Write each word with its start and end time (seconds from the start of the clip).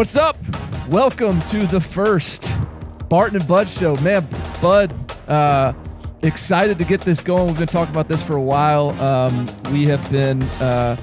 What's 0.00 0.16
up? 0.16 0.38
Welcome 0.88 1.42
to 1.42 1.66
the 1.66 1.78
first 1.78 2.58
Barton 3.10 3.36
and 3.36 3.46
Bud 3.46 3.68
show. 3.68 3.96
Man, 3.96 4.26
Bud, 4.62 4.94
uh, 5.28 5.74
excited 6.22 6.78
to 6.78 6.86
get 6.86 7.02
this 7.02 7.20
going. 7.20 7.48
We've 7.48 7.58
been 7.58 7.68
talking 7.68 7.94
about 7.94 8.08
this 8.08 8.22
for 8.22 8.34
a 8.34 8.40
while. 8.40 8.98
Um, 8.98 9.46
we 9.70 9.84
have 9.88 10.10
been, 10.10 10.42
uh, 10.42 10.96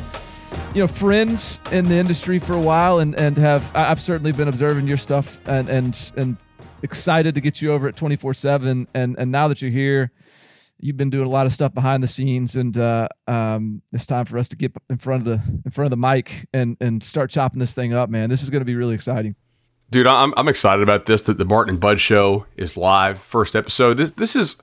you 0.74 0.82
know, 0.82 0.88
friends 0.88 1.60
in 1.72 1.86
the 1.86 1.94
industry 1.94 2.40
for 2.40 2.54
a 2.54 2.60
while, 2.60 2.98
and 2.98 3.14
and 3.14 3.38
have 3.38 3.72
I've 3.76 4.02
certainly 4.02 4.32
been 4.32 4.48
observing 4.48 4.88
your 4.88 4.98
stuff 4.98 5.48
and 5.48 5.70
and 5.70 6.12
and 6.18 6.38
excited 6.82 7.36
to 7.36 7.40
get 7.40 7.62
you 7.62 7.74
over 7.74 7.88
at 7.88 7.96
twenty 7.96 8.16
four 8.16 8.34
seven. 8.34 8.88
And 8.96 9.16
and 9.20 9.32
now 9.32 9.48
that 9.48 9.62
you're 9.62 9.70
here, 9.70 10.12
you've 10.80 10.98
been 10.98 11.10
doing 11.10 11.26
a 11.26 11.30
lot 11.30 11.46
of 11.46 11.54
stuff 11.54 11.74
behind 11.74 12.04
the 12.04 12.08
scenes, 12.08 12.56
and 12.56 12.78
uh, 12.78 13.08
um, 13.28 13.82
it's 13.92 14.06
time 14.06 14.26
for 14.26 14.38
us 14.38 14.48
to 14.50 14.56
get 14.56 14.74
in 14.90 14.98
front 14.98 15.22
of 15.22 15.26
the 15.26 15.62
in 15.66 15.72
front 15.72 15.86
of 15.86 15.92
the 15.92 16.08
mic 16.08 16.48
and 16.54 16.78
and 16.80 17.04
start 17.04 17.30
chopping 17.30 17.60
this 17.60 17.74
thing 17.74 17.94
up, 17.94 18.10
man. 18.10 18.30
This 18.30 18.44
is 18.44 18.50
going 18.50 18.62
to 18.62 18.66
be 18.66 18.76
really 18.76 18.96
exciting. 18.96 19.36
Dude, 19.90 20.06
I'm, 20.06 20.34
I'm 20.36 20.50
excited 20.50 20.82
about 20.82 21.06
this. 21.06 21.22
That 21.24 21.38
the 21.38 21.46
Barton 21.46 21.76
and 21.76 21.80
Bud 21.80 22.00
show 22.00 22.46
is 22.58 22.76
live, 22.76 23.20
first 23.20 23.56
episode. 23.56 23.98
This, 23.98 24.12
this 24.12 24.36
is, 24.36 24.58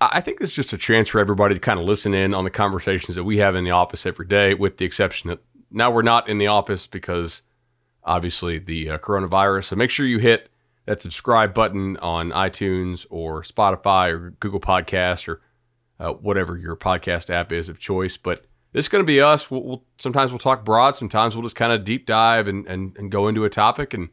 I 0.00 0.20
think 0.20 0.38
this 0.38 0.50
is 0.50 0.54
just 0.54 0.72
a 0.74 0.78
chance 0.78 1.08
for 1.08 1.18
everybody 1.18 1.54
to 1.54 1.60
kind 1.60 1.80
of 1.80 1.86
listen 1.86 2.12
in 2.12 2.34
on 2.34 2.44
the 2.44 2.50
conversations 2.50 3.14
that 3.14 3.24
we 3.24 3.38
have 3.38 3.56
in 3.56 3.64
the 3.64 3.70
office 3.70 4.04
every 4.04 4.26
day, 4.26 4.52
with 4.52 4.76
the 4.76 4.84
exception 4.84 5.30
that 5.30 5.38
now 5.70 5.90
we're 5.90 6.02
not 6.02 6.28
in 6.28 6.36
the 6.36 6.46
office 6.46 6.86
because 6.86 7.42
obviously 8.04 8.58
the 8.58 8.90
uh, 8.90 8.98
coronavirus. 8.98 9.64
So 9.64 9.76
make 9.76 9.88
sure 9.90 10.04
you 10.04 10.18
hit 10.18 10.50
that 10.86 11.00
subscribe 11.00 11.54
button 11.54 11.96
on 11.98 12.30
iTunes 12.30 13.06
or 13.10 13.42
Spotify 13.42 14.10
or 14.10 14.30
Google 14.40 14.60
Podcast 14.60 15.28
or 15.28 15.40
uh, 15.98 16.12
whatever 16.12 16.56
your 16.56 16.76
podcast 16.76 17.30
app 17.30 17.52
is 17.52 17.68
of 17.68 17.78
choice. 17.78 18.16
But 18.16 18.46
this 18.72 18.86
is 18.86 18.88
going 18.88 19.02
to 19.02 19.06
be 19.06 19.20
us. 19.20 19.50
We'll, 19.50 19.62
we'll, 19.62 19.84
sometimes 19.98 20.30
we'll 20.30 20.40
talk 20.40 20.64
broad. 20.64 20.96
Sometimes 20.96 21.34
we'll 21.34 21.44
just 21.44 21.56
kind 21.56 21.72
of 21.72 21.84
deep 21.84 22.06
dive 22.06 22.48
and, 22.48 22.66
and, 22.66 22.96
and 22.96 23.10
go 23.10 23.28
into 23.28 23.44
a 23.44 23.50
topic 23.50 23.94
and 23.94 24.08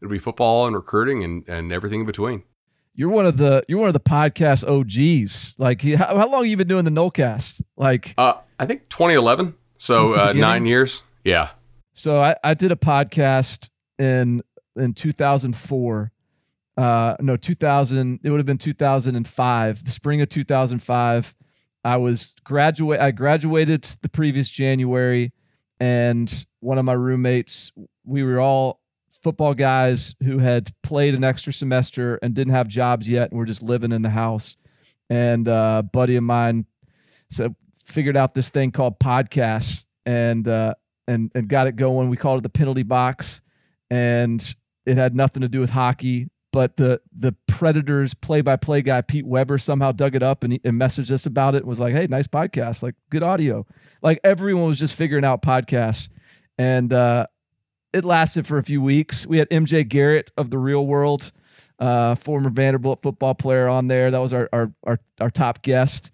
it'll 0.00 0.10
be 0.10 0.18
football 0.18 0.66
and 0.66 0.74
recruiting 0.74 1.22
and, 1.22 1.48
and 1.48 1.72
everything 1.72 2.00
in 2.00 2.06
between. 2.06 2.42
You're 2.94 3.10
one 3.10 3.26
of 3.26 3.36
the 3.36 3.62
you're 3.68 3.78
one 3.78 3.88
of 3.88 3.94
the 3.94 4.00
podcast 4.00 4.66
OGs. 4.66 5.54
Like 5.56 5.82
how, 5.82 6.16
how 6.16 6.28
long 6.28 6.42
have 6.42 6.46
you 6.46 6.56
been 6.56 6.66
doing 6.66 6.84
the 6.84 6.90
Nolecast? 6.90 7.62
Like 7.76 8.12
uh, 8.18 8.34
I 8.58 8.66
think 8.66 8.88
2011. 8.88 9.54
So 9.78 10.16
uh, 10.16 10.32
nine 10.32 10.66
years. 10.66 11.04
Yeah. 11.22 11.50
So 11.92 12.20
I, 12.20 12.34
I 12.42 12.54
did 12.54 12.72
a 12.72 12.76
podcast 12.76 13.70
in 13.98 14.42
in 14.78 14.94
2004. 14.94 16.12
Uh, 16.76 17.16
no, 17.20 17.36
2000. 17.36 18.20
It 18.22 18.30
would 18.30 18.38
have 18.38 18.46
been 18.46 18.58
2005, 18.58 19.84
the 19.84 19.90
spring 19.90 20.20
of 20.20 20.28
2005. 20.28 21.34
I 21.84 21.96
was 21.96 22.34
graduate. 22.44 23.00
I 23.00 23.10
graduated 23.10 23.84
the 24.02 24.08
previous 24.08 24.48
January, 24.48 25.32
and 25.80 26.44
one 26.60 26.78
of 26.78 26.84
my 26.84 26.92
roommates. 26.92 27.72
We 28.04 28.22
were 28.22 28.40
all 28.40 28.80
football 29.22 29.54
guys 29.54 30.14
who 30.22 30.38
had 30.38 30.70
played 30.82 31.14
an 31.14 31.24
extra 31.24 31.52
semester 31.52 32.18
and 32.22 32.34
didn't 32.34 32.52
have 32.52 32.68
jobs 32.68 33.08
yet, 33.08 33.30
and 33.30 33.38
were 33.38 33.46
just 33.46 33.62
living 33.62 33.92
in 33.92 34.02
the 34.02 34.10
house. 34.10 34.56
And 35.10 35.48
uh, 35.48 35.76
a 35.80 35.82
buddy 35.82 36.16
of 36.16 36.22
mine 36.22 36.66
so 37.30 37.54
figured 37.84 38.16
out 38.16 38.34
this 38.34 38.50
thing 38.50 38.70
called 38.70 38.98
podcasts, 38.98 39.86
and 40.06 40.46
uh, 40.46 40.74
and 41.06 41.30
and 41.34 41.48
got 41.48 41.66
it 41.66 41.76
going. 41.76 42.10
We 42.10 42.16
called 42.16 42.38
it 42.38 42.42
the 42.42 42.50
penalty 42.50 42.82
box, 42.82 43.40
and 43.90 44.42
it 44.88 44.96
had 44.96 45.14
nothing 45.14 45.42
to 45.42 45.48
do 45.48 45.60
with 45.60 45.70
hockey, 45.70 46.28
but 46.52 46.76
the 46.76 47.00
the 47.16 47.34
Predators 47.46 48.14
play-by-play 48.14 48.82
guy 48.82 49.02
Pete 49.02 49.26
Weber 49.26 49.58
somehow 49.58 49.92
dug 49.92 50.14
it 50.14 50.22
up 50.22 50.44
and, 50.44 50.54
he, 50.54 50.60
and 50.64 50.80
messaged 50.80 51.10
us 51.10 51.26
about 51.26 51.54
it. 51.54 51.58
And 51.58 51.66
was 51.66 51.80
like, 51.80 51.92
"Hey, 51.92 52.06
nice 52.08 52.26
podcast, 52.26 52.82
like 52.82 52.94
good 53.10 53.22
audio." 53.22 53.66
Like 54.02 54.20
everyone 54.24 54.68
was 54.68 54.78
just 54.78 54.94
figuring 54.94 55.24
out 55.24 55.42
podcasts, 55.42 56.08
and 56.56 56.92
uh, 56.92 57.26
it 57.92 58.04
lasted 58.04 58.46
for 58.46 58.58
a 58.58 58.62
few 58.62 58.80
weeks. 58.80 59.26
We 59.26 59.38
had 59.38 59.48
MJ 59.50 59.86
Garrett 59.86 60.30
of 60.36 60.50
the 60.50 60.58
Real 60.58 60.86
World, 60.86 61.32
uh, 61.78 62.14
former 62.14 62.50
Vanderbilt 62.50 63.02
football 63.02 63.34
player, 63.34 63.68
on 63.68 63.88
there. 63.88 64.10
That 64.10 64.20
was 64.20 64.32
our 64.32 64.48
our 64.52 64.72
our, 64.84 65.00
our 65.20 65.30
top 65.30 65.62
guest. 65.62 66.12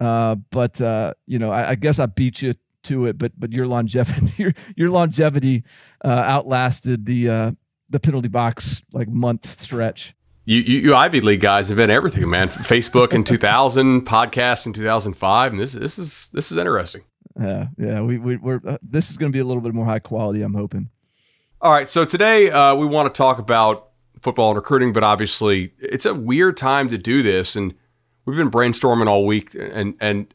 Uh, 0.00 0.34
but 0.50 0.80
uh, 0.80 1.14
you 1.26 1.38
know, 1.38 1.50
I, 1.50 1.70
I 1.70 1.74
guess 1.76 1.98
I 1.98 2.06
beat 2.06 2.42
you 2.42 2.54
to 2.86 3.06
it, 3.06 3.18
but 3.18 3.32
but 3.38 3.52
your 3.52 3.66
longevity 3.66 4.32
your 4.42 4.52
your 4.76 4.90
longevity 4.90 5.64
uh, 6.04 6.08
outlasted 6.08 7.06
the 7.06 7.28
uh, 7.28 7.50
the 7.88 8.00
penalty 8.00 8.28
box 8.28 8.82
like 8.92 9.08
month 9.08 9.46
stretch. 9.46 10.14
You, 10.44 10.60
you, 10.60 10.78
you 10.78 10.94
Ivy 10.94 11.20
League 11.20 11.40
guys 11.40 11.68
have 11.68 11.76
been 11.76 11.90
everything, 11.90 12.28
man. 12.30 12.48
Facebook 12.48 13.12
in 13.12 13.24
2000, 13.24 14.06
podcast 14.06 14.66
in 14.66 14.72
2005, 14.72 15.52
and 15.52 15.60
this 15.60 15.72
this 15.72 15.98
is 15.98 16.28
this 16.32 16.52
is 16.52 16.58
interesting. 16.58 17.02
Yeah, 17.38 17.66
yeah. 17.76 18.00
We 18.00 18.18
we 18.18 18.36
we're 18.36 18.60
uh, 18.66 18.78
this 18.82 19.10
is 19.10 19.16
going 19.16 19.32
to 19.32 19.36
be 19.36 19.40
a 19.40 19.44
little 19.44 19.62
bit 19.62 19.74
more 19.74 19.84
high 19.84 19.98
quality. 19.98 20.42
I'm 20.42 20.54
hoping. 20.54 20.90
All 21.60 21.72
right, 21.72 21.88
so 21.88 22.04
today 22.04 22.50
uh, 22.50 22.74
we 22.74 22.86
want 22.86 23.12
to 23.12 23.16
talk 23.16 23.38
about 23.38 23.88
football 24.20 24.50
and 24.50 24.56
recruiting, 24.56 24.92
but 24.92 25.02
obviously 25.02 25.72
it's 25.78 26.06
a 26.06 26.14
weird 26.14 26.56
time 26.56 26.88
to 26.90 26.98
do 26.98 27.22
this, 27.22 27.56
and 27.56 27.74
we've 28.24 28.36
been 28.36 28.50
brainstorming 28.50 29.08
all 29.08 29.26
week, 29.26 29.54
and 29.54 29.96
and 30.00 30.32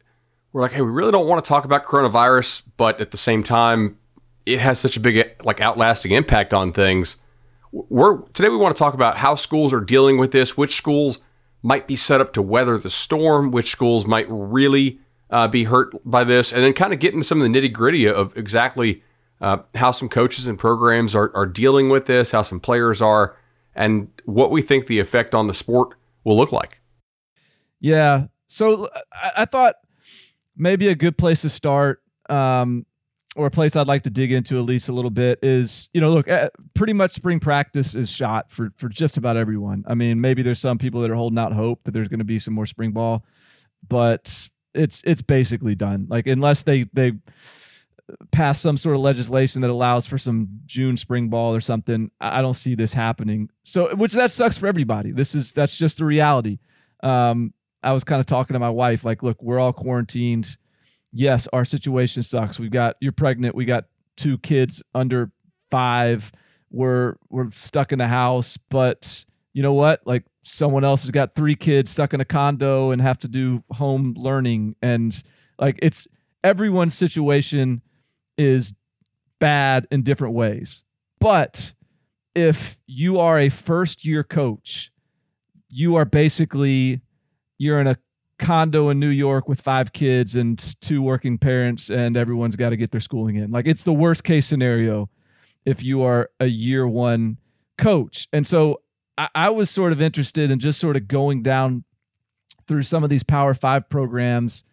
we're 0.51 0.61
like, 0.61 0.73
hey, 0.73 0.81
we 0.81 0.91
really 0.91 1.11
don't 1.11 1.27
want 1.27 1.43
to 1.43 1.47
talk 1.47 1.63
about 1.63 1.85
coronavirus, 1.85 2.63
but 2.75 2.99
at 2.99 3.11
the 3.11 3.17
same 3.17 3.43
time, 3.43 3.97
it 4.45 4.59
has 4.59 4.77
such 4.77 4.97
a 4.97 4.99
big 4.99 5.41
like 5.45 5.61
outlasting 5.61 6.11
impact 6.11 6.53
on 6.53 6.73
things 6.73 7.15
we're 7.71 8.21
today 8.33 8.49
we 8.49 8.57
want 8.57 8.75
to 8.75 8.79
talk 8.79 8.93
about 8.93 9.17
how 9.17 9.35
schools 9.35 9.73
are 9.73 9.79
dealing 9.79 10.17
with 10.17 10.31
this, 10.31 10.57
which 10.57 10.75
schools 10.75 11.19
might 11.63 11.87
be 11.87 11.95
set 11.95 12.21
up 12.21 12.33
to 12.33 12.41
weather 12.41 12.77
the 12.77 12.89
storm, 12.89 13.51
which 13.51 13.71
schools 13.71 14.05
might 14.05 14.25
really 14.29 14.99
uh, 15.29 15.47
be 15.47 15.63
hurt 15.65 15.93
by 16.09 16.23
this, 16.23 16.51
and 16.51 16.63
then 16.63 16.73
kind 16.73 16.93
of 16.93 16.99
get 16.99 17.13
into 17.13 17.25
some 17.25 17.41
of 17.41 17.51
the 17.51 17.59
nitty 17.59 17.71
gritty 17.71 18.07
of 18.07 18.35
exactly 18.35 19.03
uh, 19.39 19.57
how 19.75 19.91
some 19.91 20.09
coaches 20.09 20.47
and 20.47 20.59
programs 20.59 21.15
are, 21.15 21.31
are 21.35 21.45
dealing 21.45 21.89
with 21.89 22.05
this, 22.05 22.31
how 22.31 22.41
some 22.41 22.59
players 22.59 23.01
are, 23.01 23.37
and 23.75 24.09
what 24.25 24.51
we 24.51 24.61
think 24.61 24.87
the 24.87 24.99
effect 24.99 25.33
on 25.33 25.47
the 25.47 25.53
sport 25.53 25.95
will 26.23 26.37
look 26.37 26.51
like. 26.51 26.79
Yeah. 27.79 28.27
So 28.47 28.89
I, 29.13 29.31
I 29.37 29.45
thought 29.45 29.75
maybe 30.55 30.89
a 30.89 30.95
good 30.95 31.17
place 31.17 31.41
to 31.43 31.49
start 31.49 32.03
um, 32.29 32.85
or 33.35 33.47
a 33.47 33.51
place 33.51 33.75
I'd 33.75 33.87
like 33.87 34.03
to 34.03 34.09
dig 34.09 34.31
into 34.31 34.57
at 34.57 34.65
least 34.65 34.89
a 34.89 34.93
little 34.93 35.09
bit 35.09 35.39
is, 35.41 35.89
you 35.93 36.01
know, 36.01 36.11
look, 36.11 36.27
eh, 36.27 36.49
pretty 36.73 36.93
much 36.93 37.11
spring 37.11 37.39
practice 37.39 37.95
is 37.95 38.09
shot 38.09 38.51
for 38.51 38.73
for 38.77 38.89
just 38.89 39.17
about 39.17 39.37
everyone. 39.37 39.83
I 39.87 39.95
mean, 39.95 40.19
maybe 40.19 40.41
there's 40.41 40.59
some 40.59 40.77
people 40.77 41.01
that 41.01 41.11
are 41.11 41.15
holding 41.15 41.39
out 41.39 41.53
hope 41.53 41.83
that 41.85 41.91
there's 41.91 42.09
going 42.09 42.19
to 42.19 42.25
be 42.25 42.39
some 42.39 42.53
more 42.53 42.65
spring 42.65 42.91
ball, 42.91 43.25
but 43.87 44.49
it's 44.73 45.01
it's 45.05 45.21
basically 45.21 45.75
done. 45.75 46.07
Like 46.09 46.27
unless 46.27 46.63
they 46.63 46.85
they 46.93 47.13
pass 48.31 48.59
some 48.59 48.77
sort 48.77 48.95
of 48.95 49.01
legislation 49.01 49.61
that 49.61 49.69
allows 49.69 50.05
for 50.05 50.17
some 50.17 50.49
June 50.65 50.97
spring 50.97 51.29
ball 51.29 51.55
or 51.55 51.61
something, 51.61 52.11
I 52.19 52.41
don't 52.41 52.55
see 52.55 52.75
this 52.75 52.93
happening. 52.93 53.49
So, 53.63 53.95
which 53.95 54.13
that 54.13 54.31
sucks 54.31 54.57
for 54.57 54.67
everybody. 54.67 55.11
This 55.11 55.35
is 55.35 55.51
that's 55.51 55.77
just 55.77 55.97
the 55.97 56.05
reality. 56.05 56.59
Um, 57.03 57.53
I 57.83 57.93
was 57.93 58.03
kind 58.03 58.19
of 58.19 58.25
talking 58.25 58.53
to 58.53 58.59
my 58.59 58.69
wife, 58.69 59.03
like, 59.03 59.23
look, 59.23 59.41
we're 59.41 59.59
all 59.59 59.73
quarantined 59.73 60.57
yes, 61.13 61.47
our 61.53 61.65
situation 61.65 62.23
sucks. 62.23 62.59
We've 62.59 62.71
got 62.71 62.95
you're 62.99 63.11
pregnant. 63.11 63.55
We 63.55 63.65
got 63.65 63.85
two 64.17 64.37
kids 64.37 64.83
under 64.93 65.31
five. 65.69 66.31
We're 66.69 67.15
we're 67.29 67.51
stuck 67.51 67.91
in 67.91 67.99
the 67.99 68.07
house, 68.07 68.57
but 68.57 69.25
you 69.53 69.63
know 69.63 69.73
what? 69.73 70.01
Like 70.05 70.25
someone 70.43 70.83
else 70.83 71.03
has 71.03 71.11
got 71.11 71.35
three 71.35 71.55
kids 71.55 71.91
stuck 71.91 72.13
in 72.13 72.21
a 72.21 72.25
condo 72.25 72.91
and 72.91 73.01
have 73.01 73.19
to 73.19 73.27
do 73.27 73.63
home 73.71 74.13
learning, 74.17 74.75
and 74.81 75.21
like 75.59 75.79
it's 75.81 76.07
everyone's 76.43 76.93
situation 76.93 77.81
is 78.37 78.75
bad 79.39 79.87
in 79.91 80.03
different 80.03 80.33
ways. 80.33 80.83
But 81.19 81.73
if 82.33 82.79
you 82.87 83.19
are 83.19 83.37
a 83.37 83.49
first 83.49 84.05
year 84.05 84.23
coach, 84.23 84.91
you 85.69 85.95
are 85.95 86.05
basically 86.05 87.01
you're 87.57 87.79
in 87.79 87.87
a 87.87 87.97
condo 88.41 88.89
in 88.89 88.99
New 88.99 89.07
York 89.07 89.47
with 89.47 89.61
five 89.61 89.93
kids 89.93 90.35
and 90.35 90.59
two 90.81 91.01
working 91.01 91.37
parents, 91.37 91.89
and 91.89 92.17
everyone's 92.17 92.57
got 92.57 92.69
to 92.71 92.75
get 92.75 92.91
their 92.91 92.99
schooling 92.99 93.35
in. 93.35 93.51
Like 93.51 93.67
it's 93.67 93.83
the 93.83 93.93
worst 93.93 94.25
case 94.25 94.45
scenario 94.45 95.09
if 95.63 95.83
you 95.83 96.01
are 96.01 96.29
a 96.39 96.47
year 96.47 96.87
one 96.87 97.37
coach. 97.77 98.27
And 98.33 98.45
so 98.45 98.81
I, 99.17 99.29
I 99.35 99.49
was 99.51 99.69
sort 99.69 99.93
of 99.93 100.01
interested 100.01 100.51
in 100.51 100.59
just 100.59 100.79
sort 100.79 100.97
of 100.97 101.07
going 101.07 101.43
down 101.43 101.85
through 102.67 102.81
some 102.81 103.03
of 103.03 103.09
these 103.09 103.23
Power 103.23 103.53
Five 103.53 103.89
programs, 103.89 104.63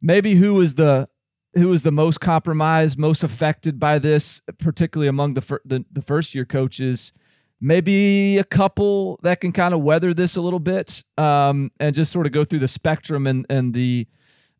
maybe 0.00 0.34
who 0.34 0.54
was 0.54 0.74
the 0.74 1.08
who 1.54 1.68
was 1.68 1.82
the 1.82 1.90
most 1.90 2.20
compromised, 2.20 2.98
most 2.98 3.24
affected 3.24 3.80
by 3.80 3.98
this, 3.98 4.42
particularly 4.58 5.08
among 5.08 5.34
the 5.34 5.40
fir- 5.40 5.62
the, 5.64 5.84
the 5.90 6.02
first 6.02 6.34
year 6.34 6.44
coaches 6.44 7.12
maybe 7.60 8.38
a 8.38 8.44
couple 8.44 9.18
that 9.22 9.40
can 9.40 9.52
kind 9.52 9.74
of 9.74 9.80
weather 9.80 10.14
this 10.14 10.36
a 10.36 10.40
little 10.40 10.60
bit 10.60 11.02
um, 11.16 11.70
and 11.80 11.94
just 11.94 12.12
sort 12.12 12.26
of 12.26 12.32
go 12.32 12.44
through 12.44 12.60
the 12.60 12.68
spectrum 12.68 13.26
and 13.26 13.46
and 13.50 13.74
the 13.74 14.06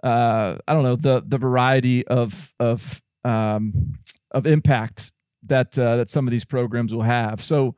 uh, 0.03 0.57
I 0.67 0.73
don't 0.73 0.83
know 0.83 0.97
the 0.97 1.23
the 1.27 1.39
variety 1.39 2.07
of 2.07 2.53
of 2.61 3.03
um, 3.25 3.95
of 4.31 4.47
impact 4.47 5.13
that 5.45 5.79
uh, 5.79 5.97
that 5.97 6.11
some 6.11 6.27
of 6.27 6.31
these 6.31 6.45
programs 6.45 6.95
will 6.95 7.03
have. 7.03 7.41
So 7.41 7.75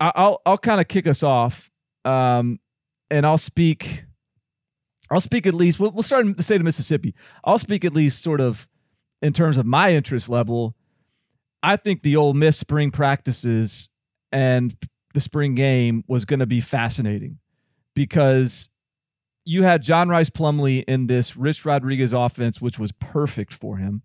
I'll 0.00 0.40
I'll 0.44 0.58
kind 0.58 0.80
of 0.80 0.88
kick 0.88 1.06
us 1.06 1.22
off, 1.22 1.70
um, 2.04 2.60
and 3.10 3.26
I'll 3.26 3.38
speak. 3.38 4.04
I'll 5.08 5.20
speak 5.20 5.46
at 5.46 5.54
least. 5.54 5.78
We'll, 5.78 5.92
we'll 5.92 6.02
start 6.02 6.26
in 6.26 6.34
the 6.34 6.42
state 6.42 6.56
of 6.56 6.64
Mississippi. 6.64 7.14
I'll 7.44 7.60
speak 7.60 7.84
at 7.84 7.94
least 7.94 8.22
sort 8.22 8.40
of 8.40 8.66
in 9.22 9.32
terms 9.32 9.56
of 9.56 9.64
my 9.64 9.92
interest 9.92 10.28
level 10.28 10.74
I 11.66 11.76
think 11.76 12.02
the 12.02 12.16
Ole 12.16 12.32
Miss 12.32 12.56
spring 12.56 12.92
practices 12.92 13.88
and 14.32 14.76
the 15.14 15.20
spring 15.20 15.54
game 15.54 16.04
was 16.06 16.24
going 16.24 16.40
to 16.40 16.46
be 16.46 16.60
fascinating 16.60 17.38
because 17.94 18.68
you 19.44 19.62
had 19.62 19.82
John 19.82 20.08
Rhys 20.08 20.28
Plumlee 20.28 20.84
in 20.86 21.06
this 21.06 21.36
Rich 21.36 21.64
Rodriguez 21.64 22.12
offense, 22.12 22.60
which 22.60 22.78
was 22.78 22.92
perfect 22.92 23.54
for 23.54 23.76
him, 23.76 24.02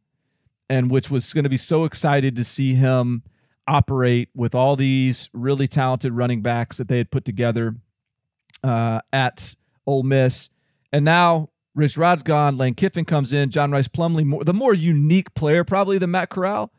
and 0.70 0.90
which 0.90 1.10
was 1.10 1.34
going 1.34 1.44
to 1.44 1.50
be 1.50 1.58
so 1.58 1.84
excited 1.84 2.36
to 2.36 2.44
see 2.44 2.76
him 2.76 3.24
operate 3.68 4.30
with 4.36 4.56
all 4.56 4.76
these 4.76 5.30
really 5.34 5.68
talented 5.68 6.14
running 6.14 6.42
backs 6.42 6.78
that 6.78 6.88
they 6.88 6.98
had 6.98 7.12
put 7.12 7.26
together 7.26 7.76
uh, 8.64 9.00
at 9.12 9.56
Ole 9.86 10.04
Miss. 10.04 10.50
And 10.94 11.04
now 11.04 11.50
Rich 11.74 11.98
Rod's 11.98 12.24
gone. 12.24 12.58
Lane 12.58 12.76
Kiffin 12.76 13.06
comes 13.06 13.34
in. 13.34 13.50
John 13.50 13.72
Rhys 13.72 13.88
Plumlee, 13.88 14.26
more, 14.26 14.44
the 14.44 14.54
more 14.54 14.74
unique 14.74 15.34
player 15.34 15.64
probably 15.64 15.98
than 15.98 16.12
Matt 16.12 16.30
Corral, 16.30 16.72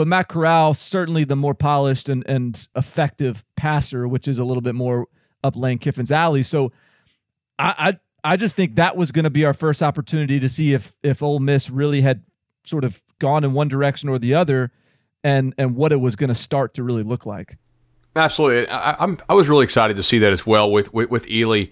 but 0.00 0.06
Matt 0.06 0.28
Corral 0.28 0.72
certainly 0.72 1.24
the 1.24 1.36
more 1.36 1.52
polished 1.52 2.08
and, 2.08 2.24
and 2.26 2.66
effective 2.74 3.44
passer, 3.54 4.08
which 4.08 4.26
is 4.26 4.38
a 4.38 4.44
little 4.44 4.62
bit 4.62 4.74
more 4.74 5.08
up 5.44 5.56
Lane 5.56 5.76
Kiffin's 5.76 6.10
alley. 6.10 6.42
So 6.42 6.72
I 7.58 7.98
I, 8.24 8.32
I 8.32 8.36
just 8.38 8.56
think 8.56 8.76
that 8.76 8.96
was 8.96 9.12
going 9.12 9.24
to 9.24 9.30
be 9.30 9.44
our 9.44 9.52
first 9.52 9.82
opportunity 9.82 10.40
to 10.40 10.48
see 10.48 10.72
if 10.72 10.96
if 11.02 11.22
Ole 11.22 11.38
Miss 11.38 11.68
really 11.68 12.00
had 12.00 12.22
sort 12.64 12.84
of 12.84 13.02
gone 13.18 13.44
in 13.44 13.52
one 13.52 13.68
direction 13.68 14.08
or 14.08 14.18
the 14.18 14.32
other, 14.32 14.72
and 15.22 15.52
and 15.58 15.76
what 15.76 15.92
it 15.92 16.00
was 16.00 16.16
going 16.16 16.28
to 16.28 16.34
start 16.34 16.72
to 16.74 16.82
really 16.82 17.02
look 17.02 17.26
like. 17.26 17.58
Absolutely, 18.16 18.68
I, 18.70 19.04
am 19.04 19.18
I 19.28 19.34
was 19.34 19.50
really 19.50 19.64
excited 19.64 19.98
to 19.98 20.02
see 20.02 20.18
that 20.20 20.32
as 20.32 20.46
well 20.46 20.72
with 20.72 20.94
with, 20.94 21.10
with 21.10 21.28
Ely. 21.28 21.66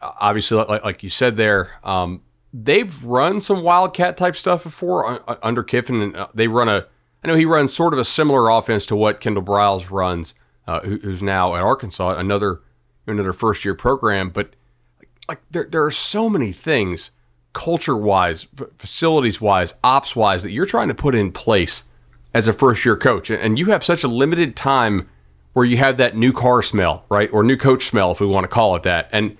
Obviously, 0.00 0.56
like, 0.56 0.84
like 0.84 1.02
you 1.02 1.10
said 1.10 1.36
there, 1.36 1.72
um, 1.82 2.22
they've 2.52 3.04
run 3.04 3.40
some 3.40 3.64
wildcat 3.64 4.16
type 4.16 4.36
stuff 4.36 4.62
before 4.62 5.20
under 5.44 5.64
Kiffin, 5.64 6.00
and 6.00 6.16
uh, 6.16 6.28
they 6.32 6.46
run 6.46 6.68
a. 6.68 6.86
I 7.22 7.28
know 7.28 7.36
he 7.36 7.44
runs 7.44 7.74
sort 7.74 7.92
of 7.92 7.98
a 7.98 8.04
similar 8.04 8.48
offense 8.48 8.84
to 8.86 8.96
what 8.96 9.20
Kendall 9.20 9.44
Briles 9.44 9.90
runs, 9.90 10.34
uh, 10.66 10.80
who, 10.80 10.98
who's 10.98 11.22
now 11.22 11.54
at 11.54 11.62
Arkansas, 11.62 12.16
another 12.18 12.60
another 13.06 13.32
first 13.32 13.64
year 13.64 13.74
program. 13.74 14.30
But 14.30 14.54
like 15.28 15.40
there 15.50 15.66
there 15.70 15.84
are 15.84 15.90
so 15.90 16.28
many 16.28 16.52
things, 16.52 17.10
culture 17.52 17.96
wise, 17.96 18.46
facilities 18.78 19.40
wise, 19.40 19.74
ops 19.84 20.16
wise, 20.16 20.42
that 20.42 20.52
you're 20.52 20.66
trying 20.66 20.88
to 20.88 20.94
put 20.94 21.14
in 21.14 21.32
place 21.32 21.84
as 22.34 22.48
a 22.48 22.52
first 22.52 22.84
year 22.84 22.96
coach, 22.96 23.30
and 23.30 23.58
you 23.58 23.66
have 23.66 23.84
such 23.84 24.04
a 24.04 24.08
limited 24.08 24.56
time 24.56 25.08
where 25.52 25.66
you 25.66 25.76
have 25.76 25.98
that 25.98 26.16
new 26.16 26.32
car 26.32 26.62
smell, 26.62 27.04
right, 27.10 27.30
or 27.32 27.42
new 27.42 27.58
coach 27.58 27.84
smell, 27.84 28.10
if 28.10 28.20
we 28.20 28.26
want 28.26 28.44
to 28.44 28.48
call 28.48 28.74
it 28.74 28.82
that, 28.82 29.08
and 29.12 29.36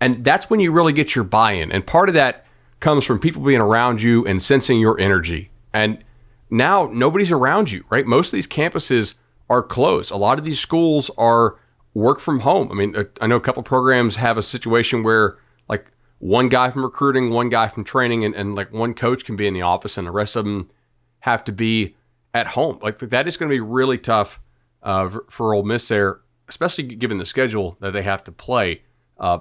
and 0.00 0.24
that's 0.24 0.48
when 0.48 0.60
you 0.60 0.70
really 0.70 0.92
get 0.92 1.14
your 1.14 1.24
buy-in. 1.24 1.72
And 1.72 1.86
part 1.86 2.08
of 2.08 2.14
that 2.14 2.46
comes 2.80 3.04
from 3.04 3.18
people 3.18 3.42
being 3.42 3.60
around 3.60 4.00
you 4.00 4.24
and 4.26 4.40
sensing 4.40 4.78
your 4.78 5.00
energy. 5.00 5.50
And 5.72 6.04
now 6.50 6.90
nobody's 6.92 7.32
around 7.32 7.70
you, 7.70 7.84
right? 7.90 8.06
Most 8.06 8.28
of 8.28 8.32
these 8.32 8.46
campuses 8.46 9.14
are 9.48 9.62
closed. 9.62 10.10
A 10.10 10.16
lot 10.16 10.38
of 10.38 10.44
these 10.44 10.60
schools 10.60 11.10
are 11.16 11.56
work 11.94 12.20
from 12.20 12.40
home. 12.40 12.70
I 12.70 12.74
mean, 12.74 12.94
uh, 12.94 13.04
I 13.20 13.26
know 13.26 13.36
a 13.36 13.40
couple 13.40 13.62
programs 13.62 14.16
have 14.16 14.36
a 14.36 14.42
situation 14.42 15.02
where 15.02 15.38
like 15.68 15.86
one 16.18 16.48
guy 16.48 16.70
from 16.70 16.84
recruiting, 16.84 17.30
one 17.30 17.48
guy 17.48 17.68
from 17.68 17.84
training, 17.84 18.24
and, 18.24 18.34
and 18.34 18.54
like 18.54 18.72
one 18.72 18.94
coach 18.94 19.24
can 19.24 19.36
be 19.36 19.46
in 19.46 19.54
the 19.54 19.62
office 19.62 19.96
and 19.96 20.06
the 20.06 20.10
rest 20.12 20.36
of 20.36 20.44
them 20.44 20.70
have 21.20 21.44
to 21.44 21.52
be 21.52 21.96
at 22.34 22.48
home. 22.48 22.78
Like 22.82 22.98
that 22.98 23.26
is 23.26 23.36
going 23.36 23.48
to 23.48 23.54
be 23.54 23.60
really 23.60 23.98
tough 23.98 24.40
uh, 24.82 25.10
for, 25.28 25.54
Ole 25.54 25.64
Miss 25.64 25.88
there, 25.88 26.20
especially 26.48 26.84
given 26.84 27.18
the 27.18 27.26
schedule 27.26 27.76
that 27.80 27.92
they 27.92 28.02
have 28.02 28.22
to 28.24 28.32
play. 28.32 28.82
Uh, 29.18 29.38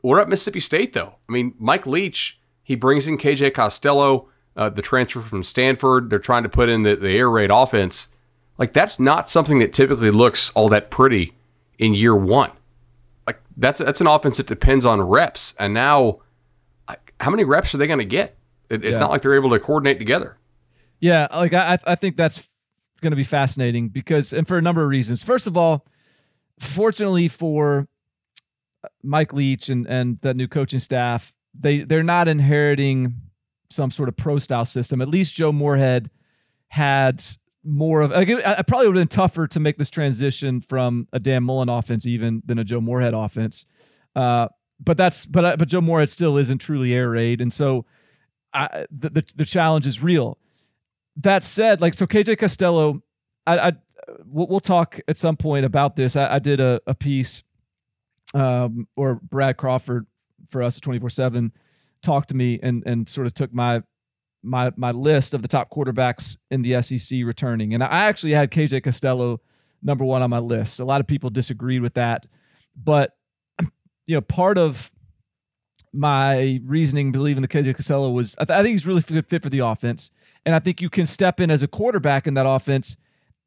what 0.00 0.16
about 0.16 0.28
Mississippi 0.28 0.60
State 0.60 0.92
though? 0.92 1.16
I 1.28 1.32
mean, 1.32 1.54
Mike 1.58 1.86
Leach, 1.86 2.38
he 2.62 2.76
brings 2.76 3.08
in 3.08 3.18
KJ 3.18 3.52
Costello, 3.52 4.28
uh, 4.56 4.70
the 4.70 4.82
transfer 4.82 5.20
from 5.20 5.42
Stanford. 5.42 6.10
They're 6.10 6.18
trying 6.18 6.42
to 6.44 6.48
put 6.48 6.68
in 6.68 6.82
the, 6.82 6.96
the 6.96 7.10
air 7.10 7.30
raid 7.30 7.50
offense. 7.52 8.08
Like 8.58 8.72
that's 8.72 8.98
not 8.98 9.30
something 9.30 9.58
that 9.58 9.72
typically 9.72 10.10
looks 10.10 10.50
all 10.50 10.68
that 10.70 10.90
pretty 10.90 11.34
in 11.78 11.94
year 11.94 12.16
one. 12.16 12.50
Like 13.26 13.40
that's 13.56 13.78
that's 13.78 14.00
an 14.00 14.06
offense 14.06 14.38
that 14.38 14.46
depends 14.46 14.84
on 14.84 15.00
reps, 15.02 15.54
and 15.58 15.74
now, 15.74 16.20
how 17.20 17.30
many 17.30 17.44
reps 17.44 17.74
are 17.74 17.78
they 17.78 17.86
going 17.86 17.98
to 17.98 18.04
get? 18.04 18.36
It, 18.70 18.84
it's 18.84 18.94
yeah. 18.94 19.00
not 19.00 19.10
like 19.10 19.22
they're 19.22 19.34
able 19.34 19.50
to 19.50 19.58
coordinate 19.58 19.98
together. 19.98 20.36
Yeah, 21.00 21.26
like 21.34 21.52
I 21.52 21.78
I 21.86 21.94
think 21.96 22.16
that's 22.16 22.48
going 23.02 23.10
to 23.10 23.16
be 23.16 23.24
fascinating 23.24 23.88
because, 23.88 24.32
and 24.32 24.48
for 24.48 24.56
a 24.56 24.62
number 24.62 24.82
of 24.82 24.88
reasons. 24.88 25.22
First 25.22 25.46
of 25.46 25.56
all, 25.56 25.84
fortunately 26.58 27.28
for 27.28 27.88
Mike 29.02 29.32
Leach 29.32 29.68
and 29.68 29.86
and 29.86 30.20
that 30.22 30.36
new 30.36 30.48
coaching 30.48 30.80
staff, 30.80 31.34
they 31.52 31.80
they're 31.80 32.02
not 32.02 32.28
inheriting 32.28 33.25
some 33.70 33.90
sort 33.90 34.08
of 34.08 34.16
pro 34.16 34.38
style 34.38 34.64
system. 34.64 35.00
At 35.00 35.08
least 35.08 35.34
Joe 35.34 35.52
Moorhead 35.52 36.10
had 36.68 37.22
more 37.64 38.00
of. 38.00 38.10
Like, 38.10 38.28
it, 38.28 38.66
probably 38.66 38.88
would 38.88 38.96
have 38.96 39.02
been 39.02 39.08
tougher 39.08 39.46
to 39.48 39.60
make 39.60 39.78
this 39.78 39.90
transition 39.90 40.60
from 40.60 41.08
a 41.12 41.18
Dan 41.18 41.44
Mullen 41.44 41.68
offense 41.68 42.06
even 42.06 42.42
than 42.44 42.58
a 42.58 42.64
Joe 42.64 42.80
Moorhead 42.80 43.14
offense. 43.14 43.66
Uh, 44.14 44.48
but 44.78 44.96
that's 44.96 45.26
but 45.26 45.44
uh, 45.44 45.56
but 45.56 45.68
Joe 45.68 45.80
Moorhead 45.80 46.10
still 46.10 46.36
isn't 46.36 46.58
truly 46.58 46.92
air 46.94 47.10
raid, 47.10 47.40
and 47.40 47.52
so 47.52 47.86
I, 48.52 48.86
the, 48.90 49.10
the 49.10 49.24
the 49.36 49.44
challenge 49.44 49.86
is 49.86 50.02
real 50.02 50.38
that 51.16 51.44
said, 51.44 51.80
like 51.80 51.94
so, 51.94 52.06
KJ 52.06 52.38
Costello, 52.38 53.02
I, 53.46 53.58
I 53.58 53.72
we'll, 54.26 54.46
we'll, 54.46 54.60
talk 54.60 55.00
at 55.08 55.16
some 55.16 55.36
point 55.36 55.64
about 55.64 55.96
this. 55.96 56.16
I, 56.16 56.34
I 56.34 56.38
did 56.38 56.60
a, 56.60 56.80
a 56.86 56.94
piece, 56.94 57.42
um, 58.34 58.86
or 58.96 59.14
Brad 59.16 59.56
Crawford 59.56 60.06
for 60.48 60.62
us 60.62 60.76
at 60.76 60.82
twenty 60.82 60.98
four 60.98 61.10
seven 61.10 61.52
talked 62.06 62.28
to 62.30 62.34
me 62.34 62.58
and 62.62 62.82
and 62.86 63.08
sort 63.08 63.26
of 63.26 63.34
took 63.34 63.52
my 63.52 63.82
my 64.42 64.72
my 64.76 64.92
list 64.92 65.34
of 65.34 65.42
the 65.42 65.48
top 65.48 65.70
quarterbacks 65.70 66.36
in 66.50 66.62
the 66.62 66.80
SEC 66.82 67.20
returning, 67.24 67.74
and 67.74 67.82
I 67.82 68.06
actually 68.06 68.32
had 68.32 68.50
KJ 68.50 68.82
Costello 68.82 69.40
number 69.82 70.04
one 70.04 70.22
on 70.22 70.30
my 70.30 70.38
list. 70.38 70.80
A 70.80 70.84
lot 70.84 71.00
of 71.00 71.06
people 71.06 71.30
disagreed 71.30 71.82
with 71.82 71.94
that, 71.94 72.26
but 72.76 73.12
you 74.06 74.14
know, 74.14 74.20
part 74.20 74.56
of 74.56 74.90
my 75.92 76.60
reasoning 76.64 77.10
believing 77.10 77.42
the 77.42 77.48
KJ 77.48 77.74
Costello 77.74 78.10
was 78.10 78.36
I, 78.38 78.44
th- 78.44 78.58
I 78.58 78.62
think 78.62 78.72
he's 78.72 78.86
really 78.86 79.02
good 79.02 79.28
fit 79.28 79.42
for 79.42 79.50
the 79.50 79.60
offense. 79.60 80.10
And 80.44 80.54
I 80.54 80.58
think 80.58 80.80
you 80.80 80.90
can 80.90 81.06
step 81.06 81.40
in 81.40 81.50
as 81.50 81.62
a 81.62 81.68
quarterback 81.68 82.26
in 82.26 82.34
that 82.34 82.46
offense 82.46 82.96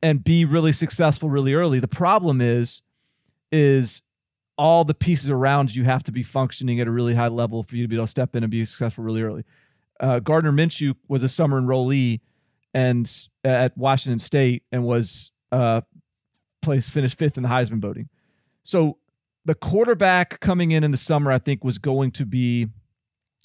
and 0.01 0.23
be 0.23 0.45
really 0.45 0.71
successful 0.71 1.29
really 1.29 1.53
early. 1.53 1.79
The 1.79 1.87
problem 1.87 2.41
is, 2.41 2.81
is 3.51 4.03
all 4.59 4.83
the 4.83 4.93
pieces 4.93 5.29
around 5.29 5.73
you 5.73 5.85
have 5.85 6.03
to 6.03 6.11
be 6.11 6.21
functioning 6.21 6.81
at 6.81 6.87
a 6.87 6.91
really 6.91 7.15
high 7.15 7.29
level 7.29 7.63
for 7.63 7.77
you 7.77 7.83
to 7.83 7.87
be 7.87 7.95
able 7.95 8.03
to 8.03 8.09
step 8.09 8.35
in 8.35 8.43
and 8.43 8.51
be 8.51 8.65
successful 8.65 9.05
really 9.05 9.21
early. 9.21 9.45
Uh, 10.01 10.19
Gardner 10.19 10.51
Minshew 10.51 10.95
was 11.07 11.23
a 11.23 11.29
summer 11.29 11.61
enrollee 11.61 12.19
and 12.73 13.09
at 13.45 13.77
Washington 13.77 14.19
State 14.19 14.63
and 14.69 14.83
was 14.83 15.31
uh, 15.53 15.79
placed 16.61 16.91
finished 16.91 17.17
fifth 17.17 17.37
in 17.37 17.43
the 17.43 17.49
Heisman 17.49 17.79
voting. 17.79 18.09
So 18.63 18.97
the 19.45 19.55
quarterback 19.55 20.41
coming 20.41 20.71
in 20.71 20.83
in 20.83 20.91
the 20.91 20.97
summer, 20.97 21.31
I 21.31 21.39
think, 21.39 21.63
was 21.63 21.77
going 21.77 22.11
to 22.11 22.25
be 22.25 22.67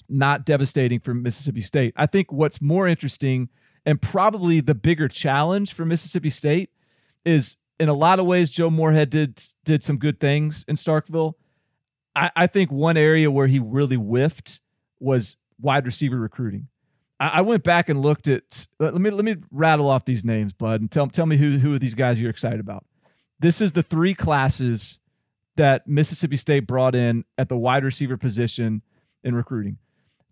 not 0.09 0.45
devastating 0.45 0.99
for 0.99 1.13
Mississippi 1.13 1.61
State. 1.61 1.93
I 1.95 2.07
think 2.07 2.29
what's 2.29 2.61
more 2.61 2.89
interesting 2.89 3.47
and 3.85 4.01
probably 4.01 4.59
the 4.59 4.75
bigger 4.75 5.07
challenge 5.07 5.73
for 5.73 5.85
Mississippi 5.85 6.29
State 6.29 6.71
is 7.23 7.55
in 7.79 7.89
a 7.89 7.93
lot 7.93 8.19
of 8.19 8.25
ways 8.25 8.49
Joe 8.49 8.69
Moorhead 8.69 9.09
did 9.09 9.41
did 9.63 9.83
some 9.83 9.97
good 9.97 10.19
things 10.19 10.65
in 10.67 10.75
Starkville. 10.75 11.33
I, 12.15 12.31
I 12.35 12.47
think 12.47 12.71
one 12.71 12.97
area 12.97 13.29
where 13.29 13.47
he 13.47 13.59
really 13.59 13.97
whiffed 13.97 14.61
was 14.99 15.37
wide 15.59 15.85
receiver 15.85 16.17
recruiting. 16.17 16.67
I, 17.19 17.27
I, 17.27 17.41
went 17.41 17.63
back 17.63 17.89
and 17.89 18.01
looked 18.01 18.27
at 18.27 18.67
let 18.79 18.95
me 18.95 19.09
let 19.09 19.25
me 19.25 19.35
rattle 19.51 19.89
off 19.89 20.05
these 20.05 20.23
names, 20.23 20.53
bud, 20.53 20.81
and 20.81 20.91
tell 20.91 21.07
tell 21.07 21.25
me 21.25 21.37
who 21.37 21.57
who 21.57 21.73
are 21.73 21.79
these 21.79 21.95
guys 21.95 22.19
you're 22.19 22.29
excited 22.29 22.59
about. 22.59 22.85
This 23.39 23.61
is 23.61 23.73
the 23.73 23.83
three 23.83 24.13
classes 24.13 24.99
that 25.57 25.87
Mississippi 25.87 26.37
State 26.37 26.61
brought 26.61 26.95
in 26.95 27.25
at 27.37 27.49
the 27.49 27.57
wide 27.57 27.83
receiver 27.83 28.17
position 28.17 28.81
in 29.23 29.35
recruiting. 29.35 29.77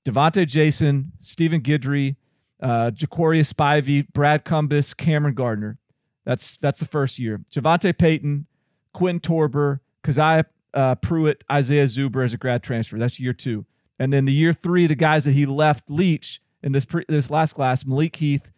Devontae 0.06 0.48
Jason, 0.48 1.14
Stephen 1.20 1.62
Guidry, 1.62 2.18
uh, 2.62 2.92
Spivey, 2.92 4.06
Brad 4.14 4.44
Cumbus, 4.44 4.96
Cameron 4.96 5.34
Gardner. 5.34 5.78
That's 6.25 6.58
that's 6.58 6.80
the 6.80 6.86
first 6.86 7.20
year. 7.20 7.42
Javante 7.51 7.98
Payton, 7.98 8.48
Quinn 8.94 9.20
Torber, 9.20 9.80
Keziah 10.03 10.46
uh, 10.74 10.96
Pruitt, 10.96 11.44
Isaiah 11.51 11.86
Zuber 11.86 12.24
as 12.24 12.34
a 12.34 12.38
grad 12.38 12.63
transfer. 12.63 12.98
That's 12.98 13.20
year 13.20 13.34
two. 13.34 13.65
And 14.00 14.12
then 14.12 14.25
the 14.25 14.34
year 14.34 14.53
three, 14.53 14.88
the 14.88 14.96
guys 14.96 15.25
that 15.25 15.34
he 15.34 15.46
left 15.46 15.89
Leach 15.89 16.42
in 16.62 16.72
this 16.72 16.86
pre- 16.86 17.06
this 17.08 17.30
last 17.30 17.53
class, 17.53 17.86
Malik 17.86 18.15
Heath, 18.15 18.51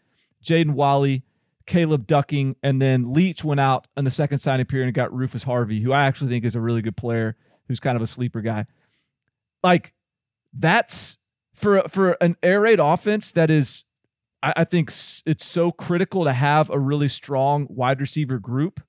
Jaden 0.43 0.73
Walley, 0.73 1.23
Caleb 1.65 2.07
Ducking, 2.07 2.55
and 2.63 2.81
then 2.81 3.13
Leach 3.13 3.43
went 3.43 3.59
out 3.59 3.87
in 3.97 4.05
the 4.05 4.11
second 4.11 4.39
signing 4.39 4.65
period 4.65 4.85
and 4.85 4.93
got 4.93 5.13
Rufus 5.13 5.43
Harvey, 5.43 5.81
who 5.81 5.91
I 5.91 6.05
actually 6.05 6.29
think 6.29 6.45
is 6.45 6.55
a 6.55 6.61
really 6.61 6.81
good 6.81 6.95
player, 6.95 7.35
who's 7.67 7.79
kind 7.79 7.95
of 7.95 8.01
a 8.01 8.07
sleeper 8.07 8.41
guy. 8.41 8.65
Like 9.63 9.93
that's 10.53 11.17
for 11.53 11.81
for 11.89 12.11
an 12.21 12.37
air 12.43 12.61
raid 12.61 12.79
offense 12.79 13.31
that 13.31 13.49
is, 13.49 13.85
I, 14.43 14.53
I 14.57 14.63
think 14.63 14.89
it's 15.25 15.45
so 15.45 15.71
critical 15.71 16.23
to 16.23 16.33
have 16.33 16.69
a 16.69 16.79
really 16.79 17.07
strong 17.07 17.67
wide 17.69 17.99
receiver 17.99 18.39
group. 18.39 18.81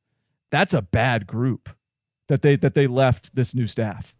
That's 0.50 0.74
a 0.74 0.82
bad 0.82 1.26
group 1.26 1.70
that 2.28 2.42
they 2.42 2.56
that 2.56 2.74
they 2.74 2.86
left 2.86 3.34
this 3.34 3.54
new 3.54 3.66
staff. 3.66 4.14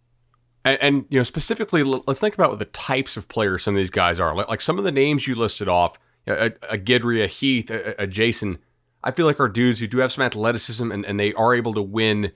And, 0.65 0.79
and, 0.83 1.05
you 1.11 1.21
know, 1.21 1.23
specifically, 1.23 1.85
let's 1.85 2.19
think 2.19 2.35
about 2.35 2.51
what 2.51 2.59
the 2.59 2.65
types 2.65 3.17
of 3.17 3.29
players 3.29 3.63
some 3.63 3.77
of 3.77 3.79
these 3.79 3.91
guys 3.91 4.19
are. 4.19 4.35
Like, 4.35 4.49
like 4.49 4.61
some 4.61 4.79
of 4.79 4.85
the 4.85 4.91
names 4.91 5.29
you 5.29 5.37
listed 5.37 5.69
off, 5.69 5.97
a, 6.27 6.47
a 6.69 6.77
Guidry, 6.77 7.23
a 7.23 7.29
Heath, 7.29 7.71
a, 7.71 8.03
a 8.03 8.07
Jason. 8.09 8.59
I 9.05 9.13
feel 9.13 9.27
like 9.27 9.39
are 9.39 9.49
dudes 9.49 9.79
who 9.79 9.87
do 9.87 9.99
have 9.99 10.11
some 10.11 10.25
athleticism 10.25 10.91
and, 10.91 11.07
and 11.07 11.21
they 11.21 11.33
are 11.35 11.55
able 11.55 11.73
to 11.75 11.83
win 11.83 12.33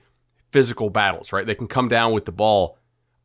physical 0.51 0.89
battles, 0.89 1.33
right? 1.33 1.45
They 1.45 1.55
can 1.55 1.67
come 1.67 1.89
down 1.89 2.13
with 2.13 2.23
the 2.23 2.31
ball. 2.31 2.77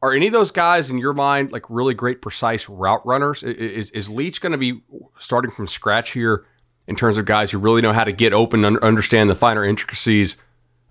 Are 0.03 0.13
any 0.13 0.27
of 0.27 0.33
those 0.33 0.51
guys 0.51 0.91
in 0.91 0.99
your 0.99 1.15
mind 1.15 1.53
like 1.53 1.65
really 1.69 1.95
great, 1.95 2.21
precise 2.21 2.69
route 2.69 3.05
runners? 3.07 3.43
Is 3.43 3.91
is 3.91 4.11
Leach 4.11 4.41
going 4.41 4.53
to 4.53 4.59
be 4.59 4.83
starting 5.19 5.51
from 5.51 5.67
scratch 5.67 6.11
here 6.13 6.45
in 6.87 6.97
terms 6.97 7.17
of 7.17 7.25
guys 7.25 7.51
who 7.51 7.59
really 7.59 7.81
know 7.81 7.93
how 7.93 8.05
to 8.05 8.13
get 8.13 8.33
open 8.33 8.65
and 8.65 8.79
understand 8.79 9.31
the 9.31 9.35
finer 9.35 9.65
intricacies 9.65 10.37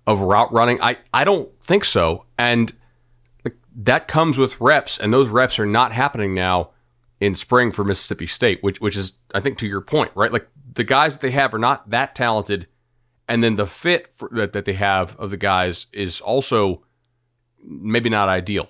of 0.06 0.20
route 0.20 0.52
running? 0.52 0.80
I 0.82 0.98
I 1.14 1.24
don't 1.24 1.48
think 1.62 1.84
so, 1.84 2.24
and 2.36 2.72
that 3.76 4.08
comes 4.08 4.38
with 4.38 4.60
reps, 4.60 4.98
and 4.98 5.12
those 5.12 5.28
reps 5.28 5.58
are 5.58 5.66
not 5.66 5.92
happening 5.92 6.34
now 6.34 6.70
in 7.20 7.34
spring 7.34 7.72
for 7.72 7.84
Mississippi 7.84 8.26
State, 8.26 8.62
which 8.62 8.80
which 8.80 8.96
is 8.96 9.14
I 9.34 9.40
think 9.40 9.58
to 9.58 9.66
your 9.66 9.80
point, 9.80 10.10
right? 10.14 10.32
Like 10.32 10.48
the 10.74 10.84
guys 10.84 11.14
that 11.14 11.20
they 11.20 11.30
have 11.30 11.54
are 11.54 11.58
not 11.58 11.90
that 11.90 12.14
talented, 12.14 12.66
and 13.28 13.42
then 13.42 13.56
the 13.56 13.66
fit 13.66 14.08
for, 14.14 14.28
that 14.32 14.52
that 14.52 14.64
they 14.64 14.74
have 14.74 15.16
of 15.16 15.30
the 15.30 15.36
guys 15.36 15.86
is 15.92 16.20
also 16.20 16.82
maybe 17.64 18.08
not 18.08 18.28
ideal. 18.28 18.68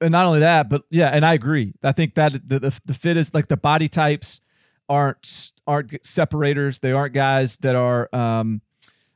And 0.00 0.12
not 0.12 0.26
only 0.26 0.40
that, 0.40 0.68
but 0.68 0.82
yeah, 0.90 1.08
and 1.08 1.24
I 1.24 1.34
agree. 1.34 1.74
I 1.82 1.92
think 1.92 2.14
that 2.14 2.32
the 2.32 2.58
the, 2.58 2.80
the 2.84 2.94
fit 2.94 3.16
is 3.16 3.34
like 3.34 3.48
the 3.48 3.56
body 3.56 3.88
types 3.88 4.40
aren't 4.88 5.52
aren't 5.66 6.04
separators. 6.06 6.80
They 6.80 6.92
aren't 6.92 7.14
guys 7.14 7.58
that 7.58 7.74
are 7.74 8.08
um, 8.14 8.62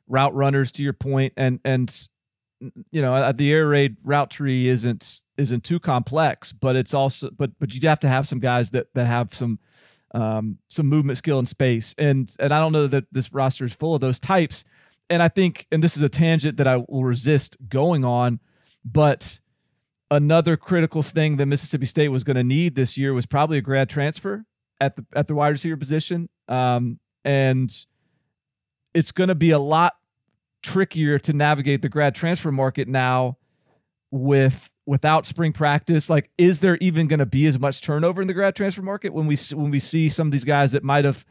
route 0.09 0.35
runners. 0.35 0.73
To 0.73 0.83
your 0.83 0.93
point, 0.93 1.33
and 1.37 1.61
and 1.65 2.09
you 2.91 3.03
know 3.03 3.15
at 3.15 3.37
the 3.37 3.53
air 3.53 3.69
raid 3.69 3.97
route 4.05 4.31
tree 4.31 4.69
isn't 4.69 5.23
isn't 5.37 5.65
too 5.65 5.79
complex, 5.79 6.53
but 6.53 6.77
it's 6.77 6.95
also 6.95 7.31
but 7.31 7.51
but 7.59 7.75
you 7.75 7.89
have 7.89 8.01
to 8.01 8.09
have 8.09 8.27
some 8.27 8.39
guys 8.39 8.71
that 8.71 8.93
that 8.95 9.07
have 9.07 9.35
some 9.35 9.59
um, 10.15 10.59
some 10.69 10.87
movement 10.87 11.19
skill 11.19 11.39
in 11.39 11.47
space, 11.47 11.95
and 11.99 12.35
and 12.39 12.53
I 12.53 12.61
don't 12.61 12.73
know 12.73 12.87
that 12.87 13.05
this 13.13 13.33
roster 13.33 13.65
is 13.65 13.75
full 13.75 13.95
of 13.95 14.01
those 14.01 14.19
types. 14.19 14.65
And 15.09 15.23
I 15.23 15.29
think, 15.29 15.69
and 15.71 15.85
this 15.85 15.97
is 15.97 16.03
a 16.03 16.09
tangent 16.09 16.57
that 16.57 16.67
I 16.67 16.79
will 16.79 17.05
resist 17.05 17.57
going 17.69 18.05
on, 18.05 18.41
but 18.85 19.39
another 20.11 20.57
critical 20.57 21.03
thing 21.03 21.37
that 21.37 21.47
Mississippi 21.47 21.87
State 21.87 22.09
was 22.09 22.25
going 22.25 22.37
to 22.37 22.45
need 22.45 22.75
this 22.75 22.97
year 22.97 23.13
was 23.13 23.27
probably 23.27 23.59
a 23.59 23.63
grad 23.63 23.89
transfer 23.89 24.45
at 24.81 24.97
the 24.97 25.07
at 25.15 25.27
the 25.27 25.35
wide 25.35 25.49
receiver 25.49 25.77
position, 25.77 26.29
um, 26.49 26.99
and 27.25 27.71
it's 28.95 29.13
going 29.13 29.29
to 29.29 29.35
be 29.35 29.51
a 29.51 29.59
lot 29.59 29.95
trickier 30.63 31.19
to 31.21 31.33
navigate 31.33 31.83
the 31.83 31.89
grad 31.89 32.15
transfer 32.15 32.51
market 32.51 32.89
now 32.89 33.37
with 34.11 34.73
without 34.87 35.27
spring 35.27 35.53
practice. 35.53 36.09
Like 36.09 36.31
is 36.39 36.61
there 36.61 36.77
even 36.81 37.09
going 37.09 37.19
to 37.19 37.27
be 37.27 37.47
as 37.47 37.59
much 37.59 37.81
turnover 37.81 38.21
in 38.21 38.29
the 38.29 38.35
grad 38.35 38.55
transfer 38.55 38.83
market 38.83 39.13
when 39.13 39.27
we 39.27 39.37
when 39.53 39.71
we 39.71 39.81
see 39.81 40.09
some 40.09 40.29
of 40.29 40.33
these 40.33 40.45
guys 40.45 40.73
that 40.73 40.83
might 40.83 41.05
have 41.05 41.25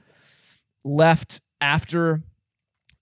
left 0.84 1.42
after 1.62 2.22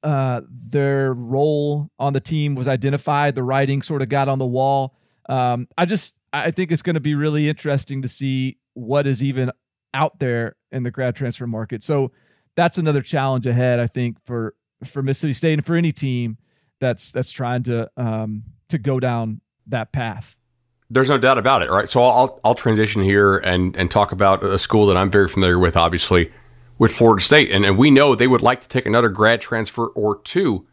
uh, 0.03 0.41
their 0.49 1.13
role 1.13 1.89
on 1.97 2.13
the 2.13 2.19
team 2.19 2.55
was 2.55 2.67
identified 2.67 3.35
the 3.35 3.43
writing 3.43 3.81
sort 3.81 4.01
of 4.01 4.09
got 4.09 4.27
on 4.27 4.37
the 4.37 4.45
wall 4.45 4.95
um, 5.29 5.67
i 5.77 5.85
just 5.85 6.15
i 6.31 6.51
think 6.51 6.71
it's 6.71 6.81
going 6.81 6.95
to 6.95 6.99
be 6.99 7.15
really 7.15 7.49
interesting 7.49 8.01
to 8.01 8.07
see 8.07 8.57
what 8.73 9.07
is 9.07 9.23
even 9.23 9.51
out 9.93 10.17
there 10.19 10.55
in 10.71 10.81
the 10.81 10.89
grad 10.89 11.15
transfer 11.15 11.45
market. 11.45 11.83
So 11.83 12.11
that's 12.55 12.79
another 12.79 13.01
challenge 13.01 13.47
ahead 13.47 13.79
i 13.79 13.87
think 13.87 14.17
for 14.23 14.55
for 14.83 15.01
mississippi 15.01 15.33
state 15.33 15.53
and 15.53 15.65
for 15.65 15.75
any 15.75 15.91
team 15.91 16.37
that's 16.83 17.11
that's 17.11 17.31
trying 17.31 17.63
to 17.63 17.89
um, 17.97 18.43
to 18.69 18.77
go 18.77 18.99
down 18.99 19.41
that 19.67 19.91
path. 19.91 20.37
There's 20.89 21.09
no 21.09 21.17
doubt 21.17 21.37
about 21.37 21.63
it, 21.63 21.71
right? 21.71 21.89
So 21.89 22.03
I'll 22.03 22.39
I'll 22.43 22.55
transition 22.55 23.01
here 23.01 23.37
and 23.37 23.75
and 23.75 23.89
talk 23.89 24.11
about 24.11 24.43
a 24.43 24.59
school 24.59 24.85
that 24.87 24.97
I'm 24.97 25.09
very 25.09 25.27
familiar 25.27 25.57
with, 25.57 25.75
obviously, 25.77 26.31
with 26.77 26.91
Florida 26.91 27.23
State, 27.23 27.51
and 27.51 27.65
and 27.65 27.77
we 27.77 27.89
know 27.89 28.15
they 28.15 28.27
would 28.27 28.41
like 28.41 28.61
to 28.61 28.67
take 28.67 28.85
another 28.85 29.09
grad 29.09 29.41
transfer 29.41 29.87
or 29.87 30.21
two 30.21 30.67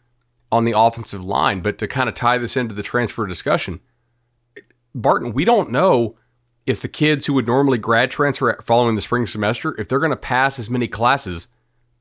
on 0.52 0.64
the 0.64 0.75
offensive 0.76 1.25
line, 1.25 1.61
but 1.61 1.78
to 1.78 1.87
kind 1.87 2.09
of 2.09 2.14
tie 2.16 2.37
this 2.37 2.57
into 2.57 2.75
the 2.75 2.83
transfer 2.83 3.25
discussion, 3.25 3.80
Barton, 4.94 5.32
we 5.32 5.44
don't 5.44 5.70
know 5.70 6.16
if 6.66 6.82
the 6.82 6.88
kids 6.88 7.26
who 7.26 7.35
would 7.35 7.47
normally 7.47 7.78
grad 7.78 8.11
transfer 8.11 8.59
following 8.64 8.94
the 8.94 9.00
spring 9.00 9.26
semester, 9.26 9.78
if 9.80 9.88
they're 9.88 9.99
going 9.99 10.11
to 10.11 10.16
pass 10.16 10.59
as 10.59 10.70
many 10.70 10.88
classes 10.88 11.49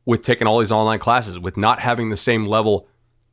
with 0.06 0.24
taking 0.24 0.48
all 0.48 0.60
these 0.60 0.72
online 0.72 1.00
classes, 1.00 1.40
with 1.40 1.58
not 1.58 1.80
having 1.80 2.10
the 2.10 2.18
same 2.18 2.46
level 2.46 2.88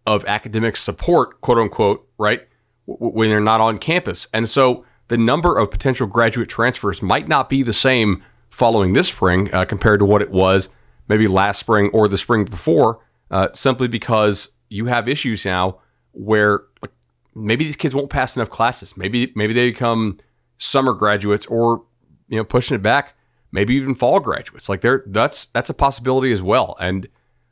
of 0.06 0.25
academic 0.26 0.76
support, 0.76 1.40
quote 1.40 1.58
unquote, 1.58 2.08
right? 2.18 2.46
when 2.86 3.28
they're 3.28 3.40
not 3.40 3.60
on 3.60 3.78
campus. 3.78 4.28
And 4.32 4.48
so 4.48 4.84
the 5.08 5.18
number 5.18 5.58
of 5.58 5.70
potential 5.70 6.06
graduate 6.06 6.48
transfers 6.48 7.02
might 7.02 7.28
not 7.28 7.48
be 7.48 7.62
the 7.62 7.72
same 7.72 8.22
following 8.48 8.92
this 8.92 9.08
spring 9.08 9.52
uh, 9.52 9.64
compared 9.64 10.00
to 10.00 10.04
what 10.04 10.22
it 10.22 10.30
was 10.30 10.68
maybe 11.08 11.28
last 11.28 11.60
spring 11.60 11.90
or 11.92 12.08
the 12.08 12.18
spring 12.18 12.44
before, 12.44 12.98
uh, 13.30 13.48
simply 13.52 13.86
because 13.86 14.48
you 14.68 14.86
have 14.86 15.08
issues 15.08 15.44
now 15.44 15.78
where 16.12 16.62
maybe 17.37 17.64
these 17.64 17.76
kids 17.76 17.95
won't 17.95 18.11
pass 18.11 18.37
enough 18.37 18.50
classes. 18.50 18.97
Maybe 18.97 19.33
maybe 19.37 19.52
they 19.52 19.71
become 19.71 20.19
summer 20.59 20.93
graduates 20.95 21.47
or 21.47 21.85
you 22.28 22.37
know 22.37 22.45
pushing 22.45 22.75
it 22.75 22.83
back, 22.83 23.14
maybe 23.52 23.75
even 23.75 23.95
fall 23.95 24.19
graduates. 24.21 24.69
Like 24.69 24.81
there, 24.81 25.05
that's 25.07 25.47
that's 25.47 25.71
a 25.71 25.75
possibility 25.75 26.33
as 26.33 26.43
well. 26.43 26.76
And 26.81 27.07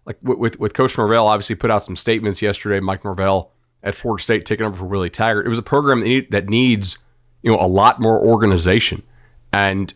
like 0.06 0.16
with 0.22 0.58
with 0.58 0.74
Coach 0.74 0.96
Norvell, 0.96 1.26
obviously 1.26 1.54
put 1.54 1.70
out 1.70 1.84
some 1.84 1.96
statements 1.96 2.42
yesterday. 2.42 2.80
Mike 2.80 3.04
Norvell 3.04 3.52
at 3.82 3.94
Florida 3.94 4.22
State 4.22 4.46
taking 4.46 4.66
over 4.66 4.76
for 4.76 4.84
Willie 4.86 5.10
Taggart. 5.10 5.46
It 5.46 5.50
was 5.50 5.58
a 5.58 5.62
program 5.62 6.00
that, 6.00 6.06
need, 6.06 6.30
that 6.30 6.48
needs 6.48 6.98
you 7.42 7.52
know 7.52 7.60
a 7.60 7.68
lot 7.68 8.00
more 8.00 8.18
organization, 8.20 9.02
and 9.52 9.92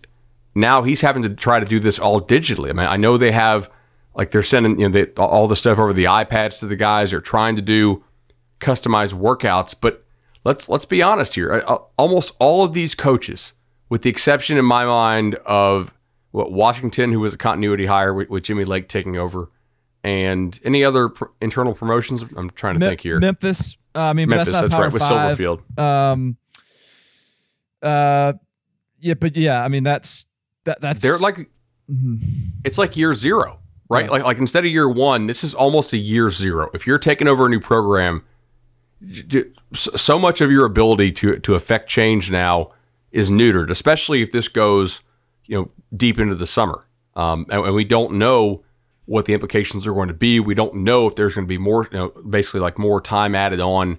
now 0.54 0.82
he's 0.82 1.00
having 1.00 1.22
to 1.22 1.30
try 1.30 1.58
to 1.58 1.66
do 1.66 1.80
this 1.80 1.98
all 1.98 2.20
digitally. 2.20 2.70
I 2.70 2.72
mean, 2.72 2.86
I 2.86 2.96
know 2.96 3.16
they 3.16 3.32
have 3.32 3.70
like 4.14 4.30
they're 4.30 4.42
sending 4.42 4.78
you 4.78 4.88
know 4.88 4.92
they, 4.92 5.10
all 5.12 5.46
the 5.46 5.56
stuff 5.56 5.78
over 5.78 5.92
the 5.92 6.04
iPads 6.04 6.58
to 6.60 6.66
the 6.66 6.76
guys. 6.76 7.10
They're 7.10 7.20
trying 7.20 7.56
to 7.56 7.62
do 7.62 8.04
customized 8.60 9.14
workouts, 9.14 9.74
but 9.78 10.04
let's 10.44 10.68
let's 10.68 10.84
be 10.84 11.02
honest 11.02 11.34
here. 11.34 11.60
Almost 11.96 12.34
all 12.38 12.64
of 12.64 12.72
these 12.72 12.94
coaches, 12.94 13.52
with 13.88 14.02
the 14.02 14.10
exception 14.10 14.58
in 14.58 14.64
my 14.64 14.84
mind 14.84 15.36
of 15.46 15.92
what 16.30 16.52
Washington, 16.52 17.12
who 17.12 17.20
was 17.20 17.34
a 17.34 17.38
continuity 17.38 17.86
hire 17.86 18.12
with, 18.12 18.28
with 18.28 18.44
Jimmy 18.44 18.64
Lake 18.64 18.88
taking 18.88 19.16
over, 19.16 19.50
and 20.04 20.58
any 20.64 20.84
other 20.84 21.08
pr- 21.08 21.24
internal 21.40 21.74
promotions? 21.74 22.22
I'm 22.36 22.50
trying 22.50 22.74
to 22.74 22.80
Me- 22.80 22.88
think 22.88 23.00
here. 23.00 23.18
Memphis. 23.18 23.76
Uh, 23.94 24.00
I 24.00 24.12
mean, 24.12 24.28
Memphis. 24.28 24.52
that's, 24.52 24.70
that's 24.70 24.80
right 24.80 24.92
with 24.92 25.02
Silverfield. 25.02 25.78
Um. 25.78 26.36
Uh. 27.82 28.34
Yeah, 29.00 29.14
but 29.14 29.36
yeah, 29.36 29.62
I 29.62 29.68
mean 29.68 29.84
that's 29.84 30.26
that. 30.64 30.80
That's 30.80 31.00
they're 31.00 31.18
like 31.18 31.36
mm-hmm. 31.88 32.16
it's 32.64 32.78
like 32.78 32.96
year 32.96 33.14
zero, 33.14 33.60
right? 33.88 34.06
Yeah. 34.06 34.10
Like 34.10 34.24
like 34.24 34.38
instead 34.38 34.64
of 34.64 34.72
year 34.72 34.88
one, 34.88 35.28
this 35.28 35.44
is 35.44 35.54
almost 35.54 35.92
a 35.92 35.96
year 35.96 36.30
zero. 36.30 36.68
If 36.74 36.84
you're 36.84 36.98
taking 36.98 37.28
over 37.28 37.46
a 37.46 37.48
new 37.48 37.60
program, 37.60 38.24
so 39.74 40.18
much 40.18 40.40
of 40.40 40.50
your 40.50 40.64
ability 40.64 41.12
to 41.12 41.38
to 41.38 41.54
affect 41.54 41.88
change 41.88 42.30
now 42.30 42.72
is 43.12 43.30
neutered, 43.30 43.70
especially 43.70 44.22
if 44.22 44.32
this 44.32 44.48
goes, 44.48 45.02
you 45.46 45.56
know, 45.56 45.70
deep 45.96 46.18
into 46.18 46.34
the 46.34 46.46
summer. 46.46 46.86
Um, 47.14 47.46
and, 47.48 47.64
and 47.64 47.74
we 47.74 47.84
don't 47.84 48.14
know 48.14 48.64
what 49.06 49.24
the 49.24 49.32
implications 49.32 49.86
are 49.86 49.94
going 49.94 50.08
to 50.08 50.14
be. 50.14 50.38
We 50.40 50.54
don't 50.54 50.74
know 50.76 51.06
if 51.06 51.16
there's 51.16 51.34
going 51.34 51.46
to 51.46 51.48
be 51.48 51.58
more, 51.58 51.88
you 51.90 51.98
know, 51.98 52.08
basically 52.28 52.60
like 52.60 52.78
more 52.78 53.00
time 53.00 53.34
added 53.34 53.60
on 53.60 53.98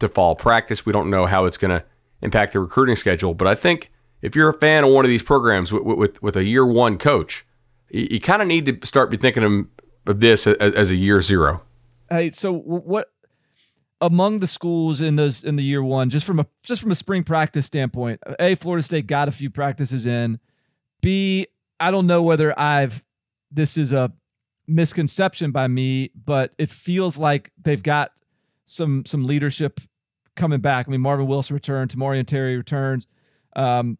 to 0.00 0.08
fall 0.08 0.34
practice. 0.34 0.84
We 0.84 0.92
don't 0.92 1.10
know 1.10 1.26
how 1.26 1.46
it's 1.46 1.56
going 1.56 1.70
to 1.70 1.84
impact 2.20 2.52
the 2.52 2.60
recruiting 2.60 2.96
schedule. 2.96 3.34
But 3.34 3.48
I 3.48 3.54
think 3.54 3.90
if 4.20 4.36
you're 4.36 4.50
a 4.50 4.58
fan 4.58 4.84
of 4.84 4.90
one 4.90 5.04
of 5.04 5.08
these 5.08 5.22
programs 5.22 5.72
with 5.72 5.82
with, 5.84 6.22
with 6.22 6.36
a 6.36 6.44
year 6.44 6.66
one 6.66 6.98
coach, 6.98 7.46
you, 7.88 8.08
you 8.10 8.20
kind 8.20 8.42
of 8.42 8.48
need 8.48 8.66
to 8.66 8.86
start 8.86 9.10
be 9.10 9.16
thinking 9.16 9.68
of 10.06 10.20
this 10.20 10.46
as, 10.46 10.74
as 10.74 10.90
a 10.90 10.96
year 10.96 11.20
zero. 11.20 11.62
Hey, 12.10 12.30
so 12.30 12.52
what 12.52 13.13
among 14.04 14.40
the 14.40 14.46
schools 14.46 15.00
in 15.00 15.16
those 15.16 15.42
in 15.42 15.56
the 15.56 15.62
year 15.62 15.82
one, 15.82 16.10
just 16.10 16.26
from 16.26 16.38
a 16.38 16.46
just 16.62 16.82
from 16.82 16.90
a 16.90 16.94
spring 16.94 17.24
practice 17.24 17.64
standpoint, 17.64 18.20
a 18.38 18.54
Florida 18.54 18.82
State 18.82 19.06
got 19.06 19.28
a 19.28 19.32
few 19.32 19.48
practices 19.48 20.06
in. 20.06 20.38
B, 21.00 21.46
I 21.80 21.90
don't 21.90 22.06
know 22.06 22.22
whether 22.22 22.58
I've 22.58 23.02
this 23.50 23.78
is 23.78 23.92
a 23.92 24.12
misconception 24.66 25.52
by 25.52 25.68
me, 25.68 26.10
but 26.14 26.52
it 26.58 26.68
feels 26.68 27.16
like 27.16 27.50
they've 27.62 27.82
got 27.82 28.12
some 28.66 29.06
some 29.06 29.24
leadership 29.24 29.80
coming 30.36 30.60
back. 30.60 30.86
I 30.86 30.90
mean, 30.90 31.00
Marvin 31.00 31.26
Wilson 31.26 31.54
returned, 31.54 31.90
Tamorrion 31.90 32.26
Terry 32.26 32.58
returns. 32.58 33.06
Um, 33.56 33.96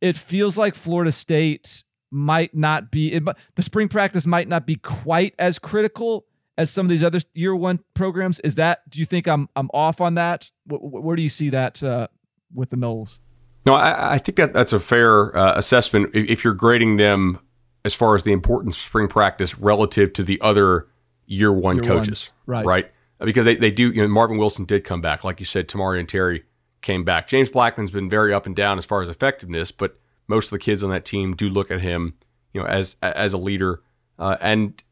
it 0.00 0.16
feels 0.16 0.56
like 0.56 0.76
Florida 0.76 1.10
State 1.10 1.82
might 2.12 2.54
not 2.54 2.92
be 2.92 3.12
it, 3.12 3.24
the 3.56 3.62
spring 3.62 3.88
practice 3.88 4.26
might 4.26 4.46
not 4.46 4.64
be 4.64 4.76
quite 4.76 5.34
as 5.40 5.58
critical 5.58 6.26
as 6.56 6.70
some 6.70 6.86
of 6.86 6.90
these 6.90 7.02
other 7.02 7.20
year 7.34 7.54
one 7.54 7.80
programs. 7.94 8.40
Is 8.40 8.54
that? 8.56 8.88
Do 8.88 9.00
you 9.00 9.06
think 9.06 9.26
I'm 9.26 9.48
I'm 9.56 9.70
off 9.74 10.00
on 10.00 10.14
that? 10.14 10.50
Where, 10.66 10.78
where 10.80 11.16
do 11.16 11.22
you 11.22 11.28
see 11.28 11.50
that 11.50 11.82
uh, 11.82 12.08
with 12.52 12.70
the 12.70 12.76
Noles? 12.76 13.18
No, 13.66 13.74
I, 13.74 14.14
I, 14.14 14.18
think 14.18 14.36
that 14.36 14.52
that's 14.52 14.74
a 14.74 14.80
fair 14.80 15.34
uh, 15.34 15.56
assessment. 15.56 16.10
If 16.12 16.44
you're 16.44 16.52
grading 16.52 16.98
them 16.98 17.38
as 17.84 17.94
far 17.94 18.14
as 18.14 18.22
the 18.22 18.32
importance 18.32 18.76
of 18.76 18.82
spring 18.82 19.08
practice 19.08 19.58
relative 19.58 20.12
to 20.14 20.22
the 20.22 20.38
other 20.42 20.86
year 21.26 21.50
one 21.50 21.76
year 21.76 21.84
coaches, 21.84 22.34
ones. 22.46 22.64
right? 22.64 22.66
Right, 22.66 22.92
because 23.20 23.46
they, 23.46 23.56
they 23.56 23.70
do. 23.70 23.90
You 23.90 24.02
know, 24.02 24.08
Marvin 24.08 24.36
Wilson 24.36 24.66
did 24.66 24.84
come 24.84 25.00
back, 25.00 25.24
like 25.24 25.40
you 25.40 25.46
said. 25.46 25.68
Tamorrion 25.68 26.06
Terry 26.06 26.44
came 26.82 27.04
back. 27.04 27.26
James 27.26 27.48
Blackman's 27.48 27.90
been 27.90 28.10
very 28.10 28.34
up 28.34 28.44
and 28.44 28.54
down 28.54 28.76
as 28.76 28.84
far 28.84 29.00
as 29.00 29.08
effectiveness, 29.08 29.70
but 29.70 29.98
most 30.28 30.46
of 30.46 30.50
the 30.50 30.58
kids 30.58 30.84
on 30.84 30.90
that 30.90 31.06
team 31.06 31.34
do 31.34 31.48
look 31.48 31.70
at 31.70 31.80
him, 31.80 32.14
you 32.52 32.60
know, 32.60 32.66
as 32.66 32.96
as 33.00 33.32
a 33.32 33.38
leader. 33.38 33.82
Uh, 34.18 34.36
and 34.42 34.82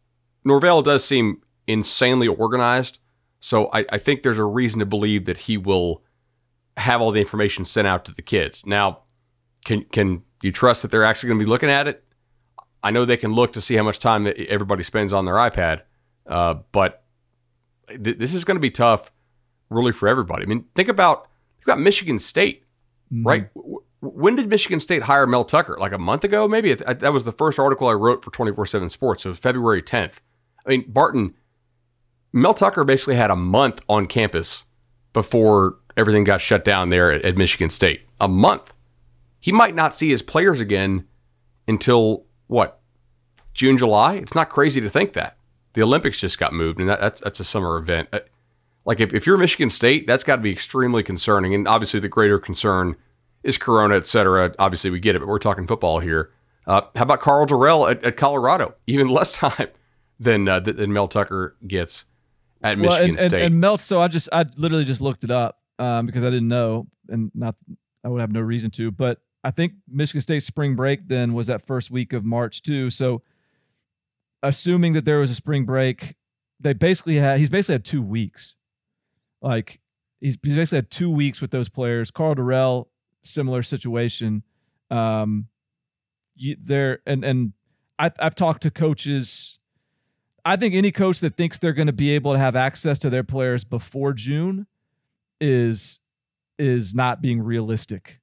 Norvell 0.44 0.82
does 0.82 1.04
seem 1.04 1.42
insanely 1.66 2.28
organized. 2.28 2.98
So 3.40 3.70
I, 3.72 3.84
I 3.90 3.98
think 3.98 4.22
there's 4.22 4.38
a 4.38 4.44
reason 4.44 4.80
to 4.80 4.86
believe 4.86 5.24
that 5.24 5.38
he 5.38 5.56
will 5.56 6.02
have 6.76 7.00
all 7.00 7.10
the 7.10 7.20
information 7.20 7.64
sent 7.64 7.86
out 7.86 8.04
to 8.04 8.12
the 8.14 8.22
kids. 8.22 8.64
Now, 8.64 9.00
can 9.64 9.84
can 9.84 10.22
you 10.42 10.52
trust 10.52 10.82
that 10.82 10.90
they're 10.90 11.04
actually 11.04 11.28
going 11.28 11.38
to 11.40 11.44
be 11.44 11.50
looking 11.50 11.70
at 11.70 11.88
it? 11.88 12.04
I 12.82 12.90
know 12.90 13.04
they 13.04 13.16
can 13.16 13.32
look 13.32 13.52
to 13.52 13.60
see 13.60 13.76
how 13.76 13.84
much 13.84 13.98
time 13.98 14.24
that 14.24 14.36
everybody 14.48 14.82
spends 14.82 15.12
on 15.12 15.24
their 15.24 15.34
iPad, 15.34 15.82
uh, 16.26 16.54
but 16.72 17.04
th- 17.88 18.18
this 18.18 18.34
is 18.34 18.44
going 18.44 18.56
to 18.56 18.60
be 18.60 18.70
tough, 18.70 19.12
really, 19.70 19.92
for 19.92 20.08
everybody. 20.08 20.44
I 20.44 20.46
mean, 20.46 20.64
think 20.74 20.88
about 20.88 21.28
think 21.58 21.66
about 21.66 21.80
Michigan 21.80 22.18
State, 22.18 22.64
mm-hmm. 23.12 23.26
right? 23.26 23.54
W- 23.54 23.82
when 24.00 24.34
did 24.34 24.48
Michigan 24.48 24.80
State 24.80 25.02
hire 25.02 25.28
Mel 25.28 25.44
Tucker? 25.44 25.76
Like 25.78 25.92
a 25.92 25.98
month 25.98 26.24
ago, 26.24 26.48
maybe. 26.48 26.72
It, 26.72 27.00
that 27.00 27.12
was 27.12 27.22
the 27.22 27.32
first 27.32 27.60
article 27.60 27.86
I 27.86 27.92
wrote 27.92 28.24
for 28.24 28.32
Twenty 28.32 28.52
Four 28.52 28.66
Seven 28.66 28.88
Sports. 28.88 29.24
It 29.24 29.28
was 29.28 29.38
February 29.38 29.82
tenth. 29.82 30.20
I 30.66 30.70
mean, 30.70 30.84
Barton, 30.88 31.34
Mel 32.32 32.54
Tucker 32.54 32.84
basically 32.84 33.16
had 33.16 33.30
a 33.30 33.36
month 33.36 33.80
on 33.88 34.06
campus 34.06 34.64
before 35.12 35.76
everything 35.96 36.24
got 36.24 36.40
shut 36.40 36.64
down 36.64 36.90
there 36.90 37.12
at, 37.12 37.22
at 37.22 37.36
Michigan 37.36 37.70
State. 37.70 38.02
A 38.20 38.28
month. 38.28 38.72
He 39.40 39.52
might 39.52 39.74
not 39.74 39.94
see 39.94 40.10
his 40.10 40.22
players 40.22 40.60
again 40.60 41.06
until 41.66 42.24
what? 42.46 42.80
June, 43.52 43.76
July? 43.76 44.14
It's 44.14 44.34
not 44.34 44.48
crazy 44.48 44.80
to 44.80 44.88
think 44.88 45.12
that. 45.12 45.36
The 45.74 45.82
Olympics 45.82 46.20
just 46.20 46.38
got 46.38 46.52
moved, 46.52 46.78
and 46.78 46.88
that, 46.88 47.00
that's 47.00 47.20
that's 47.22 47.40
a 47.40 47.44
summer 47.44 47.76
event. 47.78 48.08
Uh, 48.12 48.20
like 48.84 49.00
if, 49.00 49.12
if 49.14 49.26
you're 49.26 49.38
Michigan 49.38 49.70
State, 49.70 50.06
that's 50.06 50.24
got 50.24 50.36
to 50.36 50.42
be 50.42 50.52
extremely 50.52 51.02
concerning. 51.02 51.54
And 51.54 51.66
obviously, 51.66 52.00
the 52.00 52.08
greater 52.08 52.38
concern 52.38 52.96
is 53.42 53.56
Corona, 53.56 53.96
et 53.96 54.06
cetera. 54.06 54.54
Obviously, 54.58 54.90
we 54.90 55.00
get 55.00 55.16
it, 55.16 55.20
but 55.20 55.28
we're 55.28 55.38
talking 55.38 55.66
football 55.66 55.98
here. 56.00 56.30
Uh, 56.66 56.82
how 56.94 57.02
about 57.02 57.20
Karl 57.20 57.46
Dorrell 57.46 57.90
at, 57.90 58.04
at, 58.04 58.16
Colorado? 58.16 58.74
Even 58.86 59.08
less 59.10 59.32
time 59.32 59.68
than 60.20 60.48
uh, 60.48 60.60
than 60.60 60.92
Mel 60.92 61.08
Tucker 61.08 61.56
gets 61.66 62.04
at 62.62 62.78
Michigan 62.78 62.88
well, 62.88 63.02
and, 63.02 63.18
State. 63.18 63.32
And, 63.34 63.42
and 63.42 63.60
Mel, 63.60 63.78
so 63.78 64.00
I 64.00 64.08
just 64.08 64.28
I 64.32 64.44
literally 64.56 64.84
just 64.84 65.00
looked 65.00 65.24
it 65.24 65.30
up 65.30 65.58
um, 65.78 66.06
because 66.06 66.22
I 66.22 66.30
didn't 66.30 66.48
know, 66.48 66.86
and 67.08 67.30
not 67.34 67.56
I 68.04 68.08
would 68.08 68.20
have 68.20 68.32
no 68.32 68.40
reason 68.40 68.70
to. 68.72 68.90
But 68.90 69.20
I 69.44 69.50
think 69.50 69.74
Michigan 69.88 70.20
State 70.20 70.42
spring 70.42 70.76
break 70.76 71.08
then 71.08 71.34
was 71.34 71.48
that 71.48 71.62
first 71.62 71.90
week 71.90 72.12
of 72.12 72.24
March 72.24 72.62
too. 72.62 72.90
So 72.90 73.22
assuming 74.42 74.92
that 74.94 75.04
there 75.04 75.18
was 75.18 75.30
a 75.30 75.34
spring 75.34 75.64
break, 75.64 76.16
they 76.60 76.72
basically 76.72 77.16
had 77.16 77.38
he's 77.38 77.50
basically 77.50 77.74
had 77.74 77.84
two 77.84 78.02
weeks. 78.02 78.56
Like 79.40 79.80
he's, 80.20 80.38
he's 80.42 80.54
basically 80.54 80.78
had 80.78 80.90
two 80.90 81.10
weeks 81.10 81.40
with 81.40 81.50
those 81.50 81.68
players. 81.68 82.10
Karl 82.10 82.34
Dorrell, 82.34 82.86
similar 83.24 83.62
situation. 83.62 84.42
Um, 84.90 85.48
there 86.60 87.00
and 87.06 87.24
and 87.24 87.52
I, 87.98 88.10
I've 88.18 88.34
talked 88.34 88.62
to 88.62 88.70
coaches. 88.70 89.58
I 90.44 90.56
think 90.56 90.74
any 90.74 90.90
coach 90.90 91.20
that 91.20 91.36
thinks 91.36 91.58
they're 91.58 91.72
going 91.72 91.86
to 91.86 91.92
be 91.92 92.10
able 92.10 92.32
to 92.32 92.38
have 92.38 92.56
access 92.56 92.98
to 93.00 93.10
their 93.10 93.22
players 93.22 93.64
before 93.64 94.12
June 94.12 94.66
is 95.40 96.00
is 96.58 96.94
not 96.94 97.20
being 97.20 97.42
realistic. 97.42 98.20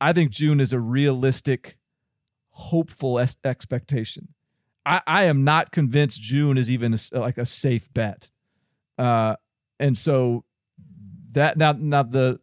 I 0.00 0.12
think 0.12 0.30
June 0.30 0.60
is 0.60 0.72
a 0.72 0.80
realistic, 0.80 1.76
hopeful 2.50 3.18
es- 3.18 3.36
expectation. 3.44 4.28
I, 4.86 5.02
I 5.06 5.24
am 5.24 5.44
not 5.44 5.72
convinced 5.72 6.20
June 6.20 6.56
is 6.56 6.70
even 6.70 6.94
a, 6.94 7.18
like 7.18 7.38
a 7.38 7.46
safe 7.46 7.92
bet. 7.92 8.30
Uh, 8.98 9.36
and 9.78 9.96
so 9.96 10.44
that 11.32 11.56
now 11.56 11.72
now 11.72 12.02
the 12.02 12.40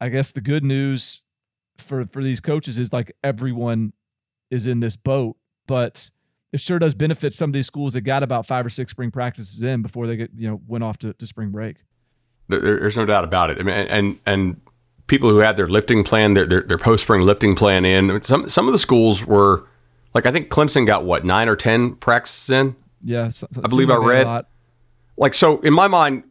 I 0.00 0.08
guess 0.08 0.30
the 0.30 0.40
good 0.40 0.64
news 0.64 1.22
for 1.76 2.06
for 2.06 2.22
these 2.22 2.40
coaches 2.40 2.78
is 2.78 2.92
like 2.92 3.12
everyone 3.22 3.92
is 4.50 4.66
in 4.66 4.80
this 4.80 4.96
boat, 4.96 5.36
but 5.66 6.10
it 6.54 6.60
sure 6.60 6.78
does 6.78 6.94
benefit 6.94 7.34
some 7.34 7.50
of 7.50 7.52
these 7.52 7.66
schools 7.66 7.94
that 7.94 8.02
got 8.02 8.22
about 8.22 8.46
five 8.46 8.64
or 8.64 8.70
six 8.70 8.92
spring 8.92 9.10
practices 9.10 9.60
in 9.60 9.82
before 9.82 10.06
they 10.06 10.14
get 10.14 10.30
you 10.36 10.48
know 10.48 10.60
went 10.68 10.84
off 10.84 10.96
to, 10.98 11.12
to 11.12 11.26
spring 11.26 11.50
break. 11.50 11.78
There, 12.46 12.60
there's 12.60 12.96
no 12.96 13.04
doubt 13.04 13.24
about 13.24 13.50
it. 13.50 13.58
I 13.58 13.64
mean, 13.64 13.74
and 13.74 14.20
and 14.24 14.60
people 15.08 15.30
who 15.30 15.38
had 15.38 15.56
their 15.56 15.66
lifting 15.66 16.04
plan, 16.04 16.34
their 16.34 16.46
their, 16.46 16.62
their 16.62 16.78
post 16.78 17.02
spring 17.02 17.22
lifting 17.22 17.56
plan 17.56 17.84
in. 17.84 18.22
Some 18.22 18.48
some 18.48 18.68
of 18.68 18.72
the 18.72 18.78
schools 18.78 19.26
were 19.26 19.66
like 20.14 20.26
I 20.26 20.30
think 20.30 20.48
Clemson 20.48 20.86
got 20.86 21.04
what 21.04 21.24
nine 21.24 21.48
or 21.48 21.56
ten 21.56 21.96
practices 21.96 22.50
in. 22.50 22.76
Yeah, 23.02 23.30
so, 23.30 23.48
I 23.62 23.66
believe 23.66 23.90
I 23.90 23.96
read. 23.96 24.46
Like 25.16 25.34
so, 25.34 25.60
in 25.60 25.74
my 25.74 25.88
mind, 25.88 26.22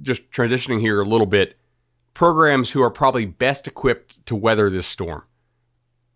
just 0.00 0.30
transitioning 0.30 0.78
here 0.78 1.00
a 1.00 1.04
little 1.04 1.26
bit, 1.26 1.56
programs 2.14 2.70
who 2.70 2.82
are 2.82 2.90
probably 2.90 3.26
best 3.26 3.66
equipped 3.66 4.24
to 4.26 4.36
weather 4.36 4.70
this 4.70 4.86
storm. 4.86 5.24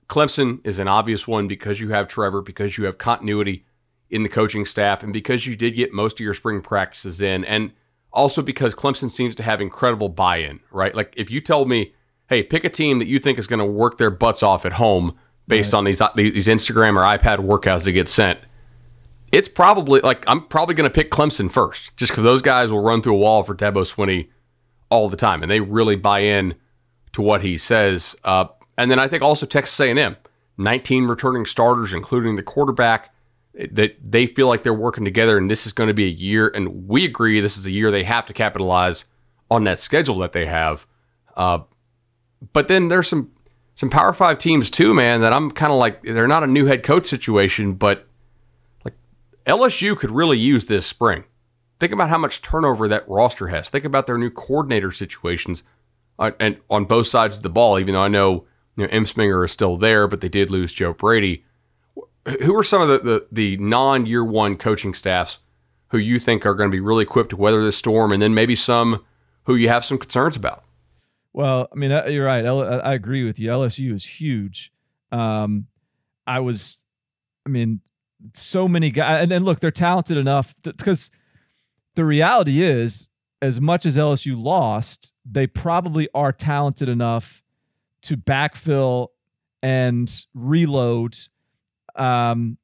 Clemson 0.08 0.60
is 0.64 0.78
an 0.78 0.88
obvious 0.88 1.28
one 1.28 1.48
because 1.48 1.80
you 1.80 1.90
have 1.90 2.08
Trevor, 2.08 2.40
because 2.40 2.78
you 2.78 2.84
have 2.84 2.98
continuity 2.98 3.64
in 4.10 4.22
the 4.22 4.28
coaching 4.28 4.64
staff, 4.64 5.02
and 5.02 5.12
because 5.12 5.46
you 5.46 5.54
did 5.54 5.76
get 5.76 5.92
most 5.92 6.14
of 6.14 6.20
your 6.20 6.34
spring 6.34 6.62
practices 6.62 7.20
in, 7.20 7.44
and 7.44 7.72
also 8.12 8.40
because 8.40 8.74
Clemson 8.74 9.10
seems 9.10 9.34
to 9.36 9.42
have 9.42 9.60
incredible 9.60 10.08
buy 10.08 10.38
in, 10.38 10.60
right? 10.70 10.94
Like 10.94 11.12
if 11.16 11.30
you 11.30 11.40
told 11.40 11.68
me, 11.68 11.92
hey, 12.28 12.42
pick 12.42 12.64
a 12.64 12.70
team 12.70 12.98
that 13.00 13.06
you 13.06 13.18
think 13.18 13.38
is 13.38 13.46
going 13.46 13.58
to 13.58 13.66
work 13.66 13.98
their 13.98 14.10
butts 14.10 14.42
off 14.42 14.64
at 14.64 14.72
home 14.74 15.16
based 15.46 15.72
right. 15.72 15.78
on 15.78 15.84
these 15.84 16.00
these 16.14 16.46
Instagram 16.46 16.96
or 16.96 17.02
iPad 17.02 17.38
workouts 17.38 17.84
that 17.84 17.92
get 17.92 18.08
sent, 18.08 18.38
it's 19.30 19.48
probably 19.48 20.00
like 20.00 20.24
I'm 20.26 20.46
probably 20.46 20.74
going 20.74 20.88
to 20.88 20.94
pick 20.94 21.10
Clemson 21.10 21.50
first, 21.50 21.94
just 21.98 22.12
because 22.12 22.24
those 22.24 22.40
guys 22.40 22.70
will 22.70 22.82
run 22.82 23.02
through 23.02 23.14
a 23.14 23.18
wall 23.18 23.42
for 23.42 23.54
Dabo 23.54 23.84
Swinney 23.84 24.28
all 24.90 25.10
the 25.10 25.18
time, 25.18 25.42
and 25.42 25.50
they 25.50 25.60
really 25.60 25.96
buy 25.96 26.20
in 26.20 26.54
to 27.12 27.20
what 27.20 27.42
he 27.42 27.58
says. 27.58 28.16
Uh, 28.24 28.46
and 28.78 28.90
then 28.90 29.00
I 29.00 29.08
think 29.08 29.22
also 29.22 29.44
Texas 29.44 29.78
A&M, 29.80 30.16
19 30.56 31.06
returning 31.06 31.44
starters, 31.44 31.92
including 31.92 32.36
the 32.36 32.44
quarterback, 32.44 33.12
that 33.72 33.96
they 34.00 34.26
feel 34.26 34.46
like 34.46 34.62
they're 34.62 34.72
working 34.72 35.04
together, 35.04 35.36
and 35.36 35.50
this 35.50 35.66
is 35.66 35.72
going 35.72 35.88
to 35.88 35.94
be 35.94 36.04
a 36.04 36.10
year. 36.10 36.48
And 36.48 36.86
we 36.86 37.04
agree 37.04 37.40
this 37.40 37.56
is 37.56 37.66
a 37.66 37.72
year 37.72 37.90
they 37.90 38.04
have 38.04 38.24
to 38.26 38.32
capitalize 38.32 39.04
on 39.50 39.64
that 39.64 39.80
schedule 39.80 40.18
that 40.18 40.32
they 40.32 40.46
have. 40.46 40.86
Uh, 41.36 41.60
but 42.52 42.68
then 42.68 42.86
there's 42.86 43.08
some 43.08 43.32
some 43.74 43.90
Power 43.90 44.12
Five 44.12 44.38
teams 44.38 44.70
too, 44.70 44.94
man. 44.94 45.22
That 45.22 45.32
I'm 45.32 45.50
kind 45.50 45.72
of 45.72 45.78
like 45.78 46.02
they're 46.02 46.28
not 46.28 46.44
a 46.44 46.46
new 46.46 46.66
head 46.66 46.84
coach 46.84 47.08
situation, 47.08 47.74
but 47.74 48.06
like 48.84 48.94
LSU 49.44 49.96
could 49.96 50.12
really 50.12 50.38
use 50.38 50.66
this 50.66 50.86
spring. 50.86 51.24
Think 51.80 51.92
about 51.92 52.10
how 52.10 52.18
much 52.18 52.42
turnover 52.42 52.86
that 52.86 53.08
roster 53.08 53.48
has. 53.48 53.68
Think 53.68 53.84
about 53.84 54.06
their 54.06 54.18
new 54.18 54.30
coordinator 54.30 54.92
situations, 54.92 55.64
uh, 56.20 56.30
and 56.38 56.58
on 56.70 56.84
both 56.84 57.08
sides 57.08 57.38
of 57.38 57.42
the 57.42 57.50
ball. 57.50 57.80
Even 57.80 57.94
though 57.94 58.02
I 58.02 58.08
know 58.08 58.46
know 58.86 58.92
Ensminger 58.92 59.44
is 59.44 59.52
still 59.52 59.76
there, 59.76 60.08
but 60.08 60.20
they 60.20 60.28
did 60.28 60.50
lose 60.50 60.72
Joe 60.72 60.92
Brady. 60.92 61.44
Who 62.42 62.54
are 62.56 62.64
some 62.64 62.82
of 62.82 62.88
the, 62.88 62.98
the, 62.98 63.26
the 63.32 63.56
non 63.56 64.06
year 64.06 64.24
one 64.24 64.56
coaching 64.56 64.94
staffs 64.94 65.38
who 65.88 65.98
you 65.98 66.18
think 66.18 66.44
are 66.44 66.54
going 66.54 66.70
to 66.70 66.74
be 66.74 66.80
really 66.80 67.02
equipped 67.02 67.30
to 67.30 67.36
weather 67.36 67.64
this 67.64 67.76
storm, 67.76 68.12
and 68.12 68.22
then 68.22 68.34
maybe 68.34 68.54
some 68.54 69.04
who 69.44 69.54
you 69.54 69.68
have 69.68 69.84
some 69.84 69.98
concerns 69.98 70.36
about? 70.36 70.64
Well, 71.32 71.68
I 71.72 71.74
mean, 71.74 71.90
uh, 71.90 72.04
you're 72.04 72.26
right. 72.26 72.44
I 72.44 72.92
agree 72.92 73.24
with 73.24 73.38
you. 73.38 73.48
LSU 73.48 73.94
is 73.94 74.04
huge. 74.04 74.72
Um, 75.10 75.66
I 76.26 76.40
was, 76.40 76.82
I 77.46 77.48
mean, 77.48 77.80
so 78.34 78.68
many 78.68 78.90
guys, 78.90 79.22
and, 79.22 79.32
and 79.32 79.44
look, 79.44 79.60
they're 79.60 79.70
talented 79.70 80.18
enough 80.18 80.54
because 80.62 81.10
the 81.94 82.04
reality 82.04 82.60
is, 82.60 83.08
as 83.40 83.60
much 83.60 83.86
as 83.86 83.96
LSU 83.96 84.40
lost, 84.40 85.14
they 85.24 85.46
probably 85.46 86.08
are 86.12 86.32
talented 86.32 86.88
enough 86.88 87.42
to 88.02 88.16
backfill 88.16 89.08
and 89.62 90.24
reload 90.34 91.16
um, 91.96 92.58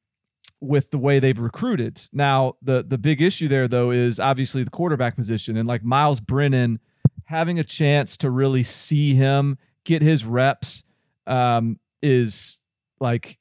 with 0.61 0.91
the 0.91 0.97
way 0.97 1.19
they've 1.19 1.39
recruited. 1.39 2.01
Now, 2.13 2.55
the 2.61 2.83
the 2.83 2.97
big 2.97 3.21
issue 3.21 3.47
there 3.47 3.67
though 3.67 3.91
is 3.91 4.19
obviously 4.19 4.63
the 4.63 4.69
quarterback 4.69 5.15
position 5.15 5.57
and 5.57 5.67
like 5.67 5.83
Myles 5.83 6.19
Brennan 6.19 6.79
having 7.25 7.59
a 7.59 7.63
chance 7.63 8.17
to 8.17 8.29
really 8.29 8.63
see 8.63 9.15
him 9.15 9.57
get 9.83 10.01
his 10.01 10.25
reps 10.25 10.83
um, 11.27 11.79
is 12.01 12.59
like 12.99 13.37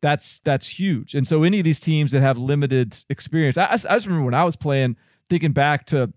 that's 0.00 0.40
that's 0.40 0.68
huge. 0.68 1.14
And 1.14 1.26
so 1.26 1.42
any 1.44 1.60
of 1.60 1.64
these 1.64 1.80
teams 1.80 2.12
that 2.12 2.20
have 2.20 2.38
limited 2.38 2.94
experience, 3.08 3.56
I, 3.56 3.66
I 3.70 3.76
just 3.76 4.06
remember 4.06 4.26
when 4.26 4.34
I 4.34 4.44
was 4.44 4.56
playing, 4.56 4.96
thinking 5.28 5.52
back 5.52 5.86
to 5.86 6.12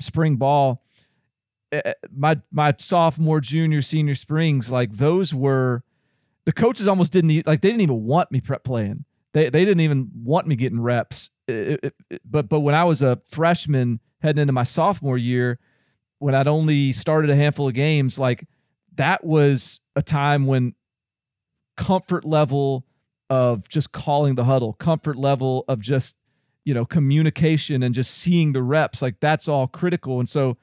spring 0.00 0.36
ball, 0.36 0.82
Uh, 1.72 1.80
uh, 1.84 1.92
my 2.14 2.40
my 2.50 2.74
sophomore, 2.78 3.40
junior, 3.40 3.82
senior 3.82 4.14
springs, 4.14 4.70
like 4.70 4.92
those 4.92 5.34
were 5.34 5.82
the 6.44 6.52
coaches 6.52 6.86
almost 6.88 7.12
didn't 7.12 7.46
like 7.46 7.60
they 7.60 7.68
didn't 7.68 7.82
even 7.82 8.04
want 8.04 8.30
me 8.30 8.40
prep 8.40 8.64
playing. 8.64 9.04
They 9.32 9.48
they 9.48 9.64
didn't 9.64 9.80
even 9.80 10.10
want 10.22 10.46
me 10.46 10.56
getting 10.56 10.80
reps. 10.80 11.30
It, 11.48 11.80
it, 11.82 11.94
it, 12.10 12.22
but 12.24 12.48
but 12.48 12.60
when 12.60 12.74
I 12.74 12.84
was 12.84 13.02
a 13.02 13.20
freshman 13.24 14.00
heading 14.20 14.42
into 14.42 14.52
my 14.52 14.62
sophomore 14.62 15.18
year, 15.18 15.58
when 16.18 16.34
I'd 16.34 16.46
only 16.46 16.92
started 16.92 17.30
a 17.30 17.36
handful 17.36 17.68
of 17.68 17.74
games, 17.74 18.18
like 18.18 18.46
that 18.94 19.24
was 19.24 19.80
a 19.94 20.02
time 20.02 20.46
when 20.46 20.74
comfort 21.76 22.24
level 22.24 22.86
of 23.28 23.68
just 23.68 23.92
calling 23.92 24.34
the 24.34 24.44
huddle, 24.44 24.72
comfort 24.72 25.16
level 25.16 25.64
of 25.68 25.80
just, 25.80 26.16
you 26.64 26.72
know, 26.72 26.84
communication 26.84 27.82
and 27.82 27.94
just 27.94 28.12
seeing 28.12 28.52
the 28.52 28.62
reps, 28.62 29.02
like 29.02 29.20
that's 29.20 29.48
all 29.48 29.66
critical. 29.66 30.18
And 30.20 30.28
so 30.28 30.56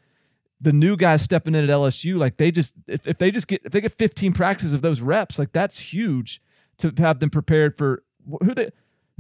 the 0.64 0.74
new 0.74 0.96
guys 0.96 1.22
stepping 1.22 1.56
in 1.56 1.64
at 1.66 1.70
LSU, 1.70 2.18
like 2.18 2.38
they 2.38 2.50
just 2.50 2.76
if, 2.88 3.06
if 3.06 3.18
they 3.18 3.32
just 3.32 3.48
get 3.48 3.62
if 3.66 3.74
they 3.74 3.82
get 3.82 3.92
15 3.92 4.32
practices 4.34 4.74
of 4.74 4.82
those 4.82 5.02
reps, 5.02 5.38
like 5.38 5.52
that's 5.52 5.78
huge 5.78 6.42
to 6.78 6.94
have 6.98 7.20
them 7.20 7.30
prepared 7.30 7.78
for 7.78 8.04
who 8.42 8.54
they 8.54 8.70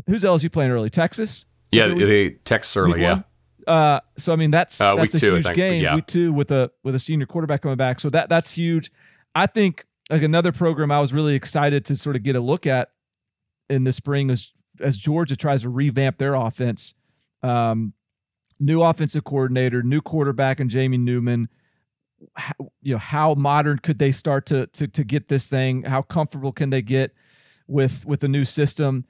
who's 0.07 0.23
LSU 0.23 0.51
playing 0.51 0.71
early? 0.71 0.89
Texas? 0.89 1.45
Yeah, 1.71 1.93
they 1.93 2.31
text 2.45 2.75
early. 2.77 3.01
Yeah. 3.01 3.21
Uh, 3.67 3.99
so 4.17 4.31
I 4.31 4.37
mean 4.37 4.51
that's 4.51 4.79
uh, 4.79 4.95
that's 4.95 5.15
a 5.15 5.19
two, 5.19 5.35
huge 5.35 5.53
game. 5.53 5.83
Yeah. 5.83 5.95
Week 5.95 6.05
two 6.05 6.31
with 6.31 6.49
a 6.51 6.71
with 6.83 6.95
a 6.95 6.99
senior 6.99 7.25
quarterback 7.25 7.61
coming 7.61 7.77
back. 7.77 7.99
So 7.99 8.09
that 8.09 8.29
that's 8.29 8.53
huge. 8.53 8.89
I 9.35 9.45
think 9.45 9.85
like 10.09 10.23
another 10.23 10.53
program 10.53 10.91
I 10.91 10.99
was 10.99 11.13
really 11.13 11.35
excited 11.35 11.83
to 11.85 11.97
sort 11.97 12.15
of 12.15 12.23
get 12.23 12.37
a 12.37 12.41
look 12.41 12.65
at 12.65 12.91
in 13.69 13.83
the 13.83 13.91
spring 13.91 14.31
as 14.31 14.53
as 14.79 14.97
Georgia 14.97 15.35
tries 15.35 15.63
to 15.63 15.69
revamp 15.69 16.19
their 16.19 16.35
offense. 16.35 16.95
Um, 17.41 17.93
new 18.59 18.81
offensive 18.81 19.23
coordinator, 19.23 19.83
new 19.83 20.01
quarterback, 20.01 20.59
and 20.59 20.69
Jamie 20.69 20.97
Newman. 20.97 21.49
How, 22.35 22.53
you 22.81 22.93
know 22.93 22.99
how 22.99 23.33
modern 23.33 23.79
could 23.79 23.99
they 23.99 24.11
start 24.11 24.45
to 24.47 24.67
to 24.67 24.87
to 24.87 25.03
get 25.03 25.27
this 25.27 25.47
thing? 25.47 25.83
How 25.83 26.01
comfortable 26.01 26.51
can 26.51 26.69
they 26.69 26.81
get 26.81 27.13
with 27.67 28.05
with 28.05 28.21
the 28.21 28.29
new 28.29 28.45
system? 28.45 29.05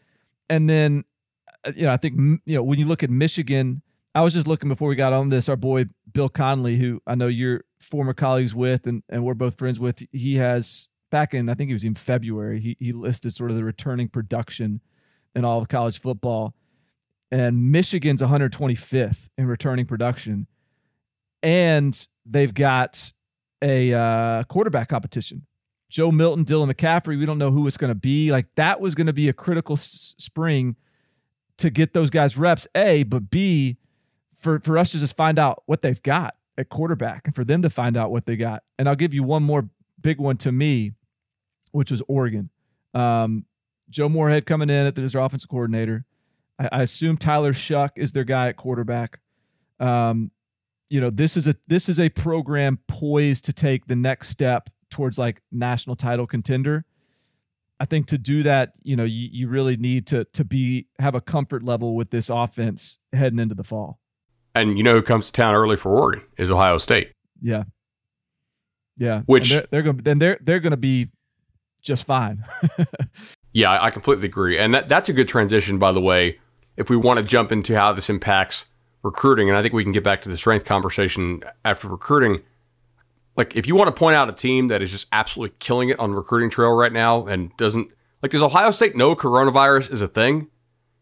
And 0.50 0.70
then 0.70 1.04
uh, 1.64 1.74
you 1.76 1.84
know 1.84 1.94
I 1.94 1.98
think 1.98 2.18
you 2.46 2.56
know 2.56 2.64
when 2.64 2.80
you 2.80 2.86
look 2.86 3.04
at 3.04 3.10
Michigan 3.10 3.84
I 4.16 4.22
was 4.22 4.34
just 4.34 4.48
looking 4.48 4.70
before 4.70 4.90
we 4.90 4.96
got 4.96 5.14
on 5.14 5.30
this. 5.30 5.50
Our 5.50 5.56
boy 5.56 5.86
Bill 6.12 6.30
Connelly, 6.30 6.78
who 6.78 7.02
I 7.08 7.16
know 7.16 7.28
you're 7.28 7.64
former 7.80 8.14
colleagues 8.14 8.54
with, 8.54 8.86
and, 8.86 9.04
and 9.10 9.24
we're 9.24 9.34
both 9.34 9.58
friends 9.58 9.80
with, 9.80 10.06
he 10.12 10.36
has 10.36 10.88
back 11.10 11.34
in 11.34 11.50
I 11.50 11.54
think 11.54 11.70
it 11.70 11.74
was 11.74 11.84
in 11.84 11.96
February. 11.96 12.60
He 12.60 12.78
he 12.80 12.92
listed 12.92 13.34
sort 13.34 13.52
of 13.52 13.58
the 13.58 13.64
returning 13.64 14.10
production 14.10 14.82
in 15.36 15.46
all 15.46 15.62
of 15.62 15.68
college 15.68 16.00
football, 16.00 16.54
and 17.34 17.72
Michigan's 17.72 18.22
125th 18.22 19.30
in 19.40 19.48
returning 19.48 19.88
production, 19.88 20.46
and 21.42 22.08
they've 22.28 22.54
got 22.54 23.12
a 23.60 23.92
uh, 23.92 24.44
quarterback 24.44 24.88
competition. 24.88 25.48
Joe 25.90 26.12
Milton, 26.12 26.46
Dylan 26.46 26.72
McCaffrey. 26.72 27.18
We 27.18 27.26
don't 27.26 27.40
know 27.40 27.50
who 27.50 27.66
it's 27.66 27.76
going 27.76 27.90
to 27.90 27.96
be. 27.96 28.32
Like 28.32 28.54
that 28.54 28.80
was 28.80 28.94
going 28.94 29.08
to 29.08 29.14
be 29.14 29.30
a 29.30 29.34
critical 29.34 29.74
s- 29.74 30.14
spring 30.20 30.76
to 31.58 31.72
get 31.72 31.96
those 31.96 32.12
guys 32.12 32.38
reps. 32.38 32.68
A, 32.76 33.02
but 33.02 33.32
B 33.32 33.78
for 34.32 34.60
for 34.60 34.78
us 34.78 34.92
to 34.92 35.00
just 35.00 35.18
find 35.18 35.40
out 35.40 35.64
what 35.66 35.82
they've 35.82 36.02
got 36.04 36.36
at 36.56 36.70
quarterback 36.70 37.26
and 37.26 37.34
for 37.36 37.44
them 37.44 37.64
to 37.64 37.70
find 37.70 37.98
out 37.98 38.12
what 38.12 38.28
they 38.28 38.36
got. 38.36 38.62
And 38.78 38.88
I'll 38.88 38.96
give 38.96 39.12
you 39.14 39.24
one 39.24 39.42
more 39.42 39.70
big 40.00 40.20
one 40.20 40.38
to 40.38 40.52
me, 40.52 40.92
which 41.72 41.90
was 41.90 42.04
Oregon. 42.08 42.52
Um, 42.94 43.46
Joe 43.90 44.08
Moorhead 44.08 44.46
coming 44.46 44.70
in 44.70 44.86
as 44.86 45.14
their 45.14 45.22
offensive 45.22 45.50
coordinator. 45.50 46.06
I, 46.60 46.70
I, 46.72 46.82
assume 46.82 47.18
Tyler 47.18 47.54
Shough 47.54 47.92
is 47.96 48.12
their 48.12 48.24
guy 48.24 48.50
at 48.50 48.58
quarterback. 48.58 49.20
Um, 49.80 50.32
you 50.90 51.02
know, 51.02 51.10
this 51.10 51.36
is 51.38 51.48
a 51.48 51.56
this 51.68 51.90
is 51.90 52.00
a 52.00 52.10
program 52.10 52.80
poised 52.88 53.46
to 53.46 53.54
take 53.54 53.88
the 53.88 53.96
next 53.96 54.30
step 54.30 54.70
towards 54.90 55.18
like 55.18 55.42
national 55.52 55.96
title 55.96 56.28
contender. 56.28 56.86
I 57.80 57.86
think 57.86 58.08
to 58.08 58.18
do 58.18 58.44
that, 58.44 58.74
you 58.84 58.96
know, 58.96 59.04
you, 59.04 59.30
you 59.32 59.48
really 59.48 59.76
need 59.76 60.08
to 60.08 60.26
to 60.34 60.46
be 60.46 60.88
have 61.00 61.16
a 61.16 61.22
comfort 61.22 61.64
level 61.64 61.96
with 61.96 62.12
this 62.12 62.30
offense 62.30 63.00
heading 63.12 63.40
into 63.40 63.56
the 63.56 63.64
fall. 63.64 64.00
And 64.56 64.78
you 64.78 64.84
know 64.84 64.94
who 64.94 65.02
comes 65.02 65.28
to 65.28 65.32
town 65.32 65.56
early 65.56 65.76
for 65.76 65.98
Oregon 65.98 66.24
is 66.38 66.52
Ohio 66.52 66.78
State. 66.78 67.12
Yeah. 67.42 67.64
Yeah. 68.98 69.22
Which 69.26 69.50
they're, 69.50 69.66
they're 69.72 69.82
going 69.82 69.98
then 69.98 70.20
they're 70.20 70.38
they're 70.42 70.60
going 70.60 70.72
to 70.72 70.78
be 70.78 71.10
just 71.82 72.06
fine. 72.06 72.46
yeah, 73.54 73.78
I 73.82 73.92
completely 73.92 74.26
agree. 74.26 74.58
And 74.58 74.74
that 74.74 74.90
that's 74.90 75.10
a 75.10 75.14
good 75.14 75.28
transition 75.28 75.80
by 75.80 75.92
the 75.92 76.02
way 76.02 76.40
if 76.76 76.90
we 76.90 76.98
want 76.98 77.18
to 77.20 77.24
jump 77.24 77.52
into 77.52 77.78
how 77.78 77.94
this 77.94 78.10
impacts 78.10 78.66
recruiting 79.04 79.50
and 79.50 79.58
I 79.58 79.62
think 79.62 79.74
we 79.74 79.84
can 79.84 79.92
get 79.92 80.04
back 80.04 80.22
to 80.24 80.30
the 80.30 80.38
strength 80.38 80.66
conversation 80.66 81.44
after 81.64 81.88
recruiting. 81.88 82.42
Like 83.36 83.56
if 83.56 83.68
you 83.68 83.76
want 83.76 83.88
to 83.88 84.00
point 84.00 84.16
out 84.16 84.30
a 84.30 84.34
team 84.34 84.68
that 84.68 84.82
is 84.82 84.92
just 84.92 85.08
absolutely 85.12 85.56
killing 85.60 85.90
it 85.90 86.00
on 86.00 86.12
the 86.12 86.18
recruiting 86.18 86.50
trail 86.50 86.72
right 86.72 86.94
now 86.94 87.26
and 87.26 87.56
doesn't 87.58 87.90
like 88.22 88.32
does 88.32 88.42
Ohio 88.42 88.72
State 88.72 88.96
know 88.96 89.16
coronavirus 89.16 89.92
is 89.92 90.02
a 90.02 90.08
thing? 90.08 90.50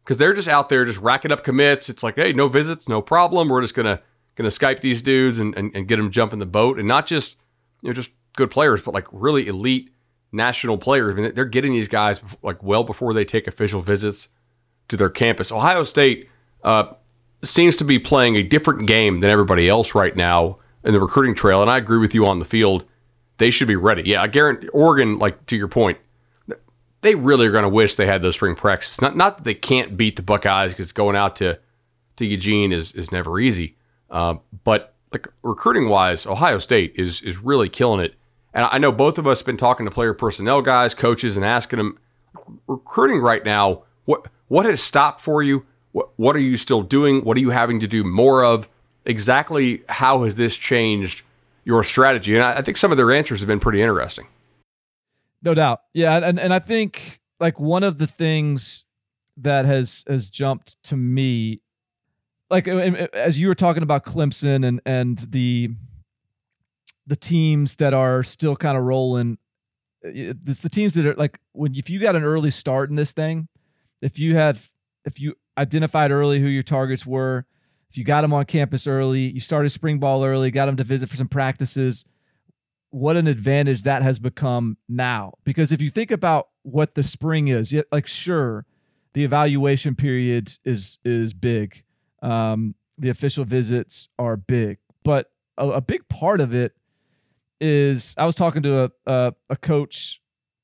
because 0.03 0.17
they're 0.17 0.33
just 0.33 0.47
out 0.47 0.69
there 0.69 0.85
just 0.85 0.99
racking 0.99 1.31
up 1.31 1.43
commits. 1.43 1.89
It's 1.89 2.03
like, 2.03 2.15
hey, 2.15 2.33
no 2.33 2.47
visits, 2.47 2.89
no 2.89 3.01
problem. 3.01 3.49
We're 3.49 3.61
just 3.61 3.75
gonna 3.75 4.01
gonna 4.35 4.49
Skype 4.49 4.81
these 4.81 5.01
dudes 5.01 5.39
and, 5.39 5.55
and, 5.55 5.71
and 5.75 5.87
get 5.87 5.97
them 5.97 6.11
jumping 6.11 6.39
the 6.39 6.45
boat, 6.45 6.79
and 6.79 6.87
not 6.87 7.07
just 7.07 7.37
you 7.81 7.89
know 7.89 7.93
just 7.93 8.09
good 8.35 8.51
players, 8.51 8.81
but 8.81 8.93
like 8.93 9.07
really 9.11 9.47
elite 9.47 9.91
national 10.31 10.77
players. 10.77 11.13
I 11.13 11.21
mean, 11.21 11.35
they're 11.35 11.45
getting 11.45 11.73
these 11.73 11.87
guys 11.87 12.21
like 12.41 12.61
well 12.63 12.83
before 12.83 13.13
they 13.13 13.25
take 13.25 13.47
official 13.47 13.81
visits 13.81 14.29
to 14.87 14.97
their 14.97 15.09
campus. 15.09 15.51
Ohio 15.51 15.83
State 15.83 16.29
uh, 16.63 16.93
seems 17.43 17.77
to 17.77 17.83
be 17.83 17.99
playing 17.99 18.35
a 18.35 18.43
different 18.43 18.87
game 18.87 19.19
than 19.19 19.29
everybody 19.29 19.67
else 19.67 19.95
right 19.95 20.15
now 20.15 20.57
in 20.83 20.93
the 20.93 20.99
recruiting 20.99 21.35
trail, 21.35 21.61
and 21.61 21.69
I 21.69 21.77
agree 21.77 21.97
with 21.97 22.15
you 22.15 22.25
on 22.25 22.39
the 22.39 22.45
field. 22.45 22.83
They 23.37 23.49
should 23.49 23.67
be 23.67 23.75
ready. 23.75 24.03
Yeah, 24.05 24.21
I 24.21 24.27
guarantee 24.27 24.67
Oregon, 24.69 25.17
like 25.17 25.45
to 25.47 25.55
your 25.55 25.67
point, 25.67 25.97
they 27.01 27.15
really 27.15 27.47
are 27.47 27.51
going 27.51 27.63
to 27.63 27.69
wish 27.69 27.95
they 27.95 28.05
had 28.05 28.21
those 28.21 28.35
spring 28.35 28.55
practices. 28.55 29.01
Not 29.01 29.15
not 29.15 29.37
that 29.37 29.43
they 29.43 29.53
can't 29.53 29.97
beat 29.97 30.15
the 30.15 30.21
Buckeyes 30.21 30.71
because 30.71 30.91
going 30.91 31.15
out 31.15 31.35
to 31.37 31.59
to 32.17 32.25
Eugene 32.25 32.71
is 32.71 32.91
is 32.93 33.11
never 33.11 33.39
easy. 33.39 33.75
Uh, 34.09 34.35
but 34.63 34.93
like 35.11 35.27
recruiting 35.43 35.89
wise, 35.89 36.25
Ohio 36.25 36.59
State 36.59 36.93
is 36.95 37.21
is 37.21 37.37
really 37.39 37.69
killing 37.69 37.99
it. 37.99 38.15
And 38.53 38.67
I 38.71 38.77
know 38.77 38.91
both 38.91 39.17
of 39.17 39.27
us 39.27 39.39
have 39.39 39.45
been 39.45 39.57
talking 39.57 39.85
to 39.85 39.91
player 39.91 40.13
personnel 40.13 40.61
guys, 40.61 40.93
coaches, 40.93 41.37
and 41.37 41.45
asking 41.45 41.77
them 41.77 41.97
recruiting 42.67 43.19
right 43.19 43.43
now. 43.43 43.83
What 44.05 44.27
what 44.47 44.65
has 44.65 44.81
stopped 44.81 45.21
for 45.21 45.41
you? 45.41 45.65
What 45.93 46.09
what 46.17 46.35
are 46.35 46.39
you 46.39 46.57
still 46.57 46.81
doing? 46.81 47.23
What 47.23 47.37
are 47.37 47.39
you 47.39 47.51
having 47.51 47.79
to 47.79 47.87
do 47.87 48.03
more 48.03 48.43
of? 48.43 48.67
Exactly 49.05 49.83
how 49.89 50.23
has 50.23 50.35
this 50.35 50.57
changed 50.57 51.23
your 51.63 51.83
strategy? 51.83 52.35
And 52.35 52.43
I, 52.43 52.57
I 52.57 52.61
think 52.61 52.77
some 52.77 52.91
of 52.91 52.97
their 52.97 53.11
answers 53.11 53.39
have 53.39 53.47
been 53.47 53.59
pretty 53.59 53.81
interesting. 53.81 54.27
No 55.41 55.53
doubt. 55.53 55.81
Yeah, 55.93 56.17
and 56.17 56.39
and 56.39 56.53
I 56.53 56.59
think 56.59 57.19
like 57.39 57.59
one 57.59 57.83
of 57.83 57.97
the 57.97 58.07
things 58.07 58.85
that 59.37 59.65
has 59.65 60.03
has 60.07 60.29
jumped 60.29 60.81
to 60.83 60.97
me 60.97 61.61
like 62.51 62.67
as 62.67 63.39
you 63.39 63.47
were 63.47 63.55
talking 63.55 63.81
about 63.81 64.05
Clemson 64.05 64.67
and 64.67 64.81
and 64.85 65.17
the 65.17 65.69
the 67.11 67.15
teams 67.17 67.75
that 67.75 67.93
are 67.93 68.23
still 68.23 68.55
kind 68.55 68.77
of 68.77 68.83
rolling 68.83 69.37
it's 70.01 70.61
the 70.61 70.69
teams 70.69 70.93
that 70.93 71.05
are 71.05 71.13
like 71.15 71.37
when 71.51 71.75
if 71.75 71.89
you 71.89 71.99
got 71.99 72.15
an 72.15 72.23
early 72.23 72.49
start 72.49 72.89
in 72.89 72.95
this 72.95 73.11
thing 73.11 73.47
if 74.01 74.17
you 74.17 74.35
had 74.35 74.57
if 75.05 75.19
you 75.19 75.35
identified 75.57 76.09
early 76.09 76.39
who 76.39 76.47
your 76.47 76.63
targets 76.63 77.05
were 77.05 77.45
if 77.89 77.97
you 77.97 78.03
got 78.03 78.21
them 78.21 78.33
on 78.33 78.45
campus 78.45 78.87
early 78.87 79.29
you 79.31 79.39
started 79.39 79.69
spring 79.69 79.99
ball 79.99 80.23
early 80.23 80.49
got 80.51 80.65
them 80.65 80.77
to 80.77 80.83
visit 80.83 81.09
for 81.09 81.17
some 81.17 81.27
practices 81.27 82.05
what 82.91 83.15
an 83.15 83.25
advantage 83.25 83.83
that 83.83 84.03
has 84.03 84.19
become 84.19 84.77
now. 84.87 85.33
Because 85.43 85.71
if 85.71 85.81
you 85.81 85.89
think 85.89 86.11
about 86.11 86.49
what 86.61 86.93
the 86.93 87.03
spring 87.03 87.47
is, 87.47 87.73
yet 87.73 87.85
like 87.91 88.05
sure, 88.05 88.65
the 89.13 89.23
evaluation 89.23 89.95
period 89.95 90.51
is 90.63 90.99
is 91.03 91.33
big. 91.33 91.83
Um, 92.21 92.75
the 92.97 93.09
official 93.09 93.45
visits 93.45 94.09
are 94.19 94.37
big, 94.37 94.77
but 95.03 95.31
a, 95.57 95.69
a, 95.69 95.81
big 95.81 96.07
part 96.07 96.39
of 96.39 96.53
it 96.53 96.73
is 97.61 98.15
I 98.17 98.25
was 98.25 98.35
talking 98.35 98.63
to 98.63 98.85
a, 98.85 98.91
a 99.05 99.33
a 99.51 99.55
coach 99.55 100.19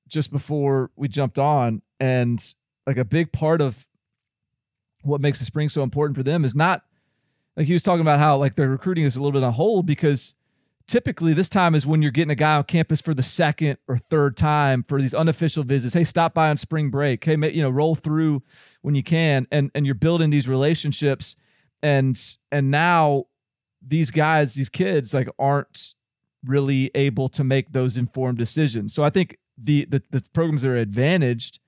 just 0.08 0.32
before 0.32 0.92
we 0.96 1.08
jumped 1.08 1.40
on, 1.40 1.82
and 2.00 2.44
like 2.86 2.98
a 2.98 3.06
big 3.06 3.32
part 3.32 3.62
of 3.62 3.88
what 5.04 5.22
makes 5.22 5.40
the 5.40 5.46
spring 5.46 5.70
so 5.70 5.84
important 5.84 6.18
for 6.18 6.24
them 6.24 6.44
is 6.44 6.56
not 6.56 6.84
like 7.56 7.68
he 7.68 7.74
was 7.74 7.84
talking 7.84 8.02
about 8.02 8.20
how 8.20 8.38
like 8.38 8.56
their 8.56 8.70
recruiting 8.70 9.06
is 9.06 9.16
a 9.16 9.22
little 9.22 9.32
bit 9.32 9.46
on 9.46 9.54
hold 9.54 9.86
because 9.86 10.36
typically 10.88 11.34
this 11.34 11.50
time 11.50 11.76
is 11.76 11.86
when 11.86 12.02
you're 12.02 12.12
getting 12.12 12.32
a 12.32 12.36
guy 12.36 12.56
on 12.56 12.64
campus 12.64 13.02
for 13.02 13.14
the 13.14 13.24
second 13.24 13.78
or 13.88 13.98
third 13.98 14.36
time 14.36 14.84
for 14.84 15.00
these 15.00 15.14
unofficial 15.14 15.64
visits. 15.64 15.94
Hey, 15.94 16.04
stop 16.04 16.34
by 16.34 16.50
on 16.50 16.58
spring 16.58 16.90
break. 16.90 17.24
Hey, 17.24 17.36
you 17.52 17.62
know, 17.62 17.70
roll 17.70 17.96
through 17.96 18.42
when 18.82 18.96
you 18.96 19.04
can, 19.04 19.48
and 19.52 19.70
and 19.76 19.86
you're 19.86 19.96
building 19.96 20.30
these 20.30 20.48
relationships, 20.48 21.36
and 21.84 22.20
and 22.52 22.72
now 22.72 23.26
these 23.86 24.12
guys, 24.12 24.54
these 24.56 24.70
kids, 24.70 25.14
like 25.14 25.30
aren't 25.38 25.94
really 26.48 26.92
able 26.96 27.30
to 27.30 27.44
make 27.44 27.72
those 27.72 27.98
informed 27.98 28.38
decisions. 28.38 28.94
So 28.94 29.04
I 29.04 29.10
think 29.10 29.38
the 29.58 29.86
the, 29.86 30.02
the 30.10 30.24
programs 30.34 30.62
that 30.64 30.70
are 30.70 30.78
advantaged, 30.78 31.60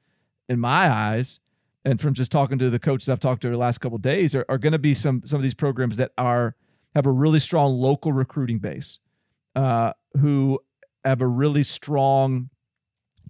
in 0.50 0.60
my 0.60 0.92
eyes. 0.92 1.40
And 1.86 2.02
from 2.02 2.14
just 2.14 2.32
talking 2.32 2.60
to 2.60 2.70
the 2.70 2.80
coaches 2.80 3.08
I've 3.08 3.22
talked 3.22 3.42
to 3.44 3.50
the 3.50 3.58
last 3.58 3.78
couple 3.78 3.98
days, 4.00 4.36
are, 4.36 4.46
are 4.50 4.58
going 4.58 4.74
to 4.74 4.80
be 4.80 4.94
some 4.94 5.22
some 5.24 5.38
of 5.38 5.44
these 5.44 5.54
programs 5.54 5.96
that 5.96 6.12
are 6.18 6.56
have 6.94 7.06
a 7.06 7.12
really 7.12 7.40
strong 7.40 7.80
local 7.80 8.12
recruiting 8.12 8.60
base 8.60 9.00
uh, 9.56 9.94
who 10.20 10.60
have 11.06 11.22
a 11.22 11.28
really 11.28 11.64
strong 11.64 12.50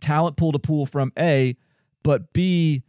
talent 0.01 0.37
pool 0.37 0.51
to 0.51 0.57
pull 0.57 0.87
from 0.87 1.11
A, 1.19 1.57
but 2.01 2.33
B 2.33 2.83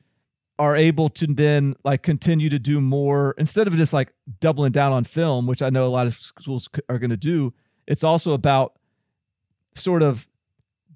are 0.59 0.77
able 0.77 1.09
to 1.09 1.27
then 1.27 1.75
like 1.85 2.03
continue 2.03 2.49
to 2.49 2.59
do 2.59 2.81
more 2.81 3.35
instead 3.37 3.67
of 3.67 3.75
just 3.75 3.93
like 3.93 4.13
doubling 4.41 4.73
down 4.73 4.93
on 4.93 5.05
film, 5.05 5.47
which 5.47 5.63
I 5.63 5.71
know 5.71 5.87
a 5.87 5.89
lot 5.89 6.07
of 6.07 6.15
schools 6.15 6.69
are 6.89 6.99
going 6.99 7.11
to 7.11 7.17
do. 7.17 7.53
It's 7.91 8.03
also 8.03 8.33
about 8.33 8.79
sort 9.75 10.03
of 10.03 10.27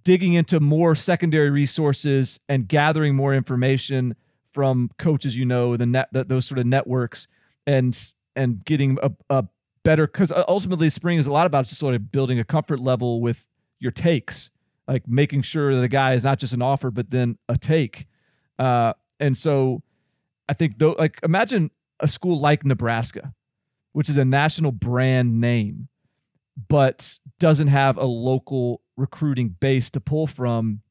digging 0.03 0.33
into 0.33 0.61
more 0.61 0.95
secondary 0.95 1.51
resources 1.51 2.41
and 2.49 2.67
gathering 2.67 3.15
more 3.15 3.35
information 3.35 4.17
from 4.53 4.91
coaches 4.99 5.37
you 5.37 5.45
know 5.45 5.77
the 5.77 5.87
net 5.87 6.09
those 6.13 6.47
sort 6.47 6.59
of 6.59 6.67
networks 6.67 7.27
and 7.67 8.13
and 8.37 8.65
getting 8.65 8.99
a, 9.03 9.11
a 9.31 9.45
better 9.83 10.07
because 10.07 10.31
uh, 10.31 10.45
ultimately 10.49 10.89
spring 10.89 11.19
is 11.19 11.27
a 11.27 11.33
lot 11.33 11.47
about 11.47 11.67
just 11.67 11.79
sort 11.79 11.95
of 11.95 12.13
building 12.13 12.39
a 12.39 12.45
comfort 12.45 12.79
level 12.79 13.21
with 13.21 13.47
your 13.81 13.91
takes 13.91 14.51
like 14.87 15.09
making 15.09 15.43
sure 15.43 15.75
that 15.75 15.83
a 15.83 15.89
guy 15.89 16.13
is 16.13 16.25
not 16.25 16.39
just 16.39 16.53
an 16.53 16.63
offer 16.63 16.91
but 16.91 17.11
then 17.11 17.37
a 17.49 17.59
take. 17.59 18.07
Uh, 18.59 18.93
and 19.19 19.37
so 19.37 19.83
i 20.49 20.53
think 20.53 20.79
though 20.79 20.95
like 20.99 21.19
imagine 21.23 21.71
a 22.01 22.09
school 22.09 22.39
like 22.39 22.65
Nebraska, 22.65 23.35
which 23.93 24.09
is 24.09 24.19
a 24.19 24.25
national 24.25 24.73
brand 24.73 25.41
name, 25.41 25.89
but 26.69 27.19
doesn't 27.39 27.69
have 27.69 27.97
a 27.97 28.05
local 28.05 28.81
recruiting 28.97 29.49
base 29.49 29.91
to 29.91 30.01
pull 30.01 30.27
from, 30.27 30.83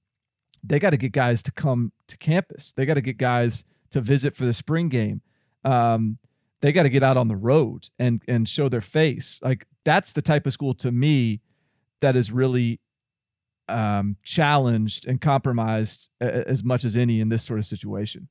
they 0.64 0.80
got 0.80 0.92
to 0.92 0.98
get 0.98 1.12
guys 1.12 1.44
to 1.44 1.52
come 1.52 1.92
to 2.08 2.18
campus. 2.18 2.74
They 2.74 2.86
got 2.86 2.96
to 2.96 3.02
get 3.02 3.18
guys 3.18 3.66
to 3.92 4.02
visit 4.02 4.36
for 4.36 4.46
the 4.46 4.54
spring 4.54 4.90
game. 4.90 5.22
Um, 5.64 6.18
they 6.62 6.72
got 6.72 6.84
to 6.84 6.90
get 6.90 7.04
out 7.04 7.18
on 7.18 7.28
the 7.28 7.36
road 7.36 7.90
and 8.00 8.22
and 8.28 8.48
show 8.48 8.70
their 8.70 8.82
face. 8.82 9.40
Like 9.42 9.68
that's 9.84 10.14
the 10.14 10.22
type 10.22 10.46
of 10.46 10.54
school 10.54 10.74
to 10.76 10.92
me 10.92 11.42
that 12.00 12.16
is 12.16 12.32
really 12.32 12.80
um, 13.68 14.18
challenged 14.24 15.08
and 15.08 15.20
compromised 15.20 16.10
as 16.20 16.64
much 16.64 16.86
as 16.86 16.96
any 16.96 17.20
in 17.20 17.30
this 17.30 17.44
sort 17.44 17.60
of 17.60 17.66
situation. 17.66 18.30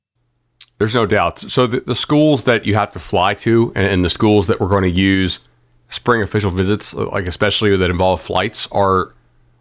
There's 0.79 0.95
no 0.95 1.05
doubt. 1.05 1.39
So 1.39 1.67
the, 1.67 1.81
the 1.81 1.95
schools 1.95 2.43
that 2.43 2.65
you 2.65 2.75
have 2.75 2.91
to 2.91 2.99
fly 2.99 3.35
to, 3.35 3.71
and, 3.75 3.85
and 3.85 4.05
the 4.05 4.09
schools 4.09 4.47
that 4.47 4.59
we're 4.59 4.67
going 4.67 4.83
to 4.83 4.89
use 4.89 5.39
spring 5.93 6.21
official 6.23 6.49
visits, 6.49 6.93
like 6.93 7.27
especially 7.27 7.75
that 7.77 7.89
involve 7.89 8.21
flights, 8.21 8.67
are 8.71 9.13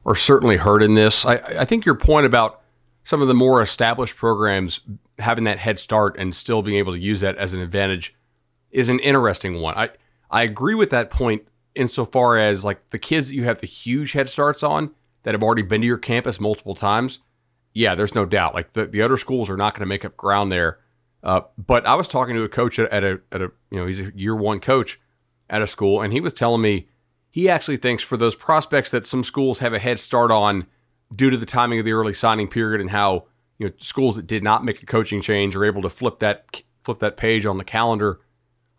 are 0.05 0.17
certainly 0.17 0.57
hurt 0.57 0.83
in 0.83 0.95
this. 0.95 1.25
I, 1.25 1.35
I 1.35 1.65
think 1.65 1.85
your 1.85 1.95
point 1.95 2.27
about 2.27 2.61
some 3.05 3.23
of 3.23 3.29
the 3.29 3.35
more 3.35 3.63
established 3.63 4.17
programs 4.17 4.81
having 5.19 5.45
that 5.45 5.59
head 5.59 5.79
start 5.79 6.17
and 6.19 6.35
still 6.35 6.63
being 6.63 6.79
able 6.79 6.93
to 6.93 6.99
use 6.99 7.21
that 7.21 7.37
as 7.37 7.55
an 7.55 7.61
advantage 7.61 8.15
is 8.71 8.89
an 8.89 8.99
interesting 9.01 9.61
one. 9.61 9.77
I 9.77 9.91
I 10.31 10.43
agree 10.43 10.75
with 10.75 10.91
that 10.91 11.11
point 11.11 11.47
insofar 11.75 12.39
as 12.39 12.65
like 12.65 12.91
the 12.91 12.99
kids 12.99 13.29
that 13.29 13.35
you 13.35 13.45
have 13.45 13.61
the 13.61 13.67
huge 13.67 14.13
head 14.13 14.29
starts 14.29 14.63
on 14.63 14.91
that 15.23 15.35
have 15.35 15.43
already 15.43 15.63
been 15.63 15.83
to 15.83 15.87
your 15.87 15.99
campus 15.99 16.41
multiple 16.41 16.75
times. 16.75 17.21
Yeah, 17.75 17.95
there's 17.95 18.15
no 18.15 18.27
doubt. 18.27 18.55
Like 18.55 18.73
the, 18.73 18.87
the 18.87 19.03
other 19.03 19.17
schools 19.17 19.49
are 19.49 19.57
not 19.57 19.75
going 19.75 19.81
to 19.81 19.87
make 19.87 20.05
up 20.05 20.17
ground 20.17 20.51
there. 20.51 20.79
Uh, 21.23 21.43
but 21.57 21.87
I 21.87 21.95
was 21.95 22.09
talking 22.09 22.35
to 22.35 22.43
a 22.43 22.49
coach 22.49 22.79
at 22.79 23.05
a 23.05 23.21
at 23.31 23.43
a 23.43 23.53
you 23.71 23.79
know 23.79 23.87
he's 23.87 24.01
a 24.01 24.13
year 24.17 24.35
one 24.35 24.59
coach 24.59 24.99
at 25.53 25.63
a 25.63 25.67
school, 25.67 26.01
and 26.01 26.13
he 26.13 26.21
was 26.21 26.33
telling 26.33 26.63
me 26.63 26.89
he 27.31 27.49
actually 27.49 27.77
thinks 27.77 28.03
for 28.03 28.17
those 28.17 28.35
prospects 28.35 28.91
that 28.91 29.07
some 29.07 29.23
schools 29.23 29.61
have 29.61 29.75
a 29.75 29.79
head 29.79 30.01
start 30.01 30.33
on 30.33 30.67
due 31.15 31.31
to 31.31 31.37
the 31.37 31.47
timing 31.47 31.79
of 31.79 31.85
the 31.85 31.93
early 31.93 32.15
signing 32.15 32.49
period 32.49 32.81
and 32.81 32.91
how 32.91 33.27
you 33.59 33.67
know 33.67 33.73
schools 33.79 34.17
that 34.17 34.27
did 34.27 34.43
not 34.43 34.65
make 34.65 34.83
a 34.83 34.87
coaching 34.87 35.21
change 35.21 35.55
are 35.55 35.65
able 35.65 35.83
to 35.83 35.89
flip 35.89 36.19
that 36.19 36.63
flip 36.83 36.99
that 36.99 37.17
page 37.17 37.47
on 37.47 37.59
the 37.59 37.65
calendar 37.65 38.21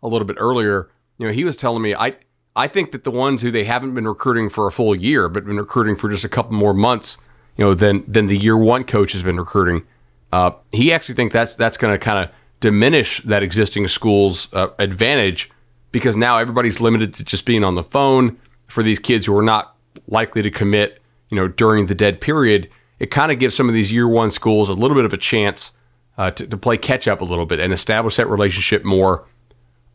a 0.02 0.08
little 0.08 0.26
bit 0.26 0.36
earlier. 0.38 0.90
You 1.16 1.28
know, 1.28 1.32
he 1.32 1.44
was 1.44 1.56
telling 1.56 1.80
me 1.80 1.94
I 1.94 2.16
I 2.56 2.68
think 2.68 2.92
that 2.92 3.04
the 3.04 3.10
ones 3.10 3.40
who 3.42 3.50
they 3.50 3.64
haven't 3.64 3.94
been 3.94 4.06
recruiting 4.06 4.50
for 4.50 4.66
a 4.66 4.72
full 4.72 4.94
year 4.94 5.28
but 5.28 5.46
been 5.46 5.56
recruiting 5.56 5.96
for 5.96 6.10
just 6.10 6.24
a 6.24 6.28
couple 6.28 6.52
more 6.52 6.74
months, 6.74 7.18
you 7.56 7.64
know, 7.64 7.72
than 7.72 8.04
than 8.10 8.26
the 8.26 8.36
year 8.36 8.58
one 8.58 8.84
coach 8.84 9.12
has 9.12 9.22
been 9.22 9.38
recruiting. 9.38 9.86
Uh, 10.32 10.50
he 10.72 10.92
actually 10.92 11.14
think 11.14 11.32
that's 11.32 11.54
that's 11.54 11.76
going 11.76 11.94
to 11.94 11.98
kind 11.98 12.24
of 12.24 12.34
diminish 12.58 13.22
that 13.22 13.42
existing 13.42 13.86
school's 13.86 14.48
uh, 14.52 14.68
advantage 14.78 15.50
because 15.94 16.16
now 16.16 16.38
everybody's 16.38 16.80
limited 16.80 17.14
to 17.14 17.22
just 17.22 17.44
being 17.44 17.62
on 17.62 17.76
the 17.76 17.82
phone 17.84 18.36
for 18.66 18.82
these 18.82 18.98
kids 18.98 19.26
who 19.26 19.38
are 19.38 19.44
not 19.44 19.76
likely 20.08 20.42
to 20.42 20.50
commit, 20.50 21.00
you 21.30 21.36
know, 21.36 21.46
during 21.46 21.86
the 21.86 21.94
dead 21.94 22.20
period. 22.20 22.68
It 22.98 23.12
kind 23.12 23.30
of 23.30 23.38
gives 23.38 23.54
some 23.54 23.68
of 23.68 23.76
these 23.76 23.92
year 23.92 24.08
one 24.08 24.32
schools 24.32 24.68
a 24.68 24.72
little 24.72 24.96
bit 24.96 25.04
of 25.04 25.12
a 25.12 25.16
chance 25.16 25.70
uh, 26.18 26.32
to, 26.32 26.48
to 26.48 26.56
play 26.56 26.78
catch 26.78 27.06
up 27.06 27.20
a 27.20 27.24
little 27.24 27.46
bit 27.46 27.60
and 27.60 27.72
establish 27.72 28.16
that 28.16 28.28
relationship 28.28 28.84
more 28.84 29.24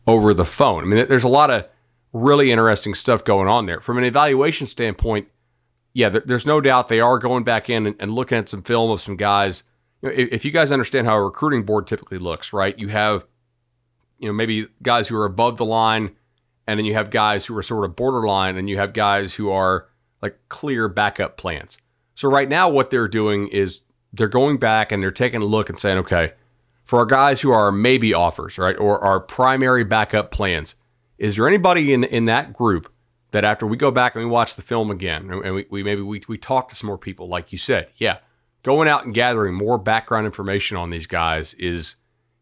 over 0.06 0.32
the 0.32 0.46
phone. 0.46 0.84
I 0.84 0.86
mean, 0.86 1.06
there's 1.06 1.22
a 1.22 1.28
lot 1.28 1.50
of 1.50 1.66
really 2.14 2.50
interesting 2.50 2.94
stuff 2.94 3.22
going 3.22 3.46
on 3.46 3.66
there. 3.66 3.82
From 3.82 3.98
an 3.98 4.04
evaluation 4.04 4.66
standpoint, 4.66 5.28
yeah, 5.92 6.08
there's 6.08 6.46
no 6.46 6.62
doubt 6.62 6.88
they 6.88 7.00
are 7.00 7.18
going 7.18 7.44
back 7.44 7.68
in 7.68 7.86
and, 7.86 7.96
and 8.00 8.14
looking 8.14 8.38
at 8.38 8.48
some 8.48 8.62
film 8.62 8.90
of 8.90 9.02
some 9.02 9.16
guys. 9.16 9.64
You 10.00 10.08
know, 10.08 10.14
if, 10.14 10.28
if, 10.32 10.44
you 10.46 10.50
guys 10.50 10.72
understand 10.72 11.06
how 11.06 11.16
a 11.18 11.22
recruiting 11.22 11.64
board 11.64 11.86
typically 11.86 12.16
looks, 12.16 12.54
right? 12.54 12.78
You 12.78 12.88
have, 12.88 13.26
you 14.20 14.28
know, 14.28 14.32
maybe 14.32 14.68
guys 14.82 15.08
who 15.08 15.16
are 15.16 15.24
above 15.24 15.56
the 15.56 15.64
line, 15.64 16.10
and 16.66 16.78
then 16.78 16.84
you 16.84 16.94
have 16.94 17.10
guys 17.10 17.46
who 17.46 17.56
are 17.56 17.62
sort 17.62 17.84
of 17.84 17.96
borderline, 17.96 18.56
and 18.56 18.68
you 18.68 18.78
have 18.78 18.92
guys 18.92 19.34
who 19.34 19.50
are 19.50 19.88
like 20.22 20.38
clear 20.48 20.88
backup 20.88 21.36
plans. 21.36 21.78
So 22.14 22.28
right 22.28 22.48
now, 22.48 22.68
what 22.68 22.90
they're 22.90 23.08
doing 23.08 23.48
is 23.48 23.80
they're 24.12 24.28
going 24.28 24.58
back 24.58 24.92
and 24.92 25.02
they're 25.02 25.10
taking 25.10 25.40
a 25.40 25.46
look 25.46 25.70
and 25.70 25.80
saying, 25.80 25.98
okay, 25.98 26.32
for 26.84 26.98
our 26.98 27.06
guys 27.06 27.40
who 27.40 27.50
are 27.50 27.72
maybe 27.72 28.12
offers, 28.12 28.58
right, 28.58 28.76
or 28.76 29.02
our 29.02 29.20
primary 29.20 29.84
backup 29.84 30.30
plans, 30.30 30.74
is 31.18 31.36
there 31.36 31.48
anybody 31.48 31.92
in 31.92 32.04
in 32.04 32.26
that 32.26 32.52
group 32.52 32.92
that 33.30 33.44
after 33.44 33.66
we 33.66 33.76
go 33.76 33.90
back 33.90 34.14
and 34.14 34.24
we 34.24 34.30
watch 34.30 34.56
the 34.56 34.62
film 34.62 34.90
again 34.90 35.30
and 35.30 35.54
we, 35.54 35.66
we 35.70 35.82
maybe 35.82 36.02
we, 36.02 36.22
we 36.28 36.36
talk 36.36 36.68
to 36.68 36.74
some 36.74 36.88
more 36.88 36.98
people, 36.98 37.28
like 37.28 37.52
you 37.52 37.58
said, 37.58 37.88
yeah, 37.96 38.18
going 38.62 38.88
out 38.88 39.04
and 39.04 39.14
gathering 39.14 39.54
more 39.54 39.78
background 39.78 40.26
information 40.26 40.76
on 40.76 40.90
these 40.90 41.06
guys 41.06 41.54
is 41.54 41.96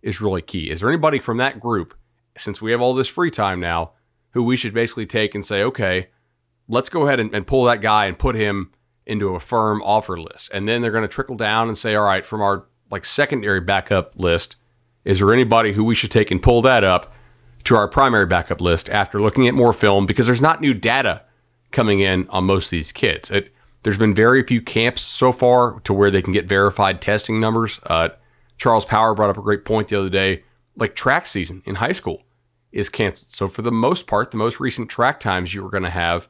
is 0.08 0.20
really 0.20 0.42
key. 0.42 0.70
Is 0.70 0.80
there 0.80 0.88
anybody 0.88 1.18
from 1.18 1.36
that 1.38 1.60
group, 1.60 1.94
since 2.36 2.62
we 2.62 2.70
have 2.72 2.80
all 2.80 2.94
this 2.94 3.08
free 3.08 3.30
time 3.30 3.60
now, 3.60 3.92
who 4.30 4.42
we 4.42 4.56
should 4.56 4.74
basically 4.74 5.06
take 5.06 5.34
and 5.34 5.44
say, 5.44 5.62
okay, 5.62 6.08
let's 6.68 6.88
go 6.88 7.06
ahead 7.06 7.20
and, 7.20 7.34
and 7.34 7.46
pull 7.46 7.64
that 7.64 7.80
guy 7.80 8.06
and 8.06 8.18
put 8.18 8.34
him 8.34 8.72
into 9.06 9.34
a 9.34 9.40
firm 9.40 9.82
offer 9.82 10.18
list. 10.18 10.50
And 10.52 10.68
then 10.68 10.82
they're 10.82 10.90
going 10.90 11.02
to 11.02 11.08
trickle 11.08 11.36
down 11.36 11.68
and 11.68 11.76
say, 11.76 11.94
all 11.94 12.04
right, 12.04 12.24
from 12.24 12.42
our 12.42 12.66
like 12.90 13.04
secondary 13.04 13.60
backup 13.60 14.18
list, 14.18 14.56
is 15.04 15.18
there 15.18 15.32
anybody 15.32 15.72
who 15.72 15.84
we 15.84 15.94
should 15.94 16.10
take 16.10 16.30
and 16.30 16.42
pull 16.42 16.62
that 16.62 16.84
up 16.84 17.14
to 17.64 17.76
our 17.76 17.88
primary 17.88 18.26
backup 18.26 18.60
list 18.60 18.88
after 18.90 19.18
looking 19.18 19.48
at 19.48 19.54
more 19.54 19.72
film 19.72 20.06
because 20.06 20.26
there's 20.26 20.42
not 20.42 20.60
new 20.60 20.74
data 20.74 21.22
coming 21.70 22.00
in 22.00 22.28
on 22.28 22.44
most 22.44 22.66
of 22.66 22.70
these 22.70 22.92
kids. 22.92 23.30
It, 23.30 23.52
there's 23.82 23.98
been 23.98 24.14
very 24.14 24.42
few 24.42 24.60
camps 24.60 25.02
so 25.02 25.32
far 25.32 25.80
to 25.80 25.92
where 25.92 26.10
they 26.10 26.22
can 26.22 26.32
get 26.32 26.46
verified 26.46 27.00
testing 27.00 27.40
numbers. 27.40 27.80
Uh, 27.84 28.08
Charles 28.58 28.84
Power 28.84 29.14
brought 29.14 29.30
up 29.30 29.38
a 29.38 29.42
great 29.42 29.64
point 29.64 29.88
the 29.88 29.98
other 29.98 30.10
day. 30.10 30.42
Like 30.76 30.94
track 30.94 31.26
season 31.26 31.62
in 31.64 31.76
high 31.76 31.92
school 31.92 32.22
is 32.70 32.88
canceled. 32.88 33.34
So 33.34 33.48
for 33.48 33.62
the 33.62 33.72
most 33.72 34.06
part, 34.06 34.30
the 34.30 34.36
most 34.36 34.60
recent 34.60 34.88
track 34.88 35.20
times 35.20 35.54
you 35.54 35.62
were 35.62 35.70
going 35.70 35.84
to 35.84 35.90
have 35.90 36.28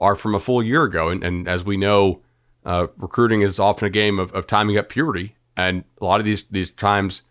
are 0.00 0.16
from 0.16 0.34
a 0.34 0.40
full 0.40 0.62
year 0.62 0.82
ago. 0.84 1.08
And, 1.08 1.22
and 1.22 1.48
as 1.48 1.64
we 1.64 1.76
know, 1.76 2.20
uh, 2.64 2.88
recruiting 2.96 3.42
is 3.42 3.58
often 3.58 3.86
a 3.86 3.90
game 3.90 4.18
of, 4.18 4.32
of 4.34 4.46
timing 4.46 4.76
up 4.76 4.88
purity, 4.88 5.34
and 5.56 5.84
a 6.00 6.04
lot 6.04 6.20
of 6.20 6.26
these 6.26 6.44
these 6.44 6.70
times 6.70 7.22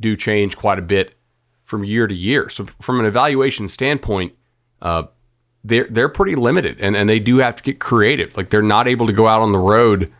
do 0.00 0.16
change 0.16 0.56
quite 0.56 0.78
a 0.78 0.82
bit 0.82 1.14
from 1.64 1.84
year 1.84 2.06
to 2.06 2.14
year. 2.14 2.48
So 2.48 2.66
from 2.80 3.00
an 3.00 3.06
evaluation 3.06 3.68
standpoint, 3.68 4.34
uh, 4.80 5.04
they're 5.64 5.86
they're 5.90 6.08
pretty 6.08 6.34
limited, 6.34 6.78
and 6.80 6.96
and 6.96 7.08
they 7.08 7.18
do 7.18 7.38
have 7.38 7.56
to 7.56 7.62
get 7.62 7.78
creative. 7.78 8.36
Like 8.36 8.50
they're 8.50 8.62
not 8.62 8.88
able 8.88 9.06
to 9.06 9.12
go 9.12 9.26
out 9.26 9.42
on 9.42 9.52
the 9.52 9.58
road 9.58 10.12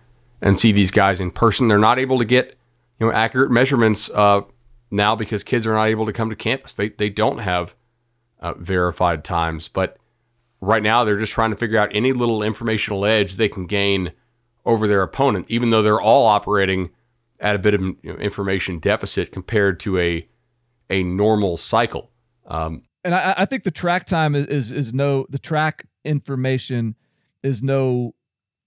and 0.43 0.61
see 0.61 0.73
these 0.73 0.91
guys 0.91 1.21
in 1.21 1.31
person. 1.31 1.69
They're 1.69 1.79
not 1.79 1.99
able 1.99 2.19
to 2.19 2.25
get 2.25 2.59
you 2.99 3.07
know 3.07 3.13
accurate 3.13 3.51
measurements 3.51 4.11
uh, 4.11 4.43
now 4.91 5.17
because 5.17 5.43
kids 5.43 5.67
are 5.67 5.75
not 5.75 5.89
able 5.89 6.07
to 6.07 6.13
come 6.13 6.31
to 6.31 6.37
campus. 6.37 6.75
They 6.75 6.91
they 6.91 7.11
don't 7.11 7.39
have 7.39 7.75
uh, 8.41 8.55
verified 8.55 9.25
times, 9.25 9.69
but 9.69 9.97
right 10.61 10.83
now 10.83 11.05
they're 11.05 11.19
just 11.19 11.33
trying 11.33 11.51
to 11.51 11.57
figure 11.57 11.79
out 11.79 11.91
any 11.93 12.13
little 12.13 12.43
informational 12.43 13.05
edge 13.05 13.35
they 13.35 13.49
can 13.49 13.67
gain 13.67 14.13
over 14.65 14.89
their 14.89 15.03
opponent, 15.03 15.47
even 15.49 15.71
though 15.71 15.83
they're 15.83 16.01
all 16.01 16.27
operating 16.27 16.91
at 17.39 17.55
a 17.55 17.59
bit 17.59 17.75
of 17.75 17.81
you 17.81 17.97
know, 18.05 18.17
information 18.17 18.79
deficit 18.79 19.33
compared 19.33 19.79
to 19.81 19.99
a 19.99 20.29
a 20.89 21.03
normal 21.03 21.57
cycle. 21.57 22.11
Um, 22.47 22.83
and 23.05 23.15
I, 23.15 23.35
I, 23.39 23.45
think 23.45 23.65
the 23.65 23.73
track 23.73 24.07
time 24.07 24.35
is, 24.35 24.47
is, 24.47 24.73
is 24.73 24.95
no 24.95 25.27
the 25.29 25.39
track 25.39 25.87
information 26.05 26.95
is 27.43 27.63
no 27.63 28.15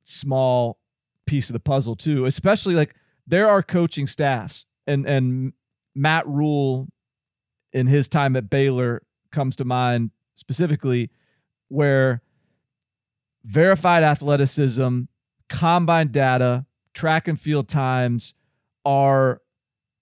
small 0.03 0.79
piece 1.25 1.49
of 1.49 1.53
the 1.53 1.59
puzzle 1.59 1.95
too. 1.95 2.25
Especially 2.25 2.75
like 2.75 2.95
there 3.29 3.47
are 3.47 3.63
coaching 3.63 4.07
staffs 4.07 4.65
and 4.85 5.07
and 5.07 5.53
Matt 5.95 6.27
Rhule 6.27 6.87
in 7.71 7.87
his 7.87 8.07
time 8.07 8.35
at 8.35 8.49
Baylor 8.49 9.03
comes 9.31 9.55
to 9.57 9.65
mind 9.65 10.11
specifically 10.35 11.11
where 11.67 12.21
verified 13.43 14.03
athleticism, 14.03 15.01
combine 15.49 16.07
data, 16.07 16.65
track 16.93 17.27
and 17.27 17.39
field 17.39 17.67
times 17.67 18.33
are 18.83 19.41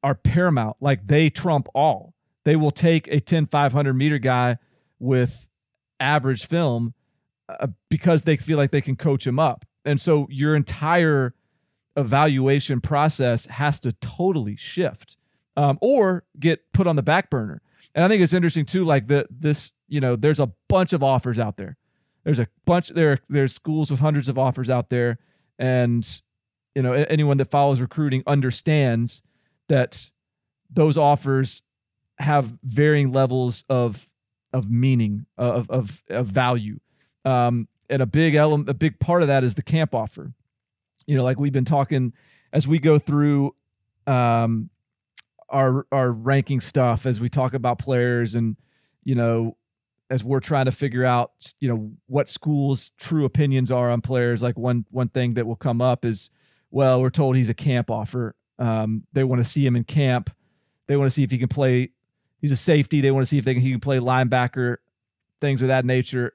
are 0.04 0.16
paramount. 0.16 0.78
Like 0.80 1.08
they 1.08 1.30
trump 1.30 1.68
all. 1.76 2.14
They 2.46 2.56
will 2.56 2.72
take 2.72 3.08
a 3.08 3.20
10 3.20 3.48
500 3.48 3.94
meter 3.94 4.20
guy 4.20 4.58
with 5.00 5.50
average 6.00 6.46
film 6.46 6.94
uh, 7.50 7.68
because 7.90 8.22
they 8.22 8.38
feel 8.38 8.58
like 8.58 8.72
they 8.72 8.82
can 8.82 8.96
coach 8.96 9.28
him 9.28 9.40
up. 9.40 9.66
And 9.84 10.00
so 10.00 10.28
your 10.30 10.56
entire 10.56 11.34
evaluation 11.98 12.80
process 12.80 13.48
has 13.48 13.80
to 13.82 13.92
totally 13.94 14.56
shift 14.56 15.18
um, 15.58 15.78
or 15.82 16.24
get 16.40 16.72
put 16.72 16.88
on 16.88 16.96
the 16.96 17.04
back 17.04 17.30
burner. 17.30 17.62
And 17.94 18.06
I 18.06 18.08
think 18.08 18.22
it's 18.22 18.34
interesting 18.34 18.66
too, 18.66 18.86
like 18.86 19.08
the 19.08 19.28
this, 19.30 19.72
you 19.88 20.00
know, 20.00 20.16
there's 20.16 20.40
a 20.40 20.52
bunch 20.70 20.94
of 20.94 21.04
offers 21.04 21.40
out 21.40 21.58
there. 21.58 21.78
There's 22.24 22.40
a 22.40 22.48
bunch 22.66 22.90
there. 22.90 23.20
There's 23.28 23.54
schools 23.54 23.90
with 23.90 24.00
hundreds 24.00 24.30
of 24.30 24.38
offers 24.38 24.70
out 24.70 24.90
there, 24.90 25.18
and 25.58 26.06
you 26.76 26.84
know 26.84 26.94
anyone 26.94 27.38
that 27.38 27.50
follows 27.50 27.82
recruiting 27.82 28.22
understands 28.28 29.24
that 29.68 30.12
those 30.70 30.98
offers 30.98 31.64
have 32.20 32.54
varying 32.64 33.12
levels 33.12 33.66
of 33.70 34.10
of 34.54 34.70
meaning 34.70 35.26
of 35.38 35.70
of, 35.72 36.04
of 36.10 36.28
value 36.28 36.80
um, 37.26 37.68
and 37.90 38.02
a 38.02 38.06
big 38.06 38.36
element 38.36 38.70
a 38.70 38.74
big 38.74 39.00
part 39.00 39.22
of 39.22 39.28
that 39.28 39.44
is 39.44 39.56
the 39.56 39.64
camp 39.64 39.96
offer 39.96 40.34
you 41.08 41.18
know 41.18 41.24
like 41.24 41.40
we've 41.40 41.54
been 41.54 41.66
talking 41.66 42.14
as 42.54 42.68
we 42.68 42.78
go 42.78 43.00
through 43.00 43.56
um, 44.06 44.70
our 45.50 45.88
our 45.92 46.12
ranking 46.12 46.60
stuff 46.60 47.06
as 47.06 47.20
we 47.20 47.30
talk 47.30 47.54
about 47.54 47.80
players 47.80 48.36
and 48.36 48.58
you 49.04 49.16
know 49.16 49.58
as 50.10 50.24
we're 50.24 50.40
trying 50.40 50.66
to 50.66 50.72
figure 50.72 51.06
out 51.06 51.32
you 51.60 51.68
know 51.68 51.92
what 52.06 52.30
schools 52.30 52.92
true 52.98 53.26
opinions 53.26 53.72
are 53.72 53.90
on 53.90 54.02
players 54.02 54.44
like 54.44 54.58
one 54.58 54.86
one 54.92 55.10
thing 55.10 55.34
that 55.34 55.48
will 55.48 55.56
come 55.56 55.82
up 55.82 56.06
is 56.06 56.30
well 56.72 57.02
we're 57.02 57.10
told 57.10 57.36
he's 57.36 57.50
a 57.50 57.56
camp 57.56 57.90
offer. 57.90 58.36
Um, 58.60 59.04
they 59.14 59.24
want 59.24 59.40
to 59.40 59.48
see 59.48 59.66
him 59.66 59.76
in 59.76 59.84
camp. 59.84 60.32
They 60.88 60.98
want 60.98 61.08
to 61.08 61.14
see 61.14 61.24
if 61.24 61.32
he 61.32 61.38
can 61.38 61.48
play 61.48 61.92
he's 62.42 62.52
a 62.52 62.56
safety. 62.56 63.02
They 63.02 63.12
want 63.12 63.24
to 63.24 63.28
see 63.28 63.38
if 63.38 63.46
they 63.46 63.54
can, 63.54 63.62
he 63.62 63.72
can 63.72 63.80
play 63.80 64.00
linebacker 64.00 64.78
things 65.40 65.62
of 65.62 65.68
that 65.68 65.86
nature. 65.86 66.34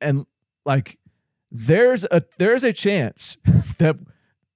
And 0.00 0.26
like 0.64 0.98
there's 1.50 2.04
a 2.04 2.22
there's 2.38 2.64
a 2.64 2.72
chance 2.72 3.38
that 3.84 3.96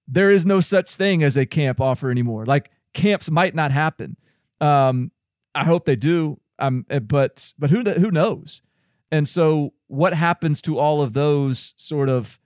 there 0.06 0.30
is 0.30 0.46
no 0.46 0.60
such 0.60 0.94
thing 0.94 1.22
as 1.22 1.36
a 1.36 1.44
camp 1.46 1.80
offer 1.80 2.10
anymore 2.10 2.46
like 2.46 2.70
camps 2.94 3.30
might 3.30 3.54
not 3.54 3.70
happen. 3.70 4.16
Um, 4.60 5.12
I 5.54 5.64
hope 5.64 5.84
they 5.84 5.96
do. 5.96 6.40
Um, 6.58 6.84
eh, 6.90 6.98
but 6.98 7.52
but 7.58 7.70
who 7.70 7.82
who 7.82 8.10
knows? 8.10 8.62
And 9.10 9.28
so, 9.28 9.72
what 9.86 10.14
happens 10.14 10.60
to 10.62 10.78
all 10.78 11.00
of 11.00 11.12
those 11.12 11.72
sort 11.76 12.08
of 12.08 12.40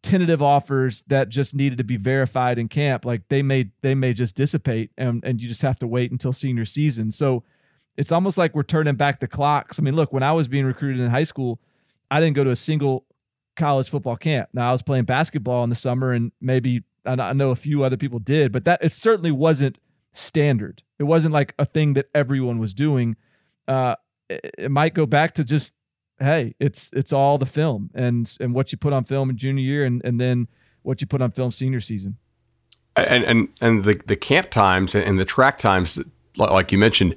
tentative 0.00 0.40
offers 0.40 1.02
that 1.04 1.28
just 1.28 1.54
needed 1.54 1.76
to 1.78 1.84
be 1.84 1.96
verified 1.96 2.58
in 2.58 2.68
camp? 2.68 3.04
Like 3.04 3.28
they 3.28 3.42
may 3.42 3.70
they 3.82 3.94
may 3.94 4.12
just 4.12 4.36
dissipate, 4.36 4.90
and 4.96 5.22
and 5.24 5.42
you 5.42 5.48
just 5.48 5.62
have 5.62 5.78
to 5.80 5.86
wait 5.86 6.12
until 6.12 6.32
senior 6.32 6.64
season. 6.64 7.10
So 7.10 7.42
it's 7.96 8.12
almost 8.12 8.38
like 8.38 8.54
we're 8.54 8.62
turning 8.62 8.94
back 8.94 9.18
the 9.18 9.26
clocks. 9.26 9.80
I 9.80 9.82
mean, 9.82 9.96
look, 9.96 10.12
when 10.12 10.22
I 10.22 10.32
was 10.32 10.46
being 10.46 10.64
recruited 10.64 11.00
in 11.00 11.10
high 11.10 11.24
school, 11.24 11.60
I 12.10 12.20
didn't 12.20 12.36
go 12.36 12.44
to 12.44 12.50
a 12.50 12.56
single 12.56 13.04
college 13.58 13.90
football 13.90 14.16
camp. 14.16 14.48
Now 14.54 14.70
I 14.70 14.72
was 14.72 14.82
playing 14.82 15.04
basketball 15.04 15.64
in 15.64 15.70
the 15.70 15.76
summer, 15.76 16.12
and 16.12 16.32
maybe 16.40 16.84
I 17.04 17.32
know 17.34 17.50
a 17.50 17.56
few 17.56 17.84
other 17.84 17.96
people 17.96 18.18
did, 18.18 18.52
but 18.52 18.64
that 18.64 18.82
it 18.82 18.92
certainly 18.92 19.30
wasn't 19.30 19.78
standard. 20.12 20.82
It 20.98 21.04
wasn't 21.04 21.34
like 21.34 21.54
a 21.58 21.64
thing 21.64 21.94
that 21.94 22.08
everyone 22.14 22.58
was 22.58 22.72
doing. 22.72 23.16
Uh, 23.66 23.96
it, 24.28 24.54
it 24.58 24.70
might 24.70 24.94
go 24.94 25.04
back 25.04 25.34
to 25.34 25.44
just 25.44 25.74
hey, 26.18 26.54
it's 26.58 26.92
it's 26.92 27.12
all 27.12 27.38
the 27.38 27.46
film 27.46 27.90
and 27.94 28.36
and 28.40 28.54
what 28.54 28.72
you 28.72 28.78
put 28.78 28.92
on 28.92 29.04
film 29.04 29.30
in 29.30 29.36
junior 29.36 29.62
year 29.62 29.84
and 29.84 30.02
and 30.04 30.20
then 30.20 30.48
what 30.82 31.00
you 31.00 31.06
put 31.06 31.22
on 31.22 31.30
film 31.30 31.52
senior 31.52 31.80
season. 31.80 32.16
And 32.96 33.24
and 33.24 33.48
and 33.60 33.84
the 33.84 34.00
the 34.06 34.16
camp 34.16 34.50
times 34.50 34.94
and 34.94 35.18
the 35.18 35.24
track 35.24 35.58
times, 35.58 35.98
like 36.36 36.72
you 36.72 36.78
mentioned, 36.78 37.14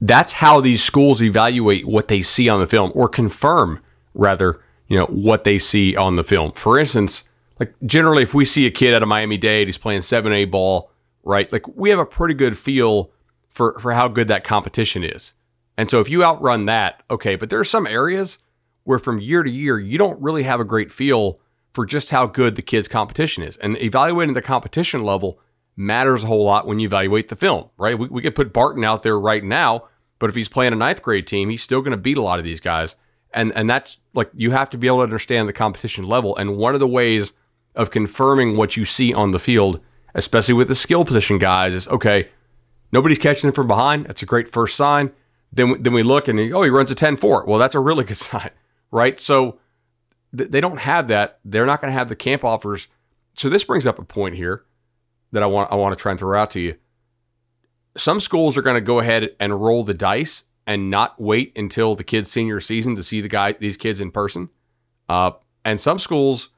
that's 0.00 0.32
how 0.32 0.60
these 0.60 0.82
schools 0.82 1.20
evaluate 1.20 1.86
what 1.86 2.08
they 2.08 2.22
see 2.22 2.48
on 2.48 2.60
the 2.60 2.66
film 2.66 2.92
or 2.94 3.08
confirm 3.08 3.80
rather, 4.14 4.60
you 4.90 4.98
know, 4.98 5.06
what 5.06 5.44
they 5.44 5.58
see 5.58 5.96
on 5.96 6.16
the 6.16 6.24
film. 6.24 6.52
For 6.52 6.78
instance, 6.78 7.24
like 7.58 7.72
generally, 7.86 8.24
if 8.24 8.34
we 8.34 8.44
see 8.44 8.66
a 8.66 8.70
kid 8.70 8.92
out 8.92 9.02
of 9.02 9.08
Miami 9.08 9.38
Dade, 9.38 9.68
he's 9.68 9.78
playing 9.78 10.02
seven 10.02 10.32
A 10.34 10.44
ball 10.44 10.90
right? 11.24 11.50
Like 11.52 11.66
we 11.76 11.90
have 11.90 11.98
a 11.98 12.06
pretty 12.06 12.34
good 12.34 12.58
feel 12.58 13.10
for 13.48 13.78
for 13.78 13.92
how 13.92 14.08
good 14.08 14.28
that 14.28 14.44
competition 14.44 15.04
is. 15.04 15.34
And 15.76 15.90
so 15.90 16.00
if 16.00 16.08
you 16.08 16.24
outrun 16.24 16.66
that, 16.66 17.02
okay, 17.10 17.36
but 17.36 17.50
there 17.50 17.60
are 17.60 17.64
some 17.64 17.86
areas 17.86 18.38
where 18.84 18.98
from 18.98 19.20
year 19.20 19.42
to 19.42 19.50
year 19.50 19.78
you 19.78 19.98
don't 19.98 20.20
really 20.20 20.42
have 20.42 20.60
a 20.60 20.64
great 20.64 20.92
feel 20.92 21.40
for 21.72 21.86
just 21.86 22.10
how 22.10 22.26
good 22.26 22.56
the 22.56 22.62
kid's 22.62 22.88
competition 22.88 23.42
is. 23.42 23.56
And 23.58 23.80
evaluating 23.80 24.34
the 24.34 24.42
competition 24.42 25.04
level 25.04 25.38
matters 25.76 26.24
a 26.24 26.26
whole 26.26 26.44
lot 26.44 26.66
when 26.66 26.80
you 26.80 26.88
evaluate 26.88 27.28
the 27.28 27.36
film, 27.36 27.70
right? 27.78 27.98
We, 27.98 28.08
we 28.08 28.22
could 28.22 28.34
put 28.34 28.52
Barton 28.52 28.84
out 28.84 29.02
there 29.02 29.18
right 29.18 29.44
now, 29.44 29.84
but 30.18 30.28
if 30.28 30.36
he's 30.36 30.48
playing 30.48 30.72
a 30.72 30.76
ninth 30.76 31.02
grade 31.02 31.26
team, 31.26 31.48
he's 31.48 31.62
still 31.62 31.80
going 31.80 31.92
to 31.92 31.96
beat 31.96 32.18
a 32.18 32.22
lot 32.22 32.38
of 32.38 32.44
these 32.44 32.60
guys. 32.60 32.96
And 33.32 33.52
and 33.54 33.70
that's 33.70 33.98
like 34.14 34.30
you 34.34 34.50
have 34.50 34.70
to 34.70 34.78
be 34.78 34.86
able 34.86 34.98
to 34.98 35.04
understand 35.04 35.48
the 35.48 35.52
competition 35.52 36.04
level. 36.04 36.36
And 36.36 36.56
one 36.56 36.74
of 36.74 36.80
the 36.80 36.88
ways 36.88 37.32
of 37.76 37.90
confirming 37.90 38.56
what 38.56 38.76
you 38.76 38.84
see 38.84 39.14
on 39.14 39.30
the 39.30 39.38
field 39.38 39.80
especially 40.14 40.54
with 40.54 40.68
the 40.68 40.74
skill 40.74 41.04
position 41.04 41.38
guys, 41.38 41.74
is 41.74 41.88
okay, 41.88 42.28
nobody's 42.92 43.18
catching 43.18 43.48
him 43.48 43.54
from 43.54 43.66
behind. 43.66 44.06
That's 44.06 44.22
a 44.22 44.26
great 44.26 44.50
first 44.50 44.76
sign. 44.76 45.12
Then, 45.52 45.82
then 45.82 45.92
we 45.92 46.02
look 46.02 46.28
and 46.28 46.38
oh, 46.52 46.62
he 46.62 46.70
runs 46.70 46.90
a 46.90 46.94
10 46.94 47.16
4. 47.16 47.44
Well, 47.46 47.58
that's 47.58 47.74
a 47.74 47.80
really 47.80 48.04
good 48.04 48.16
sign, 48.18 48.50
right? 48.90 49.18
So 49.20 49.58
th- 50.36 50.50
they 50.50 50.60
don't 50.60 50.78
have 50.78 51.08
that. 51.08 51.40
They're 51.44 51.66
not 51.66 51.80
going 51.80 51.92
to 51.92 51.98
have 51.98 52.08
the 52.08 52.16
camp 52.16 52.44
offers. 52.44 52.88
So 53.34 53.48
this 53.48 53.64
brings 53.64 53.86
up 53.86 53.98
a 53.98 54.04
point 54.04 54.36
here 54.36 54.64
that 55.32 55.42
I 55.42 55.46
want 55.46 55.70
I 55.72 55.76
want 55.76 55.96
to 55.96 56.00
try 56.00 56.10
and 56.10 56.18
throw 56.18 56.38
out 56.38 56.50
to 56.50 56.60
you. 56.60 56.76
Some 57.96 58.20
schools 58.20 58.56
are 58.56 58.62
going 58.62 58.76
to 58.76 58.80
go 58.80 59.00
ahead 59.00 59.30
and 59.40 59.60
roll 59.60 59.82
the 59.82 59.94
dice 59.94 60.44
and 60.70 60.88
not 60.88 61.20
wait 61.20 61.52
until 61.56 61.96
the 61.96 62.04
kid's 62.04 62.30
senior 62.30 62.60
season 62.60 62.94
to 62.94 63.02
see 63.02 63.20
the 63.20 63.28
guy 63.28 63.52
these 63.52 63.76
kids 63.76 64.00
in 64.00 64.12
person. 64.12 64.50
Uh, 65.08 65.32
and 65.64 65.80
some 65.80 65.98
schools 65.98 66.50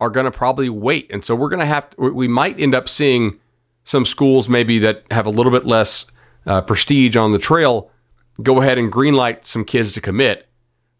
are 0.00 0.10
going 0.10 0.24
to 0.24 0.30
probably 0.30 0.68
wait. 0.68 1.10
And 1.10 1.24
so 1.24 1.34
we're 1.34 1.48
going 1.48 1.58
to 1.58 1.66
have, 1.66 1.88
we 1.98 2.28
might 2.28 2.60
end 2.60 2.72
up 2.72 2.88
seeing 2.88 3.40
some 3.82 4.04
schools 4.04 4.48
maybe 4.48 4.78
that 4.78 5.02
have 5.10 5.26
a 5.26 5.30
little 5.30 5.50
bit 5.50 5.64
less 5.64 6.06
uh, 6.46 6.60
prestige 6.60 7.16
on 7.16 7.32
the 7.32 7.38
trail 7.38 7.90
go 8.40 8.60
ahead 8.60 8.78
and 8.78 8.92
greenlight 8.92 9.44
some 9.44 9.64
kids 9.64 9.92
to 9.92 10.00
commit 10.00 10.48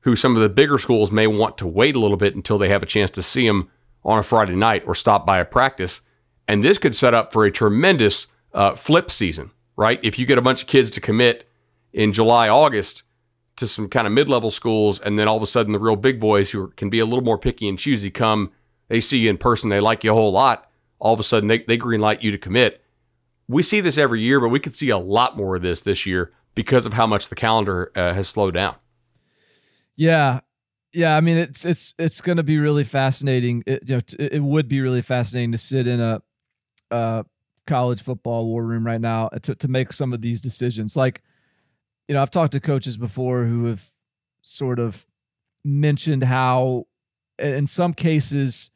who 0.00 0.16
some 0.16 0.34
of 0.34 0.42
the 0.42 0.48
bigger 0.48 0.78
schools 0.78 1.12
may 1.12 1.26
want 1.26 1.58
to 1.58 1.66
wait 1.66 1.94
a 1.94 1.98
little 2.00 2.16
bit 2.16 2.34
until 2.34 2.58
they 2.58 2.68
have 2.68 2.82
a 2.82 2.86
chance 2.86 3.10
to 3.12 3.22
see 3.22 3.46
them 3.46 3.70
on 4.04 4.18
a 4.18 4.22
Friday 4.22 4.56
night 4.56 4.82
or 4.86 4.94
stop 4.94 5.24
by 5.26 5.38
a 5.38 5.44
practice. 5.44 6.00
And 6.48 6.64
this 6.64 6.78
could 6.78 6.94
set 6.94 7.14
up 7.14 7.32
for 7.32 7.44
a 7.44 7.50
tremendous 7.50 8.26
uh, 8.52 8.74
flip 8.74 9.10
season, 9.10 9.50
right? 9.76 10.00
If 10.02 10.18
you 10.18 10.26
get 10.26 10.38
a 10.38 10.42
bunch 10.42 10.62
of 10.62 10.68
kids 10.68 10.90
to 10.90 11.00
commit 11.00 11.47
in 11.92 12.12
July, 12.12 12.48
August 12.48 13.02
to 13.56 13.66
some 13.66 13.88
kind 13.88 14.06
of 14.06 14.12
mid 14.12 14.28
level 14.28 14.50
schools, 14.50 15.00
and 15.00 15.18
then 15.18 15.26
all 15.26 15.36
of 15.36 15.42
a 15.42 15.46
sudden 15.46 15.72
the 15.72 15.78
real 15.78 15.96
big 15.96 16.20
boys 16.20 16.50
who 16.50 16.68
can 16.76 16.90
be 16.90 17.00
a 17.00 17.04
little 17.04 17.24
more 17.24 17.38
picky 17.38 17.68
and 17.68 17.78
choosy 17.78 18.10
come 18.10 18.52
they 18.88 19.00
see 19.00 19.18
you 19.18 19.30
in 19.30 19.38
person, 19.38 19.70
they 19.70 19.80
like 19.80 20.02
you 20.02 20.10
a 20.10 20.14
whole 20.14 20.32
lot. 20.32 20.68
All 20.98 21.14
of 21.14 21.20
a 21.20 21.22
sudden, 21.22 21.48
they, 21.48 21.58
they 21.60 21.76
green 21.76 22.00
light 22.00 22.22
you 22.22 22.30
to 22.30 22.38
commit. 22.38 22.82
We 23.46 23.62
see 23.62 23.80
this 23.80 23.96
every 23.96 24.20
year, 24.20 24.40
but 24.40 24.48
we 24.48 24.60
could 24.60 24.74
see 24.74 24.90
a 24.90 24.98
lot 24.98 25.36
more 25.36 25.56
of 25.56 25.62
this 25.62 25.82
this 25.82 26.04
year 26.04 26.32
because 26.54 26.86
of 26.86 26.94
how 26.94 27.06
much 27.06 27.28
the 27.28 27.34
calendar 27.34 27.92
uh, 27.94 28.12
has 28.12 28.28
slowed 28.28 28.54
down. 28.54 28.76
Yeah, 29.96 30.40
yeah. 30.92 31.16
I 31.16 31.20
mean, 31.20 31.36
it's 31.36 31.64
it's 31.64 31.94
it's 31.98 32.20
going 32.20 32.36
to 32.36 32.42
be 32.42 32.58
really 32.58 32.84
fascinating. 32.84 33.62
It, 33.66 33.88
you 33.88 33.96
know, 33.96 34.00
t- 34.00 34.16
it 34.18 34.42
would 34.42 34.68
be 34.68 34.80
really 34.80 35.02
fascinating 35.02 35.52
to 35.52 35.58
sit 35.58 35.86
in 35.86 36.00
a, 36.00 36.20
a 36.90 37.24
college 37.66 38.02
football 38.02 38.46
war 38.46 38.64
room 38.64 38.84
right 38.84 39.00
now 39.00 39.28
to 39.28 39.54
to 39.54 39.68
make 39.68 39.92
some 39.92 40.12
of 40.12 40.20
these 40.20 40.40
decisions. 40.40 40.96
Like, 40.96 41.22
you 42.08 42.14
know, 42.14 42.22
I've 42.22 42.30
talked 42.30 42.52
to 42.52 42.60
coaches 42.60 42.96
before 42.96 43.44
who 43.44 43.66
have 43.66 43.90
sort 44.42 44.78
of 44.78 45.06
mentioned 45.64 46.22
how, 46.22 46.86
in 47.38 47.66
some 47.66 47.92
cases, 47.92 48.70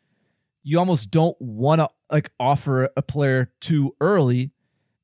you 0.62 0.78
almost 0.78 1.10
don't 1.10 1.36
want 1.40 1.80
to 1.80 1.88
like 2.10 2.30
offer 2.38 2.90
a 2.96 3.02
player 3.02 3.50
too 3.60 3.96
early 4.00 4.52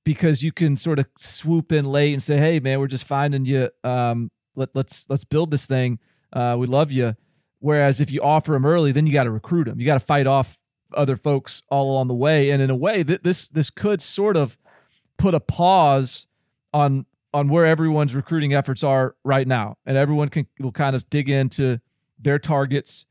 because 0.04 0.42
you 0.42 0.52
can 0.52 0.76
sort 0.76 0.98
of 0.98 1.06
swoop 1.18 1.72
in 1.72 1.86
late 1.86 2.12
and 2.12 2.22
say, 2.22 2.36
"Hey, 2.36 2.60
man, 2.60 2.78
we're 2.78 2.86
just 2.86 3.04
finding 3.04 3.44
you. 3.44 3.70
Um, 3.82 4.30
let 4.54 4.68
let's 4.74 5.06
let's 5.08 5.24
build 5.24 5.50
this 5.50 5.66
thing. 5.66 5.98
Uh, 6.32 6.56
we 6.58 6.66
love 6.66 6.92
you." 6.92 7.16
Whereas 7.60 8.00
if 8.00 8.10
you 8.10 8.22
offer 8.22 8.52
them 8.52 8.64
early, 8.64 8.92
then 8.92 9.06
you 9.06 9.12
got 9.12 9.24
to 9.24 9.30
recruit 9.30 9.64
them. 9.64 9.80
You 9.80 9.86
got 9.86 9.94
to 9.94 10.00
fight 10.00 10.26
off 10.26 10.58
other 10.94 11.16
folks 11.16 11.62
all 11.70 11.90
along 11.90 12.08
the 12.08 12.14
way. 12.14 12.50
And 12.50 12.62
in 12.62 12.70
a 12.70 12.76
way, 12.76 13.02
th- 13.02 13.22
this 13.22 13.48
this 13.48 13.70
could 13.70 14.00
sort 14.00 14.36
of 14.36 14.58
put 15.16 15.34
a 15.34 15.40
pause 15.40 16.26
on 16.72 17.06
on 17.34 17.48
where 17.48 17.66
everyone's 17.66 18.14
recruiting 18.14 18.54
efforts 18.54 18.82
are 18.82 19.14
right 19.24 19.46
now, 19.46 19.76
and 19.84 19.96
everyone 19.96 20.28
can 20.28 20.46
will 20.58 20.72
kind 20.72 20.96
of 20.96 21.08
dig 21.10 21.28
into 21.28 21.80
their 22.18 22.38
targets. 22.38 23.06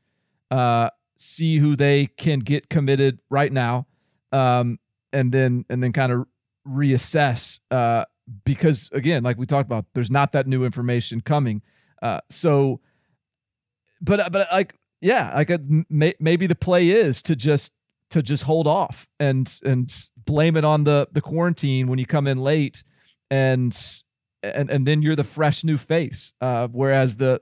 Uh, 0.50 0.90
see 1.16 1.58
who 1.58 1.76
they 1.76 2.06
can 2.06 2.38
get 2.38 2.68
committed 2.68 3.18
right 3.30 3.52
now, 3.52 3.86
um, 4.32 4.78
and 5.12 5.32
then 5.32 5.64
and 5.68 5.82
then 5.82 5.92
kind 5.92 6.12
of 6.12 6.26
reassess. 6.66 7.60
Uh, 7.70 8.04
because 8.44 8.90
again, 8.92 9.22
like 9.22 9.38
we 9.38 9.46
talked 9.46 9.66
about, 9.66 9.86
there's 9.94 10.10
not 10.10 10.32
that 10.32 10.46
new 10.46 10.64
information 10.64 11.20
coming. 11.20 11.62
Uh, 12.02 12.20
so, 12.28 12.80
but 14.00 14.32
but 14.32 14.48
like 14.52 14.74
yeah, 15.00 15.34
like 15.34 15.50
a, 15.50 15.54
uh, 15.54 15.82
may, 15.88 16.14
maybe 16.18 16.46
the 16.46 16.54
play 16.54 16.88
is 16.90 17.22
to 17.22 17.36
just 17.36 17.74
to 18.10 18.22
just 18.22 18.44
hold 18.44 18.66
off 18.66 19.06
and 19.20 19.60
and 19.64 19.92
blame 20.16 20.56
it 20.56 20.64
on 20.64 20.84
the 20.84 21.08
the 21.12 21.20
quarantine 21.20 21.88
when 21.88 21.98
you 21.98 22.06
come 22.06 22.26
in 22.26 22.38
late 22.38 22.82
and 23.30 24.02
and 24.42 24.70
and 24.70 24.86
then 24.86 25.02
you're 25.02 25.16
the 25.16 25.24
fresh 25.24 25.64
new 25.64 25.78
face 25.78 26.32
uh, 26.40 26.68
whereas 26.68 27.16
the 27.16 27.40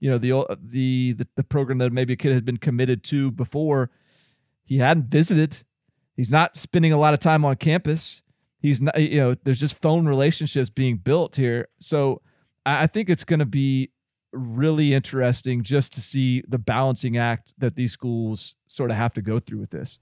you 0.00 0.10
know 0.10 0.18
the 0.18 0.56
the 0.60 1.12
the, 1.12 1.28
the 1.36 1.44
program 1.44 1.78
that 1.78 1.92
maybe 1.92 2.12
a 2.12 2.16
kid 2.16 2.32
had 2.32 2.44
been 2.44 2.58
committed 2.58 3.02
to 3.04 3.30
before 3.30 3.90
he 4.66 4.78
hadn't 4.78 5.06
visited. 5.06 5.62
He's 6.16 6.30
not 6.30 6.56
spending 6.56 6.92
a 6.92 6.96
lot 6.96 7.12
of 7.12 7.20
time 7.20 7.44
on 7.44 7.56
campus. 7.56 8.22
He's 8.60 8.80
not 8.80 9.00
you 9.00 9.20
know 9.20 9.34
there's 9.44 9.60
just 9.60 9.80
phone 9.80 10.06
relationships 10.06 10.70
being 10.70 10.96
built 10.96 11.36
here. 11.36 11.68
So 11.78 12.20
i 12.66 12.86
think 12.86 13.10
it's 13.10 13.24
going 13.24 13.40
to 13.40 13.46
be 13.46 13.90
really 14.32 14.94
interesting 14.94 15.62
just 15.62 15.92
to 15.92 16.00
see 16.00 16.42
the 16.48 16.58
balancing 16.58 17.16
act 17.16 17.54
that 17.58 17.76
these 17.76 17.92
schools 17.92 18.56
sort 18.66 18.90
of 18.90 18.96
have 18.96 19.12
to 19.12 19.22
go 19.22 19.38
through 19.38 19.60
with 19.60 19.70
this 19.70 20.00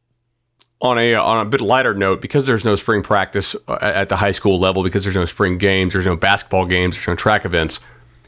on 0.83 0.99
a 0.99 1.15
on 1.15 1.47
a 1.47 1.49
bit 1.49 1.61
lighter 1.61 1.95
note, 1.95 2.21
because 2.21 2.45
there's 2.45 2.65
no 2.65 2.75
spring 2.75 3.03
practice 3.03 3.55
uh, 3.69 3.79
at 3.81 4.09
the 4.09 4.17
high 4.17 4.33
school 4.33 4.59
level, 4.59 4.83
because 4.83 5.05
there's 5.05 5.17
no 5.17 5.25
spring 5.25 5.57
games, 5.57 5.93
there's 5.93 6.07
no 6.07 6.17
basketball 6.17 6.67
games, 6.67 6.97
there's 6.97 7.07
no 7.07 7.15
track 7.15 7.45
events. 7.45 7.81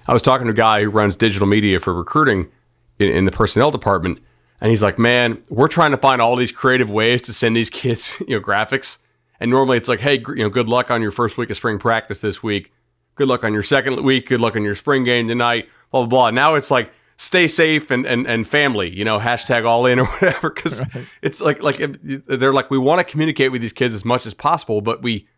I 0.06 0.12
was 0.12 0.22
talking 0.22 0.46
to 0.46 0.52
a 0.52 0.54
guy 0.54 0.82
who 0.82 0.90
runs 0.90 1.16
digital 1.16 1.48
media 1.48 1.80
for 1.80 1.92
recruiting 1.92 2.50
in, 2.98 3.08
in, 3.08 3.24
the 3.24 3.32
personnel 3.32 3.70
department, 3.70 4.20
and 4.60 4.70
he's 4.70 4.82
like, 4.82 4.98
"Man, 4.98 5.42
we're 5.50 5.68
trying 5.68 5.90
to 5.90 5.96
find 5.96 6.22
all 6.22 6.36
these 6.36 6.52
creative 6.52 6.90
ways 6.90 7.22
to 7.22 7.32
send 7.32 7.56
these 7.56 7.70
kids, 7.82 8.16
you 8.20 8.38
know, 8.38 8.40
graphics, 8.40 8.98
And 9.40 9.50
normally 9.50 9.76
it's 9.76 9.88
like, 9.88 10.00
hey, 10.00 10.22
you 10.28 10.36
know, 10.36 10.48
good 10.48 10.68
luck 10.68 10.92
on 10.92 11.02
your 11.02 11.10
first 11.10 11.36
week 11.36 11.50
of 11.50 11.56
spring 11.56 11.78
practice 11.78 12.20
this 12.20 12.42
week. 12.42 12.72
Good 13.16 13.26
luck 13.28 13.42
on 13.42 13.52
your 13.52 13.62
second 13.64 14.02
week. 14.04 14.28
Good 14.28 14.40
luck 14.40 14.54
on 14.54 14.62
your 14.62 14.76
spring 14.76 15.02
game 15.02 15.26
tonight. 15.26 15.68
Blah 15.90 16.02
blah 16.02 16.08
blah. 16.08 16.30
Now 16.30 16.54
it's 16.54 16.70
like 16.70 16.92
stay 17.16 17.46
safe 17.46 17.90
and 17.90 18.06
and, 18.06 18.26
and 18.26 18.46
family. 18.46 18.94
You 18.94 19.04
know, 19.04 19.18
hashtag 19.18 19.64
all 19.64 19.86
in 19.86 19.98
or 20.00 20.06
whatever. 20.20 20.50
Because 20.50 20.80
right. 20.80 21.06
it's 21.22 21.40
like 21.40 21.62
like 21.62 21.80
they're 22.02 22.52
like 22.52 22.70
we 22.70 22.78
want 22.78 23.00
to 23.00 23.10
communicate 23.10 23.52
with 23.52 23.60
these 23.60 23.72
kids 23.72 23.94
as 23.94 24.04
much 24.04 24.26
as 24.26 24.34
possible, 24.34 24.80
but 24.80 25.02
we 25.02 25.28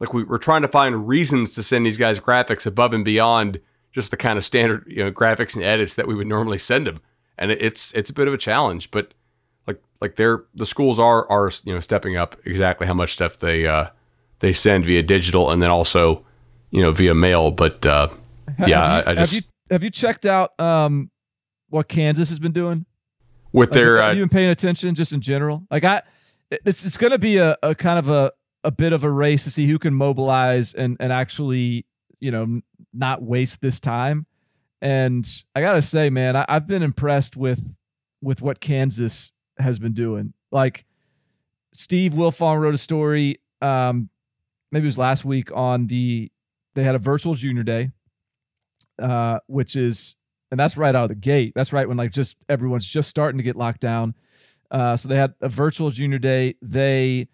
like 0.00 0.12
we, 0.12 0.24
we're 0.24 0.38
trying 0.38 0.62
to 0.62 0.68
find 0.68 1.08
reasons 1.08 1.54
to 1.54 1.62
send 1.62 1.86
these 1.86 1.96
guys 1.96 2.20
graphics 2.20 2.66
above 2.66 2.92
and 2.92 3.04
beyond 3.04 3.60
just 3.92 4.10
the 4.10 4.16
kind 4.16 4.38
of 4.38 4.44
standard 4.44 4.84
you 4.86 5.02
know 5.02 5.10
graphics 5.10 5.54
and 5.54 5.64
edits 5.64 5.94
that 5.96 6.06
we 6.06 6.14
would 6.14 6.26
normally 6.26 6.58
send 6.58 6.86
them. 6.86 7.00
And 7.36 7.50
it's 7.52 7.92
it's 7.92 8.10
a 8.10 8.12
bit 8.12 8.26
of 8.26 8.34
a 8.34 8.38
challenge, 8.38 8.90
but 8.90 9.14
like 9.66 9.80
like 10.00 10.16
they're 10.16 10.44
the 10.54 10.66
schools 10.66 10.98
are 10.98 11.30
are 11.30 11.50
you 11.64 11.74
know 11.74 11.80
stepping 11.80 12.16
up 12.16 12.36
exactly 12.44 12.86
how 12.86 12.94
much 12.94 13.12
stuff 13.12 13.38
they 13.38 13.66
uh, 13.66 13.88
they 14.40 14.52
send 14.52 14.84
via 14.84 15.02
digital 15.02 15.50
and 15.50 15.62
then 15.62 15.70
also 15.70 16.24
you 16.70 16.82
know 16.82 16.90
via 16.90 17.14
mail. 17.14 17.50
But 17.50 17.86
uh, 17.86 18.08
yeah, 18.66 18.96
have 18.96 19.08
I, 19.08 19.10
I 19.10 19.24
just 19.24 19.48
have 19.70 19.82
you 19.82 19.90
checked 19.90 20.26
out 20.26 20.58
um, 20.60 21.10
what 21.68 21.88
Kansas 21.88 22.28
has 22.28 22.38
been 22.38 22.52
doing 22.52 22.86
with 23.52 23.70
like, 23.70 23.74
their? 23.74 24.00
Have 24.00 24.10
uh, 24.10 24.14
you 24.14 24.22
been 24.22 24.28
paying 24.28 24.50
attention 24.50 24.94
just 24.94 25.12
in 25.12 25.20
general? 25.20 25.66
Like 25.70 25.84
I, 25.84 26.02
it's 26.50 26.84
it's 26.84 26.96
going 26.96 27.12
to 27.12 27.18
be 27.18 27.38
a, 27.38 27.56
a 27.62 27.74
kind 27.74 27.98
of 27.98 28.08
a 28.08 28.32
a 28.64 28.70
bit 28.70 28.92
of 28.92 29.04
a 29.04 29.10
race 29.10 29.44
to 29.44 29.50
see 29.50 29.66
who 29.66 29.78
can 29.78 29.94
mobilize 29.94 30.74
and 30.74 30.96
and 31.00 31.12
actually 31.12 31.86
you 32.20 32.30
know 32.30 32.60
not 32.92 33.22
waste 33.22 33.60
this 33.60 33.80
time. 33.80 34.26
And 34.80 35.26
I 35.54 35.60
gotta 35.60 35.82
say, 35.82 36.10
man, 36.10 36.36
I, 36.36 36.44
I've 36.48 36.66
been 36.66 36.82
impressed 36.82 37.36
with 37.36 37.76
with 38.20 38.42
what 38.42 38.60
Kansas 38.60 39.32
has 39.58 39.78
been 39.78 39.92
doing. 39.92 40.32
Like 40.50 40.84
Steve 41.72 42.12
Wiltfong 42.12 42.58
wrote 42.60 42.74
a 42.74 42.78
story, 42.78 43.40
um, 43.60 44.08
maybe 44.70 44.84
it 44.84 44.86
was 44.86 44.98
last 44.98 45.24
week 45.24 45.50
on 45.54 45.86
the 45.86 46.30
they 46.74 46.84
had 46.84 46.94
a 46.94 46.98
virtual 46.98 47.34
junior 47.34 47.64
day, 47.64 47.90
uh, 48.98 49.40
which 49.46 49.76
is 49.76 50.16
and 50.50 50.58
that's 50.58 50.76
right 50.76 50.94
out 50.94 51.04
of 51.04 51.08
the 51.10 51.14
gate. 51.14 51.52
That's 51.54 51.72
right 51.72 51.86
when 51.86 51.96
like 51.96 52.12
just 52.12 52.36
everyone's 52.48 52.86
just 52.86 53.08
starting 53.08 53.38
to 53.38 53.44
get 53.44 53.56
locked 53.56 53.80
down. 53.80 54.14
Uh, 54.70 54.96
so 54.96 55.08
they 55.08 55.16
had 55.16 55.34
a 55.40 55.48
virtual 55.48 55.90
junior 55.90 56.18
day. 56.18 56.56
They 56.62 57.28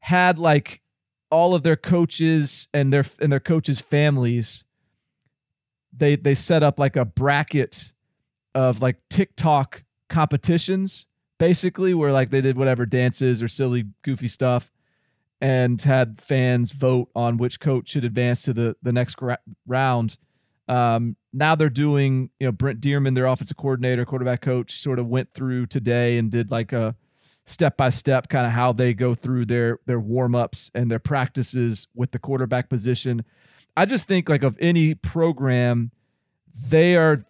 had 0.00 0.38
like 0.38 0.82
all 1.30 1.54
of 1.54 1.62
their 1.62 1.76
coaches 1.76 2.68
and 2.72 2.92
their 2.92 3.04
and 3.20 3.30
their 3.30 3.40
coaches' 3.40 3.80
families. 3.80 4.64
They 5.92 6.16
they 6.16 6.34
set 6.34 6.62
up 6.62 6.78
like 6.78 6.96
a 6.96 7.04
bracket 7.04 7.92
of 8.54 8.80
like 8.80 8.96
TikTok 9.10 9.84
competitions, 10.08 11.08
basically, 11.38 11.94
where 11.94 12.12
like 12.12 12.30
they 12.30 12.40
did 12.40 12.56
whatever 12.56 12.86
dances 12.86 13.42
or 13.42 13.48
silly 13.48 13.86
goofy 14.02 14.28
stuff, 14.28 14.70
and 15.40 15.80
had 15.82 16.20
fans 16.20 16.72
vote 16.72 17.10
on 17.14 17.36
which 17.36 17.60
coach 17.60 17.90
should 17.90 18.04
advance 18.04 18.42
to 18.42 18.52
the 18.52 18.76
the 18.82 18.92
next 18.92 19.16
round. 19.66 20.18
Um, 20.68 21.16
now 21.32 21.54
they're 21.54 21.70
doing, 21.70 22.30
you 22.38 22.46
know, 22.46 22.52
Brent 22.52 22.80
Dearmon, 22.80 23.14
their 23.14 23.26
offensive 23.26 23.56
coordinator, 23.56 24.04
quarterback 24.04 24.42
coach, 24.42 24.72
sort 24.72 24.98
of 24.98 25.06
went 25.06 25.32
through 25.32 25.66
today 25.66 26.18
and 26.18 26.30
did 26.30 26.50
like 26.50 26.72
a 26.72 26.94
step 27.46 27.78
by 27.78 27.88
step 27.88 28.28
kind 28.28 28.46
of 28.46 28.52
how 28.52 28.72
they 28.72 28.92
go 28.92 29.14
through 29.14 29.46
their 29.46 29.78
their 29.86 29.98
warm 29.98 30.34
ups 30.34 30.70
and 30.74 30.90
their 30.90 30.98
practices 30.98 31.88
with 31.94 32.10
the 32.10 32.18
quarterback 32.18 32.68
position. 32.68 33.24
I 33.76 33.86
just 33.86 34.06
think 34.06 34.28
like 34.28 34.42
of 34.42 34.56
any 34.60 34.94
program, 34.94 35.90
they 36.68 36.96
are 36.96 37.24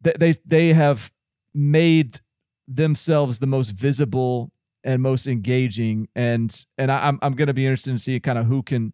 they 0.00 0.34
they 0.44 0.72
have 0.74 1.12
made 1.52 2.20
themselves 2.68 3.40
the 3.40 3.46
most 3.46 3.70
visible 3.70 4.52
and 4.84 5.02
most 5.02 5.26
engaging 5.26 6.08
and 6.14 6.66
and 6.78 6.92
I, 6.92 7.08
am 7.08 7.18
I'm 7.22 7.34
going 7.34 7.48
to 7.48 7.54
be 7.54 7.66
interested 7.66 7.92
to 7.92 7.98
see 7.98 8.20
kind 8.20 8.38
of 8.38 8.46
who 8.46 8.62
can 8.62 8.92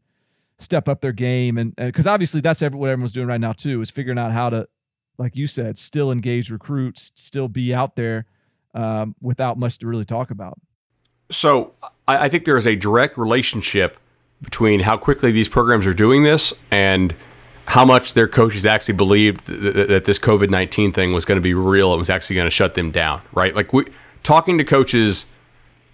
step 0.60 0.88
up 0.88 1.00
their 1.00 1.12
game 1.12 1.58
and 1.58 1.74
because 1.74 2.06
obviously 2.06 2.40
that's 2.40 2.60
what 2.60 2.90
everyone's 2.90 3.12
doing 3.12 3.26
right 3.26 3.40
now 3.40 3.52
too 3.52 3.80
is 3.80 3.90
figuring 3.90 4.18
out 4.18 4.30
how 4.30 4.48
to 4.48 4.68
like 5.18 5.34
you 5.34 5.46
said 5.46 5.76
still 5.76 6.12
engage 6.12 6.50
recruits 6.50 7.10
still 7.16 7.48
be 7.48 7.74
out 7.74 7.96
there 7.96 8.26
um, 8.74 9.14
without 9.20 9.58
much 9.58 9.78
to 9.78 9.86
really 9.86 10.04
talk 10.04 10.30
about. 10.30 10.58
So 11.30 11.72
I, 12.06 12.24
I 12.24 12.28
think 12.28 12.44
there 12.44 12.56
is 12.56 12.66
a 12.66 12.76
direct 12.76 13.18
relationship 13.18 13.98
between 14.42 14.80
how 14.80 14.96
quickly 14.96 15.32
these 15.32 15.48
programs 15.48 15.86
are 15.86 15.94
doing 15.94 16.22
this 16.22 16.52
and 16.70 17.14
how 17.66 17.84
much 17.84 18.14
their 18.14 18.26
coaches 18.26 18.66
actually 18.66 18.94
believed 18.94 19.46
that, 19.46 19.88
that 19.88 20.04
this 20.04 20.18
COVID 20.18 20.50
nineteen 20.50 20.92
thing 20.92 21.12
was 21.12 21.24
going 21.24 21.36
to 21.36 21.42
be 21.42 21.54
real. 21.54 21.94
It 21.94 21.98
was 21.98 22.10
actually 22.10 22.36
going 22.36 22.46
to 22.46 22.50
shut 22.50 22.74
them 22.74 22.90
down, 22.90 23.22
right? 23.32 23.54
Like 23.54 23.72
we 23.72 23.86
talking 24.22 24.58
to 24.58 24.64
coaches, 24.64 25.26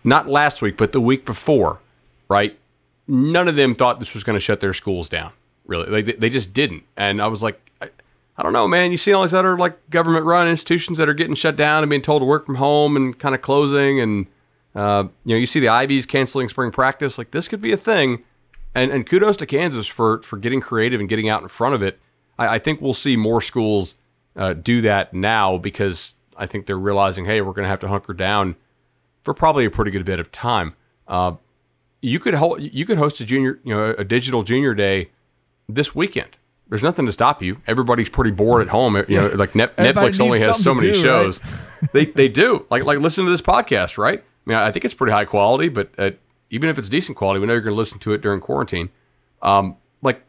not 0.05 0.29
last 0.29 0.62
week, 0.62 0.77
but 0.77 0.93
the 0.93 1.01
week 1.01 1.27
before, 1.27 1.81
right? 2.29 2.59
None 3.09 3.49
of 3.49 3.57
them 3.57 3.75
thought 3.75 4.01
this 4.01 4.15
was 4.15 4.25
going 4.25 4.35
to 4.35 4.41
shut 4.41 4.61
their 4.61 4.75
schools 4.75 5.09
down. 5.09 5.33
Really, 5.67 5.91
like 5.91 6.07
they, 6.07 6.13
they 6.13 6.31
just 6.31 6.53
didn't. 6.53 6.85
And 6.97 7.21
I 7.21 7.27
was 7.27 7.43
like, 7.43 7.61
I 8.39 8.43
don't 8.43 8.53
know, 8.53 8.69
man. 8.69 8.91
You 8.91 8.99
see 8.99 9.13
all 9.13 9.23
these 9.23 9.35
other 9.35 9.57
like 9.57 9.89
government 9.91 10.27
run 10.27 10.47
institutions 10.49 10.99
that 10.99 11.09
are 11.09 11.15
getting 11.15 11.35
shut 11.35 11.57
down 11.57 11.83
and 11.83 11.89
being 11.89 12.03
told 12.03 12.23
to 12.23 12.27
work 12.27 12.45
from 12.45 12.57
home 12.57 12.97
and 12.97 13.19
kind 13.19 13.35
of 13.35 13.41
closing, 13.41 14.01
and 14.01 14.27
uh, 14.75 15.05
you 15.25 15.35
know, 15.35 15.39
you 15.39 15.47
see 15.47 15.61
the 15.61 15.69
Ivies 15.69 16.05
canceling 16.05 16.49
spring 16.49 16.71
practice. 16.71 17.17
Like 17.17 17.31
this 17.31 17.49
could 17.49 17.63
be 17.63 17.73
a 17.73 17.77
thing, 17.79 18.25
and 18.75 18.91
and 18.91 19.07
kudos 19.07 19.39
to 19.39 19.47
Kansas 19.47 19.87
for 19.87 20.21
for 20.23 20.37
getting 20.37 20.61
creative 20.61 21.01
and 21.01 21.09
getting 21.09 21.29
out 21.29 21.43
in 21.43 21.49
front 21.49 21.75
of 21.75 21.83
it. 21.83 21.99
I, 22.39 22.57
I 22.57 22.59
think 22.59 22.83
we'll 22.83 22.93
see 22.93 23.17
more 23.17 23.41
schools 23.41 23.95
uh, 24.37 24.53
do 24.53 24.83
that 24.83 25.15
now 25.15 25.57
because 25.57 26.15
I 26.37 26.47
think 26.47 26.67
they're 26.67 26.79
realizing, 26.79 27.25
hey, 27.25 27.41
we're 27.41 27.53
going 27.53 27.65
to 27.65 27.71
have 27.71 27.81
to 27.81 27.89
hunker 27.89 28.13
down 28.13 28.57
for 29.23 29.33
probably 29.33 29.65
a 29.65 29.71
pretty 29.71 29.91
good 29.91 30.05
bit 30.05 30.21
of 30.21 30.31
time. 30.31 30.75
Uh, 31.09 31.33
you 32.07 32.21
could 32.21 32.35
hold, 32.35 32.61
you 32.61 32.85
could 32.87 32.99
host 32.99 33.21
a 33.21 33.25
junior, 33.25 33.59
you 33.65 33.75
know, 33.75 33.95
a 33.97 34.05
digital 34.05 34.43
junior 34.43 34.75
day 34.75 35.11
this 35.69 35.95
weekend 35.95 36.37
there's 36.69 36.83
nothing 36.83 37.07
to 37.07 37.13
stop 37.13 37.43
you. 37.43 37.61
Everybody's 37.67 38.09
pretty 38.09 38.33
bored 38.33 38.63
at 38.63 38.69
home. 38.69 38.97
You 39.09 39.21
know, 39.21 39.27
like 39.29 39.55
Net, 39.55 39.77
Netflix 39.77 40.21
only 40.21 40.41
has 40.41 40.63
so 40.63 40.75
many 40.75 40.93
do, 40.93 41.01
shows. 41.01 41.41
Right? 41.45 41.91
they 41.93 42.05
they 42.07 42.29
do. 42.29 42.67
Like 42.71 42.85
like 42.85 42.99
listen 42.99 43.25
to 43.25 43.31
this 43.31 43.41
podcast, 43.41 43.99
right? 43.99 44.19
I 44.21 44.51
mean, 44.51 44.59
I 44.59 44.73
think 44.73 44.85
it's 44.85 44.95
pretty 44.95 45.13
high 45.13 45.25
quality, 45.25 45.69
but 45.69 45.91
uh, 45.99 46.11
even 46.51 46.69
if 46.69 46.79
it's 46.79 46.89
decent 46.89 47.17
quality, 47.17 47.41
we 47.41 47.47
know 47.47 47.53
you're 47.53 47.63
going 47.63 47.75
to 47.75 47.79
listen 47.79 47.99
to 48.01 48.13
it 48.13 48.21
during 48.21 48.41
quarantine. 48.41 48.91
Um, 49.43 49.77
like 50.03 50.23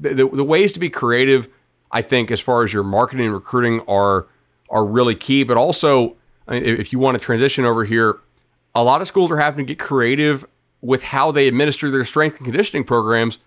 the, 0.00 0.10
the, 0.10 0.28
the 0.28 0.44
ways 0.44 0.72
to 0.72 0.80
be 0.80 0.90
creative, 0.90 1.48
I 1.90 2.02
think, 2.02 2.30
as 2.30 2.40
far 2.40 2.64
as 2.64 2.72
your 2.72 2.82
marketing 2.82 3.26
and 3.26 3.34
recruiting 3.34 3.80
are 3.88 4.26
are 4.68 4.84
really 4.84 5.16
key. 5.16 5.42
But 5.42 5.56
also, 5.56 6.16
I 6.46 6.54
mean, 6.54 6.64
if 6.64 6.92
you 6.92 7.00
want 7.00 7.16
to 7.16 7.24
transition 7.24 7.64
over 7.64 7.84
here, 7.84 8.18
a 8.74 8.84
lot 8.84 9.00
of 9.00 9.08
schools 9.08 9.32
are 9.32 9.38
having 9.38 9.66
to 9.66 9.74
get 9.74 9.80
creative 9.80 10.46
with 10.82 11.02
how 11.02 11.30
they 11.30 11.46
administer 11.46 11.90
their 11.90 12.04
strength 12.04 12.38
and 12.38 12.44
conditioning 12.44 12.84
programs 12.84 13.38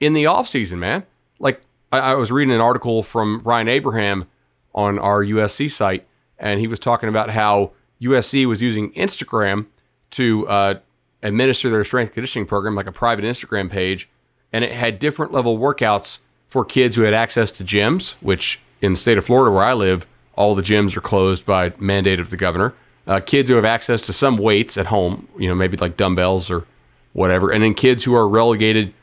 in 0.00 0.12
the 0.12 0.26
off 0.26 0.48
season, 0.48 0.78
man. 0.78 1.04
Like 1.38 1.60
I, 1.92 1.98
I 1.98 2.14
was 2.14 2.32
reading 2.32 2.54
an 2.54 2.60
article 2.60 3.02
from 3.02 3.42
Ryan 3.44 3.68
Abraham 3.68 4.26
on 4.74 4.98
our 4.98 5.24
USC 5.24 5.70
site, 5.70 6.06
and 6.38 6.60
he 6.60 6.66
was 6.66 6.78
talking 6.78 7.08
about 7.08 7.30
how 7.30 7.72
USC 8.00 8.46
was 8.46 8.62
using 8.62 8.92
Instagram 8.92 9.66
to 10.10 10.48
uh, 10.48 10.74
administer 11.22 11.70
their 11.70 11.84
strength 11.84 12.14
conditioning 12.14 12.46
program, 12.46 12.74
like 12.74 12.86
a 12.86 12.92
private 12.92 13.24
Instagram 13.24 13.70
page, 13.70 14.08
and 14.52 14.64
it 14.64 14.72
had 14.72 14.98
different 14.98 15.32
level 15.32 15.58
workouts 15.58 16.18
for 16.48 16.64
kids 16.64 16.96
who 16.96 17.02
had 17.02 17.14
access 17.14 17.50
to 17.52 17.64
gyms, 17.64 18.14
which 18.20 18.60
in 18.80 18.92
the 18.92 18.98
state 18.98 19.18
of 19.18 19.24
Florida 19.24 19.52
where 19.54 19.64
I 19.64 19.72
live, 19.72 20.06
all 20.34 20.54
the 20.54 20.62
gyms 20.62 20.96
are 20.96 21.00
closed 21.00 21.44
by 21.44 21.72
mandate 21.78 22.18
of 22.18 22.30
the 22.30 22.36
governor. 22.36 22.74
Uh, 23.06 23.20
kids 23.20 23.48
who 23.48 23.56
have 23.56 23.64
access 23.64 24.02
to 24.02 24.12
some 24.12 24.36
weights 24.36 24.76
at 24.78 24.86
home, 24.86 25.28
you 25.38 25.48
know, 25.48 25.54
maybe 25.54 25.76
like 25.76 25.96
dumbbells 25.96 26.50
or 26.50 26.66
whatever, 27.12 27.50
and 27.50 27.62
then 27.62 27.74
kids 27.74 28.04
who 28.04 28.14
are 28.14 28.28
relegated 28.28 28.94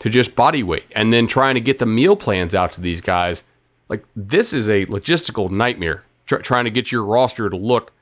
to 0.00 0.10
just 0.10 0.34
body 0.34 0.62
weight 0.62 0.86
and 0.92 1.12
then 1.12 1.26
trying 1.26 1.54
to 1.54 1.60
get 1.60 1.78
the 1.78 1.86
meal 1.86 2.16
plans 2.16 2.54
out 2.54 2.72
to 2.72 2.80
these 2.80 3.00
guys. 3.00 3.44
Like 3.88 4.04
this 4.16 4.52
is 4.52 4.68
a 4.68 4.86
logistical 4.86 5.50
nightmare. 5.50 6.04
Tr- 6.26 6.36
trying 6.36 6.64
to 6.64 6.70
get 6.70 6.90
your 6.90 7.04
roster 7.04 7.48
to 7.48 7.56
look 7.56 7.92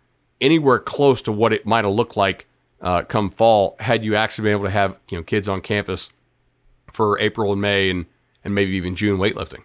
anywhere 0.41 0.79
close 0.79 1.21
to 1.23 1.33
what 1.33 1.53
it 1.53 1.67
might 1.67 1.85
have 1.85 1.93
looked 1.93 2.17
like 2.17 2.47
uh, 2.81 3.03
come 3.03 3.31
fall 3.31 3.77
had 3.79 4.05
you 4.05 4.17
actually 4.17 4.45
been 4.45 4.53
able 4.53 4.65
to 4.65 4.71
have 4.71 4.97
you 5.11 5.19
know 5.19 5.23
kids 5.23 5.49
on 5.49 5.61
campus 5.61 6.09
for 6.93 7.19
April 7.19 7.53
and 7.53 7.61
May 7.61 7.91
and 7.91 8.07
and 8.45 8.55
maybe 8.55 8.73
even 8.73 8.97
June 8.97 9.19
weightlifting. 9.19 9.63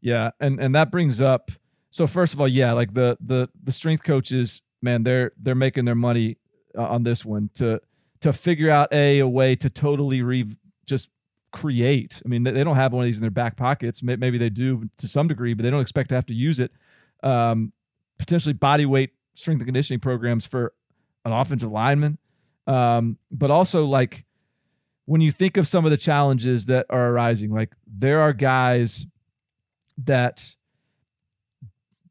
Yeah, 0.00 0.30
and 0.40 0.58
and 0.58 0.74
that 0.74 0.90
brings 0.90 1.20
up 1.20 1.50
so 1.92 2.06
first 2.06 2.32
of 2.32 2.40
all, 2.40 2.48
yeah, 2.48 2.72
like 2.72 2.94
the 2.94 3.16
the 3.20 3.48
the 3.62 3.70
strength 3.70 4.02
coaches, 4.02 4.62
man, 4.80 5.02
they're 5.02 5.32
they're 5.36 5.54
making 5.54 5.84
their 5.84 5.94
money 5.94 6.38
uh, 6.76 6.82
on 6.82 7.02
this 7.02 7.22
one 7.22 7.50
to 7.54 7.80
to 8.22 8.32
figure 8.32 8.70
out 8.70 8.92
a 8.92 9.20
a 9.20 9.28
way 9.28 9.54
to 9.56 9.70
totally 9.70 10.22
re 10.22 10.46
just 10.86 11.10
create. 11.52 12.22
I 12.24 12.28
mean, 12.28 12.44
they 12.44 12.64
don't 12.64 12.76
have 12.76 12.92
one 12.92 13.02
of 13.02 13.06
these 13.06 13.18
in 13.18 13.22
their 13.22 13.30
back 13.30 13.56
pockets. 13.56 14.02
Maybe 14.02 14.38
they 14.38 14.48
do 14.48 14.88
to 14.96 15.06
some 15.06 15.28
degree, 15.28 15.54
but 15.54 15.62
they 15.62 15.70
don't 15.70 15.82
expect 15.82 16.08
to 16.08 16.14
have 16.14 16.26
to 16.26 16.34
use 16.34 16.58
it. 16.58 16.72
Um, 17.22 17.72
potentially 18.18 18.54
body 18.54 18.86
weight 18.86 19.10
strength 19.34 19.60
and 19.60 19.66
conditioning 19.66 20.00
programs 20.00 20.46
for 20.46 20.72
an 21.24 21.32
offensive 21.32 21.70
lineman, 21.70 22.18
um, 22.66 23.18
but 23.30 23.50
also 23.50 23.84
like 23.84 24.24
when 25.04 25.20
you 25.20 25.30
think 25.30 25.56
of 25.56 25.66
some 25.66 25.84
of 25.84 25.90
the 25.90 25.96
challenges 25.96 26.66
that 26.66 26.86
are 26.90 27.10
arising, 27.10 27.52
like 27.52 27.72
there 27.86 28.20
are 28.20 28.32
guys 28.32 29.06
that 29.98 30.56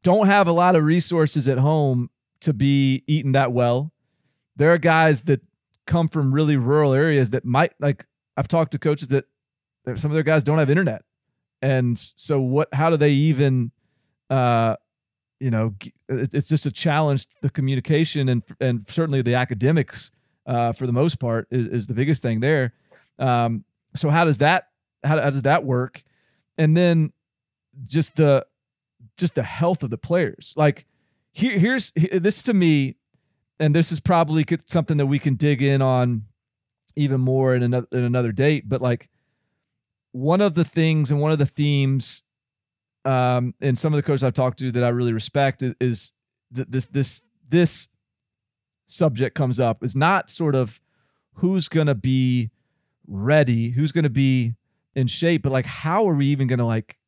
don't 0.02 0.26
have 0.26 0.46
a 0.48 0.52
lot 0.52 0.76
of 0.76 0.84
resources 0.84 1.48
at 1.48 1.58
home 1.58 2.10
to 2.40 2.52
be 2.52 3.02
eating 3.06 3.32
that 3.32 3.52
well. 3.52 3.92
There 4.56 4.72
are 4.72 4.78
guys 4.78 5.22
that 5.22 5.40
come 5.86 6.08
from 6.08 6.32
really 6.32 6.56
rural 6.56 6.92
areas 6.92 7.30
that 7.30 7.44
might 7.44 7.72
like 7.80 8.06
I've 8.36 8.48
talked 8.48 8.72
to 8.72 8.78
coaches 8.78 9.08
that 9.08 9.24
some 9.96 10.10
of 10.10 10.14
their 10.14 10.22
guys 10.22 10.44
don't 10.44 10.58
have 10.58 10.70
internet. 10.70 11.02
And 11.60 11.98
so 11.98 12.40
what 12.40 12.72
how 12.72 12.90
do 12.90 12.96
they 12.96 13.12
even 13.12 13.72
uh 14.30 14.76
you 15.40 15.50
know 15.50 15.74
it's 16.08 16.48
just 16.48 16.66
a 16.66 16.72
challenge 16.72 17.26
the 17.40 17.50
communication 17.50 18.28
and 18.28 18.42
and 18.60 18.88
certainly 18.88 19.22
the 19.22 19.34
academics 19.34 20.10
uh 20.46 20.72
for 20.72 20.86
the 20.86 20.92
most 20.92 21.18
part 21.18 21.46
is, 21.50 21.66
is 21.66 21.86
the 21.86 21.94
biggest 21.94 22.22
thing 22.22 22.40
there. 22.40 22.72
Um 23.18 23.64
so 23.94 24.10
how 24.10 24.24
does 24.24 24.38
that 24.38 24.68
how, 25.04 25.20
how 25.20 25.30
does 25.30 25.42
that 25.42 25.64
work? 25.64 26.02
And 26.58 26.76
then 26.76 27.12
just 27.84 28.16
the 28.16 28.46
just 29.16 29.34
the 29.34 29.42
health 29.42 29.82
of 29.82 29.90
the 29.90 29.98
players. 29.98 30.54
Like 30.56 30.86
here 31.32 31.58
here's 31.58 31.92
this 31.92 32.42
to 32.44 32.54
me 32.54 32.96
and 33.62 33.76
this 33.76 33.92
is 33.92 34.00
probably 34.00 34.44
something 34.66 34.96
that 34.96 35.06
we 35.06 35.20
can 35.20 35.36
dig 35.36 35.62
in 35.62 35.80
on 35.80 36.24
even 36.96 37.20
more 37.20 37.54
in 37.54 37.62
another 37.62 37.86
in 37.92 38.02
another 38.02 38.32
date. 38.32 38.68
But 38.68 38.82
like 38.82 39.08
one 40.10 40.40
of 40.40 40.54
the 40.54 40.64
things 40.64 41.12
and 41.12 41.20
one 41.20 41.30
of 41.30 41.38
the 41.38 41.46
themes, 41.46 42.24
um, 43.04 43.54
and 43.60 43.78
some 43.78 43.92
of 43.94 43.98
the 43.98 44.02
coaches 44.02 44.24
I've 44.24 44.34
talked 44.34 44.58
to 44.58 44.72
that 44.72 44.82
I 44.82 44.88
really 44.88 45.12
respect 45.12 45.62
is, 45.62 45.74
is 45.80 46.12
that 46.50 46.72
this 46.72 46.88
this 46.88 47.22
this 47.48 47.86
subject 48.86 49.36
comes 49.36 49.60
up 49.60 49.84
is 49.84 49.94
not 49.94 50.28
sort 50.28 50.56
of 50.56 50.80
who's 51.34 51.68
gonna 51.68 51.94
be 51.94 52.50
ready, 53.06 53.70
who's 53.70 53.92
gonna 53.92 54.10
be 54.10 54.56
in 54.96 55.06
shape, 55.06 55.44
but 55.44 55.52
like 55.52 55.66
how 55.66 56.08
are 56.08 56.14
we 56.14 56.26
even 56.26 56.48
gonna 56.48 56.66
like 56.66 56.98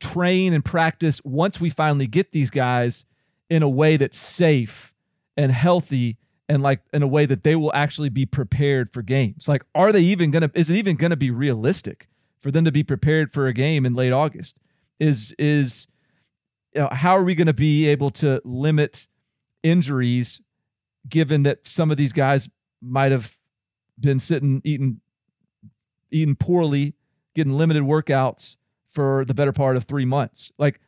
train 0.00 0.52
and 0.52 0.62
practice 0.62 1.22
once 1.24 1.62
we 1.62 1.70
finally 1.70 2.06
get 2.06 2.30
these 2.32 2.50
guys 2.50 3.06
in 3.52 3.62
a 3.62 3.68
way 3.68 3.98
that's 3.98 4.18
safe 4.18 4.94
and 5.36 5.52
healthy 5.52 6.16
and 6.48 6.62
like 6.62 6.80
in 6.94 7.02
a 7.02 7.06
way 7.06 7.26
that 7.26 7.44
they 7.44 7.54
will 7.54 7.70
actually 7.74 8.08
be 8.08 8.24
prepared 8.24 8.90
for 8.90 9.02
games. 9.02 9.46
Like, 9.46 9.62
are 9.74 9.92
they 9.92 10.00
even 10.00 10.30
gonna? 10.30 10.50
Is 10.54 10.70
it 10.70 10.76
even 10.76 10.96
gonna 10.96 11.16
be 11.16 11.30
realistic 11.30 12.08
for 12.40 12.50
them 12.50 12.64
to 12.64 12.72
be 12.72 12.82
prepared 12.82 13.30
for 13.30 13.46
a 13.46 13.52
game 13.52 13.84
in 13.84 13.92
late 13.92 14.10
August? 14.10 14.56
Is 14.98 15.34
is 15.38 15.88
you 16.74 16.80
know, 16.80 16.88
how 16.92 17.12
are 17.14 17.24
we 17.24 17.34
going 17.34 17.46
to 17.46 17.52
be 17.52 17.86
able 17.88 18.10
to 18.10 18.40
limit 18.42 19.06
injuries 19.62 20.40
given 21.06 21.42
that 21.42 21.68
some 21.68 21.90
of 21.90 21.98
these 21.98 22.14
guys 22.14 22.48
might 22.80 23.12
have 23.12 23.36
been 24.00 24.18
sitting 24.18 24.62
eating 24.64 25.02
eating 26.10 26.36
poorly 26.36 26.94
getting 27.34 27.52
limited 27.52 27.82
workouts 27.82 28.56
for 28.88 29.26
the 29.26 29.34
better 29.34 29.52
part 29.52 29.76
of 29.76 29.84
three 29.84 30.06
months 30.06 30.52
like 30.58 30.80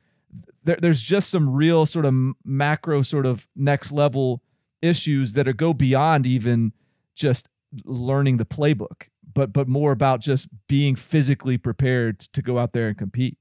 there, 0.63 0.79
there's 0.81 1.01
just 1.01 1.31
some 1.31 1.51
real 1.51 1.87
sort 1.87 2.05
of 2.05 2.15
macro 2.45 3.03
sort 3.03 3.27
of 3.27 3.49
next 3.55 3.93
level 3.93 4.43
issues 4.83 5.33
that 5.35 5.49
are 5.49 5.53
go 5.53 5.73
beyond 5.73 6.27
even 6.27 6.73
just 7.15 7.49
learning 7.85 8.37
the 8.37 8.45
playbook 8.45 9.09
but 9.35 9.53
but 9.53 9.69
more 9.69 9.93
about 9.93 10.21
just 10.21 10.49
being 10.69 10.95
physically 10.95 11.59
prepared 11.59 12.21
to 12.21 12.41
go 12.41 12.59
out 12.59 12.73
there 12.73 12.89
and 12.89 12.97
compete. 12.97 13.37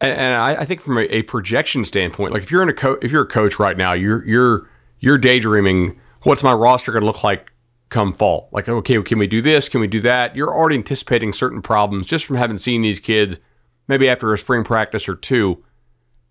And, 0.00 0.12
and 0.12 0.34
I, 0.36 0.62
I, 0.62 0.64
think 0.64 0.80
from 0.80 0.98
a, 0.98 1.02
a, 1.02 1.22
projection 1.22 1.84
standpoint 1.84 2.32
like 2.32 2.42
if 2.42 2.50
you're 2.50 2.62
in 2.62 2.68
a 2.68 2.74
co- 2.74 2.98
if 3.02 3.10
you're 3.10 3.22
a 3.22 3.28
coach 3.28 3.58
right 3.58 3.76
now 3.76 3.92
you're 3.92 4.24
you're 4.26 4.68
you're 4.98 5.18
daydreaming 5.18 6.00
what's 6.22 6.42
my 6.42 6.52
roster 6.52 6.92
going 6.92 7.02
to 7.02 7.06
look 7.06 7.22
like 7.22 7.52
come 7.88 8.12
fall? 8.14 8.48
Like 8.52 8.68
okay 8.68 9.02
can 9.02 9.18
we 9.18 9.26
do 9.26 9.42
this? 9.42 9.68
Can 9.68 9.80
we 9.80 9.86
do 9.86 10.00
that? 10.00 10.34
You're 10.34 10.54
already 10.54 10.76
anticipating 10.76 11.32
certain 11.32 11.60
problems 11.60 12.06
just 12.06 12.24
from 12.24 12.36
having 12.36 12.58
seen 12.58 12.82
these 12.82 13.00
kids 13.00 13.36
maybe 13.88 14.08
after 14.08 14.32
a 14.32 14.38
spring 14.38 14.64
practice 14.64 15.08
or 15.08 15.16
two 15.16 15.62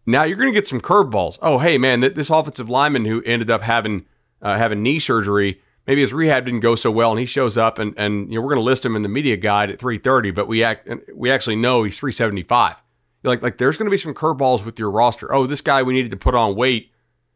now 0.06 0.24
you're 0.24 0.38
going 0.38 0.52
to 0.52 0.58
get 0.58 0.68
some 0.68 0.82
curveballs. 0.82 1.38
Oh, 1.42 1.60
hey 1.60 1.78
man, 1.78 2.00
this 2.00 2.30
offensive 2.30 2.70
lineman 2.70 3.06
who 3.06 3.22
ended 3.24 3.50
up 3.50 3.62
having 3.62 4.06
uh, 4.42 4.58
having 4.58 4.82
knee 4.82 5.00
surgery, 5.00 5.62
maybe 5.86 6.02
his 6.02 6.14
rehab 6.14 6.46
didn't 6.46 6.62
go 6.62 6.76
so 6.76 6.90
well, 6.90 7.12
and 7.12 7.20
he 7.20 7.26
shows 7.26 7.58
up, 7.58 7.80
and 7.80 7.94
and 7.98 8.30
you 8.32 8.36
know 8.36 8.42
we're 8.42 8.54
going 8.54 8.64
to 8.64 8.64
list 8.64 8.86
him 8.86 8.96
in 8.96 9.04
the 9.04 9.10
media 9.10 9.38
guide 9.38 9.70
at 9.70 9.80
330, 9.80 10.32
but 10.32 10.48
we 10.48 10.64
act 10.64 10.90
we 11.14 11.30
actually 11.30 11.56
know 11.56 11.84
he's 11.84 12.00
375. 12.00 12.76
You're 13.24 13.34
like 13.34 13.42
like 13.42 13.58
there's 13.58 13.78
going 13.78 13.86
to 13.86 13.92
be 13.92 13.98
some 13.98 14.14
curveballs 14.14 14.66
with 14.66 14.80
your 14.80 14.90
roster. 14.90 15.34
Oh, 15.34 15.46
this 15.46 15.62
guy 15.62 15.84
we 15.84 15.94
needed 15.94 16.12
to 16.12 16.18
put 16.18 16.36
on 16.36 16.56
weight. 16.56 16.92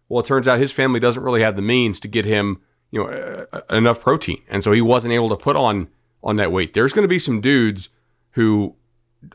Well, 0.10 0.20
it 0.20 0.28
turns 0.28 0.48
out 0.48 0.60
his 0.60 0.72
family 0.72 1.00
doesn't 1.00 1.24
really 1.24 1.42
have 1.42 1.56
the 1.56 1.62
means 1.62 2.00
to 2.02 2.08
get 2.08 2.26
him 2.26 2.62
you 2.92 3.04
know 3.04 3.10
uh, 3.10 3.46
uh 3.54 3.76
enough 3.76 4.00
protein, 4.00 4.42
and 4.50 4.64
so 4.64 4.72
he 4.72 4.82
wasn't 4.82 5.14
able 5.14 5.30
to 5.30 5.38
put 5.38 5.56
on 5.56 5.90
on 6.24 6.38
that 6.38 6.52
weight. 6.52 6.74
There's 6.74 6.94
going 6.94 7.04
to 7.04 7.08
be 7.08 7.20
some 7.20 7.42
dudes 7.42 7.90
who 8.32 8.76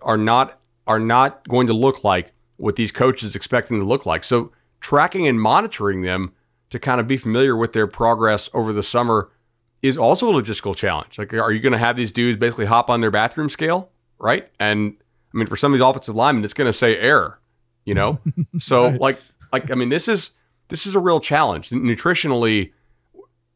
are 0.03 0.19
not 0.19 0.61
are 0.87 0.99
not 0.99 1.49
going 1.49 1.69
to 1.69 1.73
look 1.73 2.03
like 2.03 2.33
what 2.61 2.77
these 2.77 2.93
coaches 2.93 3.35
expect 3.35 3.69
them 3.69 3.79
to 3.79 3.85
look 3.85 4.07
like. 4.07 4.23
So 4.23 4.53
tracking 4.81 5.27
and 5.27 5.41
monitoring 5.41 6.03
them 6.03 6.33
to 6.71 6.79
kind 6.79 7.01
of 7.01 7.07
be 7.07 7.17
familiar 7.17 7.57
with 7.57 7.73
their 7.73 7.87
progress 7.87 8.49
over 8.55 8.73
the 8.73 8.83
summer 8.83 9.31
is 9.83 9.97
also 9.97 10.31
a 10.31 10.43
logistical 10.43 10.77
challenge. 10.77 11.19
Like, 11.19 11.33
are 11.33 11.53
you 11.53 11.61
going 11.61 11.73
to 11.73 11.79
have 11.79 11.97
these 11.97 12.13
dudes 12.13 12.39
basically 12.39 12.67
hop 12.67 12.91
on 12.91 13.01
their 13.01 13.11
bathroom 13.11 13.49
scale, 13.49 13.91
right? 14.19 14.49
And 14.59 14.95
I 15.33 15.39
mean, 15.39 15.47
for 15.47 15.57
some 15.57 15.73
of 15.73 15.79
these 15.79 15.87
offensive 15.87 16.15
linemen, 16.15 16.45
it's 16.45 16.55
going 16.55 16.67
to 16.69 16.73
say 16.73 16.97
error, 16.97 17.41
you 17.85 17.95
know. 17.95 18.21
so 18.59 18.89
right. 18.89 19.01
like, 19.01 19.21
like 19.53 19.71
I 19.71 19.75
mean, 19.75 19.89
this 19.89 20.07
is 20.07 20.31
this 20.69 20.87
is 20.87 20.95
a 20.95 21.01
real 21.01 21.21
challenge 21.21 21.71
nutritionally. 21.71 22.73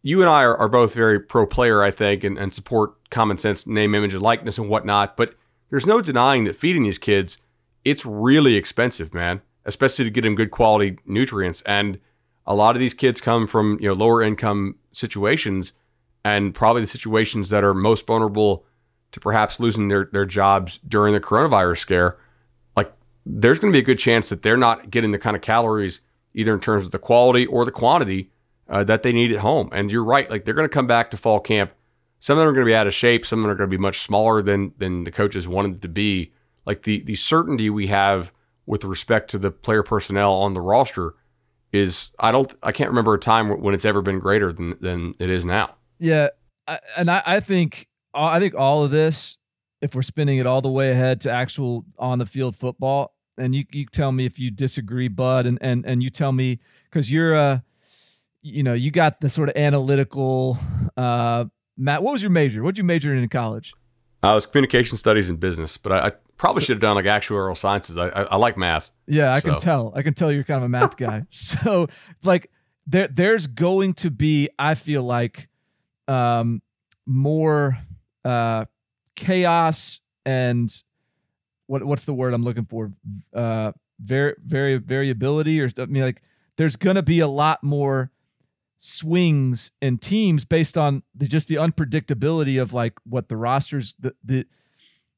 You 0.02 0.20
and 0.20 0.28
I 0.28 0.42
are, 0.42 0.57
are 0.57 0.68
both 0.68 0.94
very 0.94 1.20
pro 1.20 1.46
player, 1.46 1.82
I 1.82 1.90
think, 1.90 2.24
and, 2.24 2.38
and 2.38 2.52
support 2.52 2.94
common 3.11 3.38
sense, 3.38 3.66
name, 3.66 3.94
image, 3.94 4.12
and 4.12 4.22
likeness 4.22 4.59
and 4.59 4.68
whatnot. 4.68 5.16
But 5.16 5.34
there's 5.70 5.86
no 5.86 6.00
denying 6.00 6.44
that 6.44 6.57
feeding 6.57 6.82
these 6.82 6.98
kids 6.98 7.38
it's 7.85 8.07
really 8.07 8.57
expensive, 8.57 9.14
man, 9.14 9.43
especially 9.64 10.05
to 10.05 10.11
get 10.11 10.22
them 10.22 10.35
good 10.35 10.51
quality 10.51 10.99
nutrients. 11.05 11.62
And 11.62 11.99
a 12.47 12.55
lot 12.55 12.76
of 12.76 12.80
these 12.80 12.95
kids 12.95 13.20
come 13.20 13.47
from 13.47 13.78
you 13.80 13.89
know 13.89 13.95
lower 13.95 14.22
income 14.22 14.76
situations, 14.93 15.72
and 16.24 16.55
probably 16.55 16.82
the 16.82 16.89
situations 16.89 17.51
that 17.51 17.64
are 17.64 17.74
most 17.74 18.07
vulnerable 18.07 18.64
to 19.12 19.20
perhaps 19.20 19.61
losing 19.61 19.89
their 19.89 20.09
their 20.12 20.26
jobs 20.26 20.78
during 20.87 21.14
the 21.14 21.20
coronavirus 21.20 21.78
scare. 21.78 22.18
Like 22.76 22.93
there's 23.24 23.59
going 23.59 23.72
to 23.72 23.76
be 23.76 23.82
a 23.82 23.87
good 23.87 23.99
chance 23.99 24.28
that 24.28 24.43
they're 24.43 24.57
not 24.57 24.91
getting 24.91 25.12
the 25.12 25.18
kind 25.18 25.37
of 25.37 25.43
calories 25.43 26.01
either 26.35 26.53
in 26.53 26.61
terms 26.61 26.85
of 26.85 26.91
the 26.91 26.99
quality 26.99 27.47
or 27.47 27.64
the 27.64 27.70
quantity 27.70 28.30
uh, 28.68 28.82
that 28.82 29.05
they 29.05 29.12
need 29.12 29.30
at 29.30 29.39
home. 29.39 29.68
And 29.72 29.91
you're 29.91 30.05
right, 30.05 30.28
like 30.28 30.45
they're 30.45 30.55
going 30.55 30.68
to 30.68 30.72
come 30.72 30.87
back 30.87 31.11
to 31.12 31.16
fall 31.16 31.39
camp. 31.39 31.72
Some 32.18 32.39
of 32.39 32.41
them 32.41 32.49
are 32.49 32.53
going 32.53 32.66
to 32.66 32.70
be 32.70 32.74
out 32.74 32.87
of 32.87 32.95
shape. 32.95 33.24
Some 33.24 33.41
of 33.41 33.43
them 33.45 33.51
are 33.53 33.55
going 33.55 33.70
to 33.70 33.76
be 33.76 33.80
much 33.80 34.01
smaller 34.01 34.43
than 34.43 34.72
than 34.78 35.05
the 35.05 35.12
coaches 35.12 35.47
wanted 35.47 35.82
to 35.82 35.89
be 35.89 36.32
like 36.66 36.82
the 36.82 37.00
the 37.00 37.14
certainty 37.14 37.70
we 37.70 37.86
have 37.88 38.32
with 38.66 38.84
respect 38.84 39.30
to 39.30 39.38
the 39.38 39.50
player 39.50 39.82
personnel 39.82 40.32
on 40.32 40.54
the 40.54 40.60
roster 40.60 41.14
is 41.72 42.10
I 42.18 42.32
don't 42.32 42.52
I 42.62 42.72
can't 42.72 42.90
remember 42.90 43.14
a 43.14 43.18
time 43.18 43.60
when 43.60 43.74
it's 43.74 43.84
ever 43.84 44.00
been 44.00 44.20
greater 44.20 44.52
than 44.52 44.76
than 44.80 45.14
it 45.18 45.30
is 45.30 45.44
now. 45.44 45.74
Yeah, 45.98 46.28
I, 46.66 46.78
and 46.96 47.10
I, 47.10 47.22
I 47.26 47.40
think 47.40 47.88
I 48.14 48.38
think 48.38 48.54
all 48.54 48.84
of 48.84 48.90
this, 48.90 49.38
if 49.80 49.94
we're 49.94 50.02
spinning 50.02 50.38
it 50.38 50.46
all 50.46 50.60
the 50.60 50.70
way 50.70 50.90
ahead 50.90 51.20
to 51.22 51.30
actual 51.30 51.84
on 51.98 52.18
the 52.18 52.26
field 52.26 52.56
football, 52.56 53.14
and 53.36 53.54
you 53.54 53.64
you 53.72 53.86
tell 53.86 54.12
me 54.12 54.24
if 54.24 54.38
you 54.38 54.50
disagree, 54.50 55.08
Bud, 55.08 55.46
and 55.46 55.58
and 55.60 55.84
and 55.84 56.02
you 56.02 56.10
tell 56.10 56.32
me 56.32 56.60
because 56.84 57.10
you're 57.10 57.34
a, 57.34 57.64
you 58.42 58.62
know 58.62 58.74
you 58.74 58.90
got 58.90 59.20
the 59.20 59.28
sort 59.28 59.48
of 59.48 59.56
analytical 59.56 60.58
uh 60.96 61.46
Matt. 61.76 62.02
What 62.02 62.12
was 62.12 62.22
your 62.22 62.30
major? 62.30 62.62
What 62.62 62.76
did 62.76 62.78
you 62.78 62.84
major 62.84 63.12
in 63.12 63.22
in 63.22 63.28
college? 63.28 63.74
I 64.22 64.32
was 64.32 64.46
communication 64.46 64.96
studies 64.96 65.28
and 65.28 65.38
business, 65.38 65.76
but 65.76 65.92
I, 65.92 66.06
I 66.06 66.12
probably 66.45 66.62
so, 66.62 66.66
should 66.66 66.76
have 66.76 66.80
done 66.80 66.97
like 66.97 67.07
actuarial 67.07 67.57
sciences. 67.57 67.97
I, 67.97 68.09
I, 68.09 68.22
I 68.22 68.36
like 68.36 68.57
math. 68.57 68.90
Yeah, 69.07 69.32
I 69.32 69.40
so. 69.40 69.51
can 69.51 69.59
tell. 69.59 69.92
I 69.97 70.03
can 70.03 70.14
tell 70.14 70.30
you're 70.30 70.45
kind 70.45 70.59
of 70.59 70.64
a 70.64 70.68
math 70.68 70.97
guy. 70.97 71.24
so 71.30 71.88
like 72.22 72.51
there 72.86 73.09
there's 73.09 73.47
going 73.47 73.95
to 73.95 74.11
be, 74.11 74.49
I 74.59 74.74
feel 74.74 75.03
like, 75.03 75.49
um, 76.07 76.61
more 77.07 77.78
uh, 78.24 78.66
chaos 79.16 80.01
and 80.26 80.70
what 81.66 81.84
what's 81.84 82.05
the 82.05 82.14
word 82.14 82.34
I'm 82.34 82.45
looking 82.45 82.66
for? 82.66 82.92
Uh, 83.32 83.72
very 84.01 84.34
very 84.45 84.76
variability 84.76 85.61
or 85.61 85.70
I 85.78 85.86
mean 85.86 86.03
like 86.03 86.22
there's 86.57 86.76
gonna 86.76 87.03
be 87.03 87.20
a 87.20 87.28
lot 87.28 87.62
more 87.62 88.11
swings 88.78 89.72
in 89.80 89.97
teams 89.97 90.45
based 90.45 90.76
on 90.76 91.03
the, 91.14 91.26
just 91.26 91.49
the 91.49 91.55
unpredictability 91.55 92.61
of 92.61 92.74
like 92.74 92.95
what 93.05 93.28
the 93.28 93.36
rosters 93.36 93.95
the 93.99 94.14
the 94.22 94.47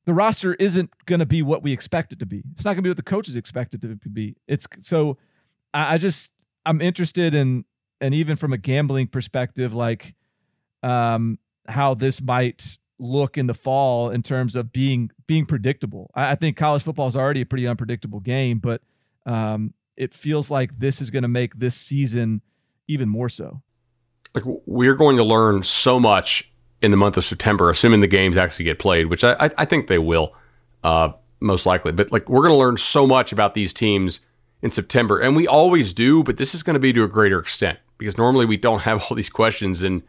the 0.07 0.15
roster 0.15 0.55
isn't 0.55 0.91
going 1.05 1.19
to 1.19 1.27
be 1.27 1.43
what 1.43 1.63
we 1.63 1.73
expect 1.73 2.13
it 2.13 2.21
to 2.21 2.27
be. 2.27 2.43
It's 2.53 2.65
not 2.65 2.71
going 2.71 2.79
to 2.79 2.83
be 2.83 2.91
what 2.91 2.97
the 2.97 3.03
coaches 3.03 3.37
expect 3.37 3.75
it 3.75 3.83
to 3.83 4.09
be. 4.09 4.37
It's 4.47 4.67
so 4.81 5.19
I, 5.75 5.99
just 5.99 6.33
I'm 6.65 6.81
interested 6.81 7.35
in 7.35 7.65
and 8.01 8.15
even 8.15 8.37
from 8.37 8.53
a 8.53 8.59
gambling 8.59 9.09
perspective, 9.09 9.75
like 9.75 10.15
um, 10.83 11.39
how 11.69 11.95
this 11.95 12.23
might 12.23 12.79
look 12.99 13.37
in 13.37 13.47
the 13.47 13.55
fall 13.55 14.11
in 14.11 14.23
terms 14.23 14.57
of 14.57 14.73
being 14.73 15.11
being 15.27 15.45
predictable. 15.45 16.11
I, 16.15 16.31
I 16.31 16.35
think 16.37 16.57
college 16.57 16.83
football 16.83 17.09
is 17.09 17.17
already 17.17 17.41
a 17.41 17.47
pretty 17.47 17.67
unpredictable 17.67 18.21
game, 18.21 18.59
but 18.61 18.83
um, 19.27 19.75
it 19.97 20.15
feels 20.15 20.53
like 20.53 20.79
this 20.79 21.01
is 21.01 21.11
going 21.11 21.23
to 21.23 21.29
make 21.29 21.59
this 21.59 21.75
season 21.75 22.43
even 22.87 23.09
more 23.09 23.29
so. 23.29 23.63
Like 24.35 24.45
we're 24.67 24.95
going 24.95 25.17
to 25.17 25.25
learn 25.25 25.65
so 25.65 25.99
much 25.99 26.53
in 26.83 26.91
the 26.91 26.97
month 26.97 27.17
of 27.17 27.25
September, 27.25 27.71
assuming 27.71 28.01
the 28.01 28.07
games 28.07 28.37
actually 28.37 28.65
get 28.65 28.79
played, 28.79 29.07
which 29.07 29.25
I, 29.25 29.51
I 29.57 29.65
think 29.65 29.87
they 29.87 29.99
will, 29.99 30.35
uh, 30.85 31.11
most 31.41 31.67
likely. 31.67 31.93
But 31.93 32.13
like 32.13 32.29
we're 32.29 32.43
going 32.43 32.53
to 32.53 32.59
learn 32.59 32.77
so 32.77 33.07
much 33.07 33.33
about 33.33 33.55
these 33.55 33.73
teams 33.73 34.21
in 34.63 34.71
September, 34.71 35.19
and 35.19 35.37
we 35.37 35.47
always 35.47 35.93
do, 35.93 36.23
but 36.23 36.37
this 36.37 36.55
is 36.55 36.63
going 36.63 36.75
to 36.75 36.81
be 36.81 36.93
to 36.93 37.05
a 37.05 37.09
greater 37.09 37.39
extent 37.39 37.79
because 37.99 38.19
normally 38.19 38.47
we 38.47 38.57
don't 38.57 38.81
have 38.81 39.03
all 39.11 39.17
these 39.17 39.31
questions, 39.31 39.83
and 39.83 40.03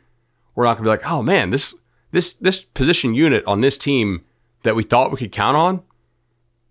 we're 0.55 0.65
not 0.65 0.77
going 0.77 0.83
to 0.83 0.87
be 0.87 0.89
like, 0.89 1.09
oh 1.09 1.21
man, 1.21 1.49
this 1.49 1.75
this 2.11 2.33
this 2.33 2.61
position 2.61 3.13
unit 3.13 3.45
on 3.45 3.61
this 3.61 3.77
team 3.77 4.23
that 4.63 4.75
we 4.75 4.83
thought 4.83 5.11
we 5.11 5.17
could 5.17 5.31
count 5.31 5.55
on. 5.55 5.83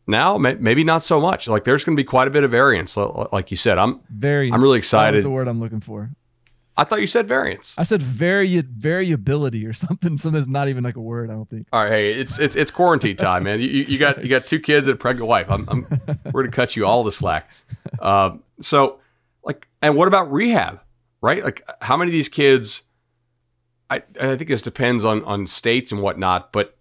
Now, 0.08 0.38
maybe 0.38 0.84
not 0.84 1.02
so 1.02 1.20
much. 1.20 1.48
Like 1.48 1.64
there's 1.64 1.82
going 1.82 1.96
to 1.96 2.00
be 2.00 2.04
quite 2.04 2.28
a 2.28 2.30
bit 2.30 2.44
of 2.44 2.50
variance, 2.52 2.96
like 2.96 3.50
you 3.50 3.56
said. 3.56 3.76
I'm 3.76 4.00
very. 4.08 4.52
I'm 4.52 4.62
really 4.62 4.78
excited. 4.78 5.24
the 5.24 5.30
word 5.30 5.48
I'm 5.48 5.58
looking 5.58 5.80
for. 5.80 6.10
I 6.78 6.84
thought 6.84 7.00
you 7.00 7.06
said 7.06 7.26
variance. 7.26 7.74
I 7.78 7.84
said 7.84 8.02
vari 8.02 8.60
variability 8.60 9.64
or 9.64 9.72
something. 9.72 10.18
Something 10.18 10.38
that's 10.38 10.46
not 10.46 10.68
even 10.68 10.84
like 10.84 10.96
a 10.96 11.00
word. 11.00 11.30
I 11.30 11.34
don't 11.34 11.48
think. 11.48 11.66
All 11.72 11.82
right, 11.82 11.90
hey, 11.90 12.12
it's 12.12 12.38
it's, 12.38 12.54
it's 12.54 12.70
quarantine 12.70 13.16
time, 13.16 13.44
man. 13.44 13.60
You, 13.60 13.66
you 13.66 13.98
got 13.98 14.22
you 14.22 14.28
got 14.28 14.46
two 14.46 14.60
kids 14.60 14.86
and 14.86 14.94
a 14.94 14.98
pregnant 14.98 15.28
wife. 15.28 15.46
I'm, 15.48 15.66
I'm 15.68 15.86
we're 16.32 16.42
gonna 16.42 16.52
cut 16.52 16.76
you 16.76 16.84
all 16.86 17.02
the 17.02 17.12
slack. 17.12 17.50
Um, 18.00 18.42
so, 18.60 19.00
like, 19.42 19.66
and 19.80 19.96
what 19.96 20.08
about 20.08 20.30
rehab? 20.30 20.80
Right? 21.22 21.42
Like, 21.42 21.62
how 21.80 21.96
many 21.96 22.10
of 22.10 22.12
these 22.12 22.28
kids? 22.28 22.82
I 23.88 24.02
I 24.20 24.36
think 24.36 24.48
this 24.48 24.62
depends 24.62 25.04
on 25.04 25.24
on 25.24 25.46
states 25.46 25.92
and 25.92 26.02
whatnot, 26.02 26.52
but 26.52 26.76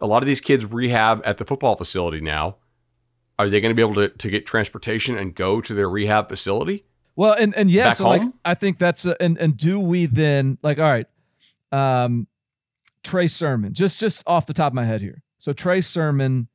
a 0.00 0.06
lot 0.06 0.22
of 0.22 0.26
these 0.26 0.40
kids 0.40 0.64
rehab 0.64 1.20
at 1.24 1.36
the 1.36 1.44
football 1.44 1.76
facility 1.76 2.20
now. 2.20 2.56
Are 3.38 3.48
they 3.48 3.60
going 3.60 3.70
to 3.70 3.74
be 3.74 3.82
able 3.82 3.94
to 3.96 4.08
to 4.08 4.30
get 4.30 4.46
transportation 4.46 5.16
and 5.16 5.34
go 5.34 5.60
to 5.60 5.74
their 5.74 5.88
rehab 5.90 6.28
facility? 6.28 6.84
Well, 7.20 7.34
and 7.34 7.54
and 7.54 7.70
yeah, 7.70 7.88
Back 7.88 7.96
so 7.96 8.04
home? 8.04 8.12
like 8.12 8.32
I 8.46 8.54
think 8.54 8.78
that's 8.78 9.04
a, 9.04 9.14
and 9.22 9.36
and 9.36 9.54
do 9.54 9.78
we 9.78 10.06
then 10.06 10.56
like 10.62 10.78
all 10.78 10.90
right, 10.90 11.06
um, 11.70 12.26
Trey 13.04 13.26
Sermon 13.26 13.74
just 13.74 14.00
just 14.00 14.22
off 14.26 14.46
the 14.46 14.54
top 14.54 14.72
of 14.72 14.74
my 14.74 14.86
head 14.86 15.02
here. 15.02 15.22
So 15.36 15.52
Trey 15.52 15.82
Sermon, 15.82 16.48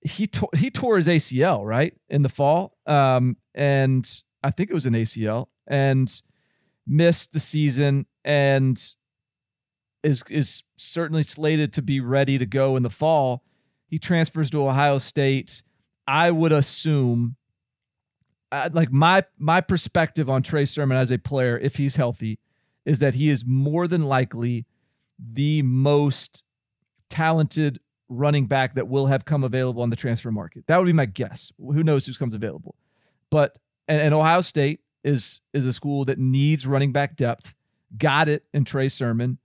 he 0.00 0.26
tore 0.26 0.48
he 0.56 0.72
tore 0.72 0.96
his 0.96 1.06
ACL 1.06 1.64
right 1.64 1.94
in 2.08 2.22
the 2.22 2.28
fall, 2.28 2.76
um, 2.84 3.36
and 3.54 4.10
I 4.42 4.50
think 4.50 4.70
it 4.70 4.74
was 4.74 4.86
an 4.86 4.94
ACL 4.94 5.46
and 5.68 6.12
missed 6.84 7.32
the 7.32 7.38
season 7.38 8.06
and 8.24 8.76
is 10.02 10.24
is 10.28 10.64
certainly 10.74 11.22
slated 11.22 11.72
to 11.74 11.82
be 11.82 12.00
ready 12.00 12.38
to 12.38 12.46
go 12.46 12.74
in 12.74 12.82
the 12.82 12.90
fall. 12.90 13.44
He 13.86 14.00
transfers 14.00 14.50
to 14.50 14.66
Ohio 14.66 14.98
State. 14.98 15.62
I 16.08 16.32
would 16.32 16.50
assume 16.50 17.36
uh, 18.50 18.70
like 18.72 18.90
my 18.90 19.24
my 19.38 19.60
perspective 19.60 20.30
on 20.30 20.42
Trey 20.42 20.64
Sermon 20.64 20.96
as 20.96 21.10
a 21.10 21.18
player, 21.18 21.58
if 21.58 21.76
he's 21.76 21.96
healthy, 21.96 22.38
is 22.84 22.98
that 23.00 23.14
he 23.14 23.28
is 23.28 23.44
more 23.46 23.86
than 23.86 24.04
likely 24.04 24.66
the 25.18 25.62
most 25.62 26.44
talented 27.10 27.80
running 28.08 28.46
back 28.46 28.74
that 28.74 28.88
will 28.88 29.06
have 29.06 29.24
come 29.24 29.44
available 29.44 29.82
on 29.82 29.90
the 29.90 29.96
transfer 29.96 30.30
market. 30.30 30.64
That 30.66 30.78
would 30.78 30.86
be 30.86 30.92
my 30.92 31.06
guess. 31.06 31.52
Who 31.58 31.82
knows 31.82 32.06
who's 32.06 32.16
comes 32.16 32.34
available? 32.34 32.74
But 33.30 33.58
and, 33.86 34.00
and 34.00 34.14
Ohio 34.14 34.40
State 34.40 34.80
is 35.04 35.40
is 35.52 35.66
a 35.66 35.72
school 35.72 36.04
that 36.06 36.18
needs 36.18 36.66
running 36.66 36.92
back 36.92 37.16
depth. 37.16 37.54
Got 37.96 38.28
it 38.28 38.44
in 38.52 38.64
Trey 38.64 38.88
Sermon. 38.88 39.38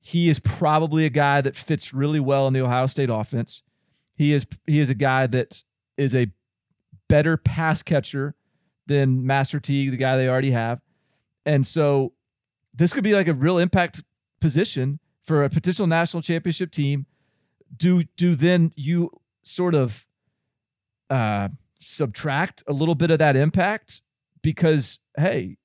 He 0.00 0.28
is 0.28 0.38
probably 0.38 1.04
a 1.04 1.10
guy 1.10 1.40
that 1.40 1.56
fits 1.56 1.92
really 1.92 2.20
well 2.20 2.46
in 2.46 2.52
the 2.52 2.60
Ohio 2.60 2.86
State 2.86 3.10
offense. 3.10 3.62
He 4.14 4.32
is 4.32 4.46
he 4.66 4.78
is 4.78 4.90
a 4.90 4.94
guy 4.94 5.26
that 5.26 5.62
is 5.96 6.14
a 6.14 6.28
better 7.08 7.36
pass 7.36 7.82
catcher 7.82 8.34
than 8.86 9.26
Master 9.26 9.60
Teague, 9.60 9.90
the 9.90 9.96
guy 9.96 10.16
they 10.16 10.28
already 10.28 10.52
have. 10.52 10.80
And 11.44 11.66
so 11.66 12.12
this 12.74 12.92
could 12.92 13.04
be 13.04 13.14
like 13.14 13.28
a 13.28 13.34
real 13.34 13.58
impact 13.58 14.02
position 14.40 15.00
for 15.22 15.44
a 15.44 15.50
potential 15.50 15.86
national 15.86 16.22
championship 16.22 16.70
team. 16.70 17.06
Do 17.76 18.04
do 18.16 18.34
then 18.34 18.72
you 18.76 19.10
sort 19.42 19.74
of 19.74 20.06
uh, 21.10 21.48
subtract 21.78 22.62
a 22.66 22.72
little 22.72 22.94
bit 22.94 23.10
of 23.10 23.18
that 23.18 23.36
impact 23.36 24.02
because 24.42 25.00
hey, 25.16 25.56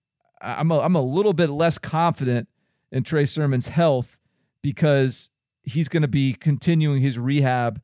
I'm 0.42 0.72
a, 0.72 0.80
I'm 0.80 0.96
a 0.96 1.02
little 1.02 1.34
bit 1.34 1.50
less 1.50 1.78
confident 1.78 2.48
in 2.92 3.04
Trey 3.04 3.26
Sermon's 3.26 3.68
health 3.68 4.20
because 4.62 5.32
he's 5.64 5.90
going 5.90 6.02
to 6.02 6.08
be 6.08 6.34
continuing 6.34 7.02
his 7.02 7.20
rehab 7.20 7.82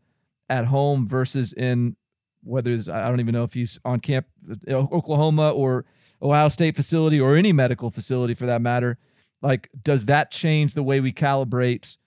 at 0.50 0.66
home 0.66 1.08
versus 1.08 1.54
in 1.54 1.96
whether 2.44 2.72
it's 2.72 2.90
I 2.90 3.08
don't 3.10 3.20
even 3.20 3.34
know 3.34 3.44
if 3.44 3.54
he's 3.54 3.80
on 3.84 4.00
camp 4.00 4.28
uh, 4.70 4.74
Oklahoma 4.74 5.52
or 5.52 5.86
Ohio 6.22 6.48
State 6.50 6.76
facility 6.76 7.20
or 7.20 7.36
any 7.36 7.52
medical 7.52 7.92
facility 7.92 8.34
for 8.34 8.46
that 8.46 8.62
matter. 8.62 8.98
Like, 9.42 9.70
does 9.84 10.06
that 10.06 10.32
change 10.32 10.74
the 10.74 10.84
way 10.84 11.00
we 11.00 11.14
calibrate 11.14 11.98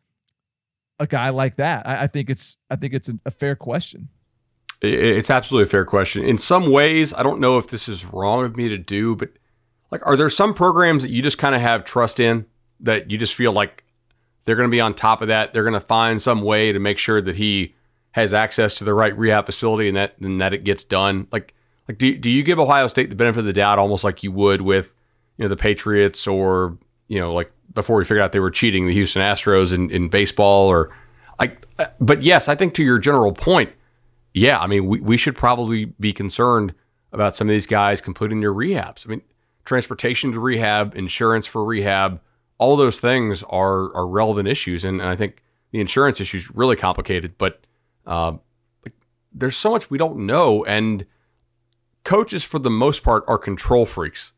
a 0.98 1.06
guy 1.06 1.30
like 1.30 1.56
that? 1.56 1.86
I, 1.86 2.04
I 2.04 2.06
think 2.06 2.30
it's 2.30 2.56
I 2.70 2.76
think 2.76 2.94
it's 2.94 3.10
a 3.24 3.30
fair 3.30 3.56
question. 3.56 4.08
It's 4.82 5.28
absolutely 5.28 5.68
a 5.68 5.70
fair 5.70 5.84
question. 5.84 6.24
In 6.24 6.38
some 6.38 6.70
ways, 6.70 7.12
I 7.12 7.22
don't 7.22 7.38
know 7.38 7.58
if 7.58 7.68
this 7.68 7.86
is 7.86 8.06
wrong 8.06 8.46
of 8.46 8.56
me 8.56 8.68
to 8.70 8.78
do, 8.78 9.14
but 9.14 9.28
like, 9.90 10.06
are 10.06 10.16
there 10.16 10.30
some 10.30 10.54
programs 10.54 11.02
that 11.02 11.10
you 11.10 11.20
just 11.20 11.36
kind 11.36 11.54
of 11.54 11.60
have 11.60 11.84
trust 11.84 12.18
in 12.18 12.46
that 12.80 13.10
you 13.10 13.18
just 13.18 13.34
feel 13.34 13.52
like 13.52 13.84
they're 14.44 14.56
going 14.56 14.68
to 14.68 14.74
be 14.74 14.80
on 14.80 14.94
top 14.94 15.20
of 15.20 15.28
that? 15.28 15.52
They're 15.52 15.64
going 15.64 15.74
to 15.74 15.80
find 15.80 16.22
some 16.22 16.40
way 16.40 16.72
to 16.72 16.78
make 16.78 16.96
sure 16.96 17.20
that 17.20 17.36
he 17.36 17.74
has 18.12 18.34
access 18.34 18.74
to 18.76 18.84
the 18.84 18.94
right 18.94 19.16
rehab 19.16 19.46
facility 19.46 19.88
and 19.88 19.96
that 19.96 20.18
and 20.20 20.40
that 20.40 20.52
it 20.52 20.64
gets 20.64 20.84
done. 20.84 21.28
Like 21.32 21.54
like 21.88 21.98
do 21.98 22.16
do 22.16 22.30
you 22.30 22.42
give 22.42 22.58
Ohio 22.58 22.86
State 22.86 23.10
the 23.10 23.16
benefit 23.16 23.40
of 23.40 23.46
the 23.46 23.52
doubt 23.52 23.78
almost 23.78 24.04
like 24.04 24.22
you 24.22 24.32
would 24.32 24.62
with 24.62 24.92
you 25.36 25.44
know 25.44 25.48
the 25.48 25.56
Patriots 25.56 26.26
or 26.26 26.76
you 27.08 27.18
know 27.18 27.32
like 27.32 27.52
before 27.74 27.96
we 27.96 28.04
figured 28.04 28.22
out 28.22 28.32
they 28.32 28.40
were 28.40 28.50
cheating 28.50 28.86
the 28.86 28.92
Houston 28.92 29.22
Astros 29.22 29.72
in, 29.72 29.90
in 29.90 30.08
baseball 30.08 30.68
or 30.68 30.90
like 31.38 31.66
uh, 31.78 31.86
but 32.00 32.22
yes, 32.22 32.48
I 32.48 32.54
think 32.54 32.74
to 32.74 32.82
your 32.82 32.98
general 32.98 33.32
point, 33.32 33.70
yeah, 34.34 34.58
I 34.58 34.66
mean 34.66 34.86
we, 34.86 35.00
we 35.00 35.16
should 35.16 35.36
probably 35.36 35.86
be 35.86 36.12
concerned 36.12 36.74
about 37.12 37.36
some 37.36 37.48
of 37.48 37.52
these 37.52 37.66
guys 37.66 38.00
completing 38.00 38.40
their 38.40 38.54
rehabs. 38.54 39.06
I 39.06 39.10
mean, 39.10 39.22
transportation 39.64 40.32
to 40.32 40.40
rehab, 40.40 40.96
insurance 40.96 41.46
for 41.46 41.64
rehab, 41.64 42.20
all 42.58 42.76
those 42.76 42.98
things 42.98 43.44
are 43.44 43.94
are 43.94 44.06
relevant 44.06 44.48
issues 44.48 44.84
and, 44.84 45.00
and 45.00 45.08
I 45.08 45.14
think 45.14 45.42
the 45.72 45.80
insurance 45.80 46.20
issue 46.20 46.38
is 46.38 46.50
really 46.50 46.74
complicated, 46.74 47.38
but 47.38 47.64
Um, 48.06 48.40
like, 48.84 48.94
there's 49.32 49.56
so 49.56 49.70
much 49.70 49.90
we 49.90 49.98
don't 49.98 50.26
know, 50.26 50.64
and 50.64 51.06
coaches 52.04 52.44
for 52.44 52.58
the 52.58 52.70
most 52.70 53.02
part 53.02 53.24
are 53.26 53.38
control 53.38 53.86
freaks. 53.86 54.32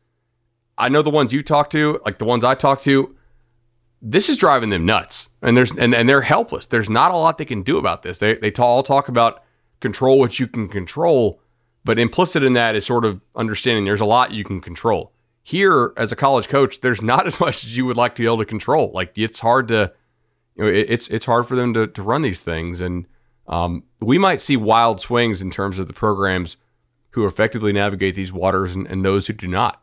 I 0.77 0.89
know 0.89 1.01
the 1.01 1.09
ones 1.09 1.33
you 1.33 1.41
talk 1.41 1.69
to, 1.71 1.99
like 2.05 2.17
the 2.17 2.25
ones 2.25 2.43
I 2.43 2.55
talk 2.55 2.81
to, 2.81 3.15
this 4.01 4.27
is 4.27 4.37
driving 4.37 4.69
them 4.69 4.85
nuts, 4.85 5.29
and 5.41 5.55
there's 5.55 5.71
and, 5.71 5.95
and 5.95 6.09
they're 6.09 6.21
helpless. 6.21 6.67
There's 6.67 6.89
not 6.89 7.11
a 7.11 7.17
lot 7.17 7.37
they 7.37 7.45
can 7.45 7.63
do 7.63 7.77
about 7.77 8.03
this. 8.03 8.17
They 8.17 8.35
they 8.35 8.51
all 8.51 8.83
talk 8.83 9.07
about 9.07 9.43
control 9.79 10.19
what 10.19 10.39
you 10.39 10.47
can 10.47 10.67
control, 10.67 11.39
but 11.85 11.97
implicit 11.97 12.43
in 12.43 12.53
that 12.53 12.75
is 12.75 12.85
sort 12.85 13.05
of 13.05 13.21
understanding 13.35 13.85
there's 13.85 14.01
a 14.01 14.05
lot 14.05 14.31
you 14.31 14.43
can 14.43 14.59
control. 14.59 15.13
Here, 15.41 15.93
as 15.97 16.11
a 16.11 16.15
college 16.15 16.49
coach, 16.49 16.81
there's 16.81 17.01
not 17.01 17.25
as 17.27 17.39
much 17.39 17.63
as 17.63 17.77
you 17.77 17.85
would 17.85 17.97
like 17.97 18.15
to 18.15 18.21
be 18.21 18.25
able 18.25 18.39
to 18.39 18.45
control. 18.45 18.91
Like 18.93 19.17
it's 19.17 19.39
hard 19.39 19.69
to, 19.69 19.93
you 20.55 20.63
know, 20.65 20.69
it, 20.69 20.89
it's 20.89 21.07
it's 21.07 21.25
hard 21.25 21.47
for 21.47 21.55
them 21.55 21.73
to 21.73 21.87
to 21.87 22.03
run 22.03 22.23
these 22.23 22.41
things, 22.41 22.81
and 22.81 23.07
um, 23.47 23.83
we 23.99 24.17
might 24.17 24.41
see 24.41 24.57
wild 24.57 25.01
swings 25.01 25.41
in 25.41 25.51
terms 25.51 25.79
of 25.79 25.87
the 25.87 25.93
programs 25.93 26.57
who 27.11 27.25
effectively 27.25 27.71
navigate 27.71 28.15
these 28.15 28.33
waters 28.33 28.75
and, 28.75 28.87
and 28.87 29.05
those 29.05 29.27
who 29.27 29.33
do 29.33 29.47
not. 29.47 29.81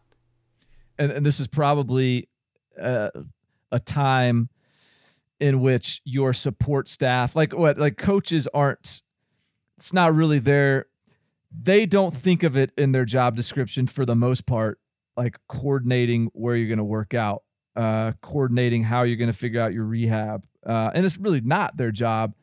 And, 0.99 1.13
and 1.13 1.27
this 1.27 1.41
is 1.41 1.47
probably 1.47 2.29
uh, 2.81 3.11
a 3.71 3.79
time 3.79 4.49
in 5.39 5.61
which 5.61 6.03
your 6.05 6.33
support 6.33 6.89
staff, 6.89 7.35
like 7.37 7.57
what, 7.57 7.79
like 7.79 7.97
coaches 7.97 8.49
aren't, 8.53 9.03
it's 9.79 9.93
not 9.93 10.15
really 10.15 10.39
their, 10.39 10.87
they 11.51 11.87
don't 11.87 12.15
think 12.15 12.43
of 12.43 12.57
it 12.57 12.73
in 12.77 12.93
their 12.93 13.05
job 13.05 13.37
description 13.37 13.87
for 13.87 14.05
the 14.05 14.15
most 14.15 14.47
part, 14.47 14.79
like 15.17 15.39
coordinating 15.49 16.31
where 16.35 16.57
you're 16.57 16.69
going 16.69 16.79
to 16.79 16.85
work 16.85 17.15
out, 17.15 17.43
uh, 17.77 18.13
coordinating 18.21 18.85
how 18.85 19.03
you're 19.03 19.17
going 19.17 19.33
to 19.33 19.37
figure 19.37 19.61
out 19.61 19.73
your 19.73 19.85
rehab. 19.85 20.45
Uh, 20.67 20.91
and 20.95 21.07
it's 21.07 21.17
really 21.17 21.41
not 21.41 21.77
their 21.77 21.91
job 21.91 22.35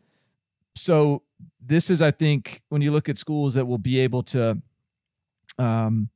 so 0.77 1.23
this 1.59 1.89
is, 1.89 2.01
I 2.01 2.11
think, 2.11 2.61
when 2.69 2.81
you 2.81 2.91
look 2.91 3.09
at 3.09 3.17
schools 3.17 3.55
that 3.55 3.65
will 3.65 3.77
be 3.77 3.99
able 3.99 4.23
to, 4.23 4.61
um, 5.57 6.09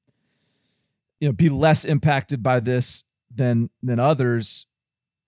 you 1.20 1.28
know, 1.28 1.34
be 1.34 1.50
less 1.50 1.86
impacted 1.86 2.42
by 2.42 2.60
this 2.60 3.04
than 3.34 3.70
than 3.84 4.00
others. 4.00 4.68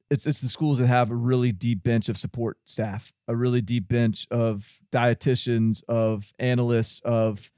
It's 0.10 0.28
it's 0.28 0.42
the 0.42 0.48
schools 0.48 0.80
that 0.80 0.88
have 0.88 1.12
a 1.12 1.16
really 1.16 1.52
deep 1.52 1.84
bench 1.84 2.10
of 2.10 2.18
support 2.18 2.58
staff, 2.66 3.14
a 3.28 3.36
really 3.36 3.62
deep 3.62 3.88
bench 3.88 4.28
of 4.30 4.80
dietitians, 4.92 5.84
of 5.88 6.34
analysts, 6.38 7.02
of 7.02 7.52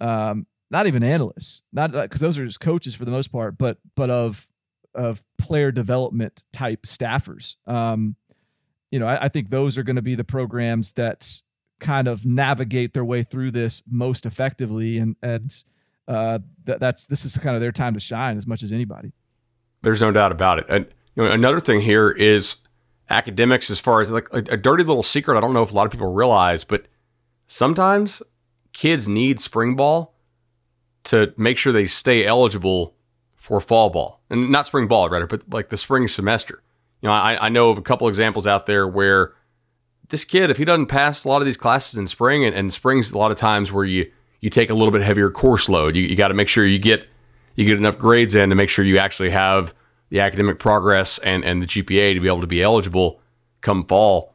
um, 0.00 0.46
not 0.70 0.86
even 0.86 1.02
analysts, 1.02 1.62
not 1.72 1.92
because 1.92 2.20
those 2.20 2.38
are 2.38 2.46
just 2.46 2.60
coaches 2.60 2.94
for 2.94 3.04
the 3.04 3.10
most 3.10 3.32
part, 3.32 3.58
but 3.58 3.78
but 3.96 4.10
of 4.10 4.46
of 4.94 5.22
player 5.38 5.70
development 5.72 6.42
type 6.52 6.82
staffers. 6.82 7.56
Um, 7.66 8.16
you 8.90 8.98
know, 8.98 9.06
I, 9.06 9.24
I 9.24 9.28
think 9.28 9.50
those 9.50 9.78
are 9.78 9.82
going 9.82 9.96
to 9.96 10.02
be 10.02 10.14
the 10.14 10.24
programs 10.24 10.92
that 10.94 11.42
kind 11.80 12.08
of 12.08 12.26
navigate 12.26 12.92
their 12.92 13.04
way 13.04 13.22
through 13.22 13.50
this 13.52 13.82
most 13.90 14.26
effectively, 14.26 14.98
and 14.98 15.16
and 15.22 15.64
uh, 16.06 16.38
that, 16.64 16.80
that's 16.80 17.06
this 17.06 17.24
is 17.24 17.36
kind 17.36 17.54
of 17.54 17.60
their 17.60 17.72
time 17.72 17.94
to 17.94 18.00
shine 18.00 18.36
as 18.36 18.46
much 18.46 18.62
as 18.62 18.72
anybody. 18.72 19.12
There's 19.82 20.00
no 20.00 20.10
doubt 20.10 20.32
about 20.32 20.58
it. 20.58 20.66
And 20.68 20.86
you 21.14 21.24
know, 21.24 21.30
another 21.30 21.60
thing 21.60 21.80
here 21.80 22.10
is 22.10 22.56
academics, 23.10 23.70
as 23.70 23.80
far 23.80 24.00
as 24.00 24.10
like 24.10 24.28
a, 24.32 24.38
a 24.38 24.56
dirty 24.56 24.84
little 24.84 25.02
secret. 25.02 25.36
I 25.36 25.40
don't 25.40 25.52
know 25.52 25.62
if 25.62 25.70
a 25.70 25.74
lot 25.74 25.86
of 25.86 25.92
people 25.92 26.12
realize, 26.12 26.64
but 26.64 26.86
sometimes 27.46 28.22
kids 28.72 29.08
need 29.08 29.40
spring 29.40 29.76
ball 29.76 30.14
to 31.04 31.32
make 31.36 31.56
sure 31.56 31.72
they 31.72 31.86
stay 31.86 32.24
eligible 32.24 32.94
for 33.36 33.60
fall 33.60 33.88
ball 33.88 34.20
and 34.28 34.50
not 34.50 34.66
spring 34.66 34.88
ball, 34.88 35.08
rather, 35.08 35.26
but 35.26 35.48
like 35.48 35.68
the 35.68 35.76
spring 35.76 36.08
semester. 36.08 36.62
You 37.00 37.08
know, 37.08 37.14
I, 37.14 37.46
I 37.46 37.48
know 37.48 37.70
of 37.70 37.78
a 37.78 37.82
couple 37.82 38.08
examples 38.08 38.46
out 38.46 38.66
there 38.66 38.86
where 38.88 39.34
this 40.08 40.24
kid, 40.24 40.50
if 40.50 40.56
he 40.56 40.64
doesn't 40.64 40.86
pass 40.86 41.24
a 41.24 41.28
lot 41.28 41.42
of 41.42 41.46
these 41.46 41.56
classes 41.56 41.98
in 41.98 42.06
spring, 42.06 42.44
and, 42.44 42.54
and 42.54 42.72
spring's 42.72 43.12
a 43.12 43.18
lot 43.18 43.30
of 43.30 43.38
times 43.38 43.72
where 43.72 43.84
you 43.84 44.10
you 44.40 44.50
take 44.50 44.70
a 44.70 44.74
little 44.74 44.92
bit 44.92 45.02
heavier 45.02 45.30
course 45.30 45.68
load. 45.68 45.96
You, 45.96 46.02
you 46.04 46.14
got 46.14 46.28
to 46.28 46.34
make 46.34 46.48
sure 46.48 46.64
you 46.64 46.78
get 46.78 47.06
you 47.56 47.64
get 47.64 47.76
enough 47.76 47.98
grades 47.98 48.34
in 48.34 48.50
to 48.50 48.54
make 48.54 48.68
sure 48.68 48.84
you 48.84 48.98
actually 48.98 49.30
have 49.30 49.74
the 50.10 50.20
academic 50.20 50.58
progress 50.58 51.18
and, 51.18 51.44
and 51.44 51.62
the 51.62 51.66
GPA 51.66 52.14
to 52.14 52.20
be 52.20 52.28
able 52.28 52.40
to 52.40 52.46
be 52.46 52.62
eligible 52.62 53.20
come 53.60 53.84
fall. 53.84 54.34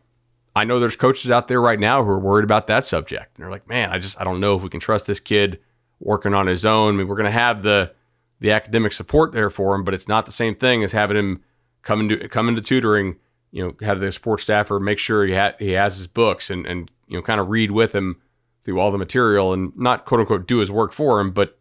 I 0.55 0.65
know 0.65 0.79
there's 0.79 0.95
coaches 0.95 1.31
out 1.31 1.47
there 1.47 1.61
right 1.61 1.79
now 1.79 2.03
who 2.03 2.09
are 2.09 2.19
worried 2.19 2.43
about 2.43 2.67
that 2.67 2.85
subject. 2.85 3.35
And 3.35 3.43
they're 3.43 3.51
like, 3.51 3.67
man, 3.67 3.89
I 3.89 3.97
just 3.97 4.19
I 4.19 4.23
don't 4.23 4.39
know 4.39 4.55
if 4.55 4.61
we 4.61 4.69
can 4.69 4.79
trust 4.79 5.05
this 5.05 5.19
kid 5.19 5.59
working 5.99 6.33
on 6.33 6.47
his 6.47 6.65
own. 6.65 6.95
I 6.95 6.97
mean, 6.97 7.07
we're 7.07 7.15
going 7.15 7.25
to 7.25 7.31
have 7.31 7.63
the 7.63 7.93
the 8.39 8.51
academic 8.51 8.91
support 8.91 9.31
there 9.31 9.49
for 9.49 9.73
him, 9.73 9.83
but 9.83 9.93
it's 9.93 10.07
not 10.07 10.25
the 10.25 10.31
same 10.31 10.53
thing 10.53 10.83
as 10.83 10.91
having 10.91 11.15
him 11.15 11.43
come 11.83 11.99
into 12.01 12.27
come 12.29 12.49
into 12.49 12.61
tutoring. 12.61 13.17
You 13.51 13.63
know, 13.63 13.85
have 13.85 13.99
the 13.99 14.11
support 14.11 14.41
staffer 14.41 14.79
make 14.79 14.97
sure 14.97 15.27
he 15.27 15.35
ha- 15.35 15.53
he 15.59 15.71
has 15.71 15.97
his 15.97 16.07
books 16.07 16.49
and 16.49 16.65
and 16.65 16.89
you 17.07 17.15
know 17.15 17.21
kind 17.21 17.39
of 17.39 17.49
read 17.49 17.71
with 17.71 17.93
him 17.93 18.19
through 18.63 18.79
all 18.79 18.91
the 18.91 18.97
material 18.97 19.53
and 19.53 19.71
not 19.77 20.05
quote 20.05 20.21
unquote 20.21 20.47
do 20.47 20.57
his 20.57 20.71
work 20.71 20.91
for 20.91 21.19
him, 21.19 21.31
but 21.31 21.59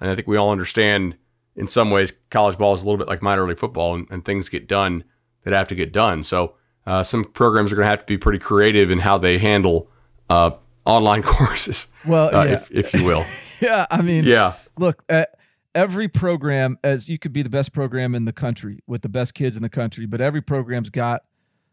and 0.00 0.10
I 0.10 0.14
think 0.14 0.26
we 0.26 0.36
all 0.36 0.50
understand 0.50 1.16
in 1.54 1.68
some 1.68 1.90
ways 1.90 2.12
college 2.30 2.58
ball 2.58 2.74
is 2.74 2.82
a 2.82 2.84
little 2.84 2.98
bit 2.98 3.08
like 3.08 3.22
minor 3.22 3.46
league 3.46 3.58
football 3.58 3.94
and, 3.94 4.06
and 4.10 4.24
things 4.24 4.48
get 4.48 4.66
done 4.66 5.04
that 5.44 5.52
have 5.52 5.68
to 5.68 5.74
get 5.74 5.92
done. 5.92 6.24
So 6.24 6.54
uh, 6.86 7.02
some 7.02 7.24
programs 7.24 7.72
are 7.72 7.76
going 7.76 7.86
to 7.86 7.90
have 7.90 8.00
to 8.00 8.06
be 8.06 8.16
pretty 8.16 8.38
creative 8.38 8.90
in 8.90 9.00
how 9.00 9.18
they 9.18 9.38
handle 9.38 9.90
uh, 10.30 10.52
online 10.84 11.22
courses. 11.24 11.88
Well, 12.06 12.34
uh, 12.34 12.44
yeah. 12.44 12.52
if, 12.52 12.70
if 12.70 12.94
you 12.94 13.04
will. 13.04 13.24
yeah, 13.60 13.86
I 13.90 14.02
mean, 14.02 14.24
yeah. 14.24 14.54
Look, 14.78 15.04
uh, 15.08 15.26
every 15.74 16.08
program, 16.08 16.78
as 16.82 17.08
you 17.08 17.18
could 17.18 17.32
be 17.32 17.42
the 17.42 17.50
best 17.50 17.72
program 17.72 18.14
in 18.14 18.24
the 18.24 18.32
country 18.32 18.80
with 18.86 19.02
the 19.02 19.08
best 19.08 19.34
kids 19.34 19.56
in 19.56 19.62
the 19.62 19.68
country, 19.68 20.06
but 20.06 20.20
every 20.20 20.40
program's 20.40 20.90
got 20.90 21.22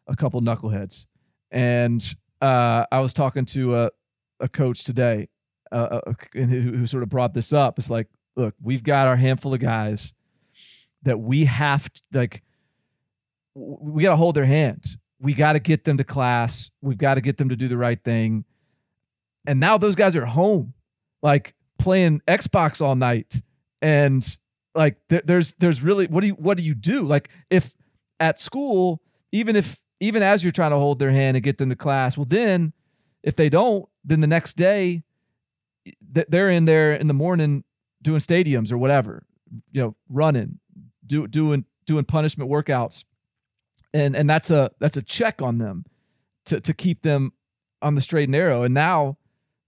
a 0.08 0.16
couple 0.16 0.42
knuckleheads. 0.42 1.06
And 1.52 2.04
uh, 2.42 2.86
I 2.92 3.00
was 3.00 3.14
talking 3.14 3.46
to 3.46 3.76
a, 3.76 3.92
a 4.40 4.48
coach 4.48 4.84
today 4.84 5.30
uh, 5.72 6.00
uh 6.06 6.14
who, 6.34 6.46
who 6.46 6.88
sort 6.88 7.04
of 7.04 7.10
brought 7.10 7.34
this 7.34 7.52
up. 7.54 7.80
It's 7.80 7.90
like, 7.90 8.08
look, 8.36 8.54
we've 8.62 8.84
got 8.84 9.08
our 9.08 9.16
handful 9.16 9.54
of 9.54 9.60
guys 9.60 10.14
that 11.04 11.20
we 11.20 11.46
have 11.46 11.92
to, 11.92 12.02
like, 12.14 12.44
we 13.54 14.04
got 14.04 14.10
to 14.10 14.16
hold 14.16 14.36
their 14.36 14.46
hands. 14.46 14.98
We 15.20 15.34
got 15.34 15.54
to 15.54 15.60
get 15.60 15.86
them 15.86 15.98
to 15.98 16.04
class. 16.04 16.72
We've 16.82 16.98
got 16.98 17.16
to 17.16 17.22
get 17.22 17.38
them 17.38 17.50
to 17.50 17.56
do 17.56 17.68
the 17.68 17.78
right 17.78 18.02
thing. 18.04 18.44
And 19.48 19.60
now 19.60 19.78
those 19.78 19.96
guys 19.96 20.16
are 20.16 20.26
home, 20.26 20.74
like 21.22 21.56
playing 21.80 22.22
Xbox 22.28 22.82
all 22.82 22.96
night. 22.96 23.42
And 23.82 24.26
like, 24.74 24.98
there's, 25.10 25.54
there's 25.54 25.82
really, 25.82 26.08
what 26.08 26.22
do 26.22 26.28
you, 26.28 26.34
what 26.34 26.58
do 26.58 26.64
you 26.64 26.76
do? 26.76 27.04
Like, 27.04 27.30
if 27.50 27.74
at 28.20 28.40
school, 28.40 29.02
even 29.32 29.56
if, 29.56 29.82
even 30.00 30.24
as 30.24 30.44
you're 30.44 30.52
trying 30.52 30.72
to 30.72 30.78
hold 30.78 31.00
their 31.00 31.12
hand 31.12 31.38
and 31.38 31.44
get 31.44 31.58
them 31.58 31.70
to 31.70 31.76
class, 31.76 32.18
well, 32.18 32.26
then 32.26 32.74
if 33.24 33.36
they 33.36 33.50
don't, 33.50 33.88
then 34.04 34.22
the 34.22 34.28
next 34.28 34.54
day 34.54 35.04
they're 36.02 36.50
in 36.50 36.66
there 36.66 36.94
in 36.94 37.08
the 37.08 37.14
morning 37.14 37.64
doing 38.02 38.20
stadiums 38.20 38.72
or 38.72 38.78
whatever, 38.78 39.26
you 39.72 39.82
know, 39.82 39.96
running, 40.10 40.60
do, 41.06 41.28
doing 41.28 41.66
doing 41.86 42.06
punishment 42.06 42.50
workouts, 42.50 43.04
and 43.94 44.16
and 44.16 44.30
that's 44.30 44.50
a 44.50 44.72
that's 44.80 44.98
a 44.98 45.02
check 45.02 45.42
on 45.42 45.58
them 45.58 45.86
to 46.46 46.60
to 46.62 46.74
keep 46.74 47.02
them 47.02 47.34
on 47.82 47.96
the 47.96 48.02
straight 48.02 48.24
and 48.24 48.32
narrow. 48.32 48.64
And 48.64 48.74
now, 48.74 49.18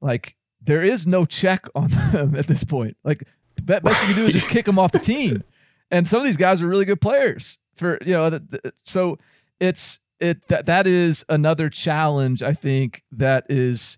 like 0.01 0.35
there 0.61 0.83
is 0.83 1.05
no 1.05 1.25
check 1.25 1.67
on 1.75 1.89
them 2.11 2.35
at 2.35 2.47
this 2.47 2.63
point. 2.63 2.97
Like 3.03 3.27
best 3.65 4.01
you 4.01 4.07
can 4.07 4.15
do 4.15 4.25
is 4.25 4.33
just 4.33 4.47
kick 4.47 4.65
them 4.65 4.79
off 4.79 4.91
the 4.91 4.99
team. 4.99 5.43
And 5.89 6.05
some 6.05 6.19
of 6.19 6.25
these 6.25 6.35
guys 6.35 6.61
are 6.61 6.67
really 6.67 6.83
good 6.83 6.99
players 6.99 7.59
for 7.75 7.97
you 8.05 8.11
know. 8.11 8.41
So 8.83 9.19
it's 9.57 10.01
it 10.19 10.45
that 10.49 10.65
that 10.65 10.85
is 10.85 11.23
another 11.29 11.69
challenge 11.69 12.43
I 12.43 12.51
think 12.51 13.03
that 13.13 13.45
is 13.47 13.97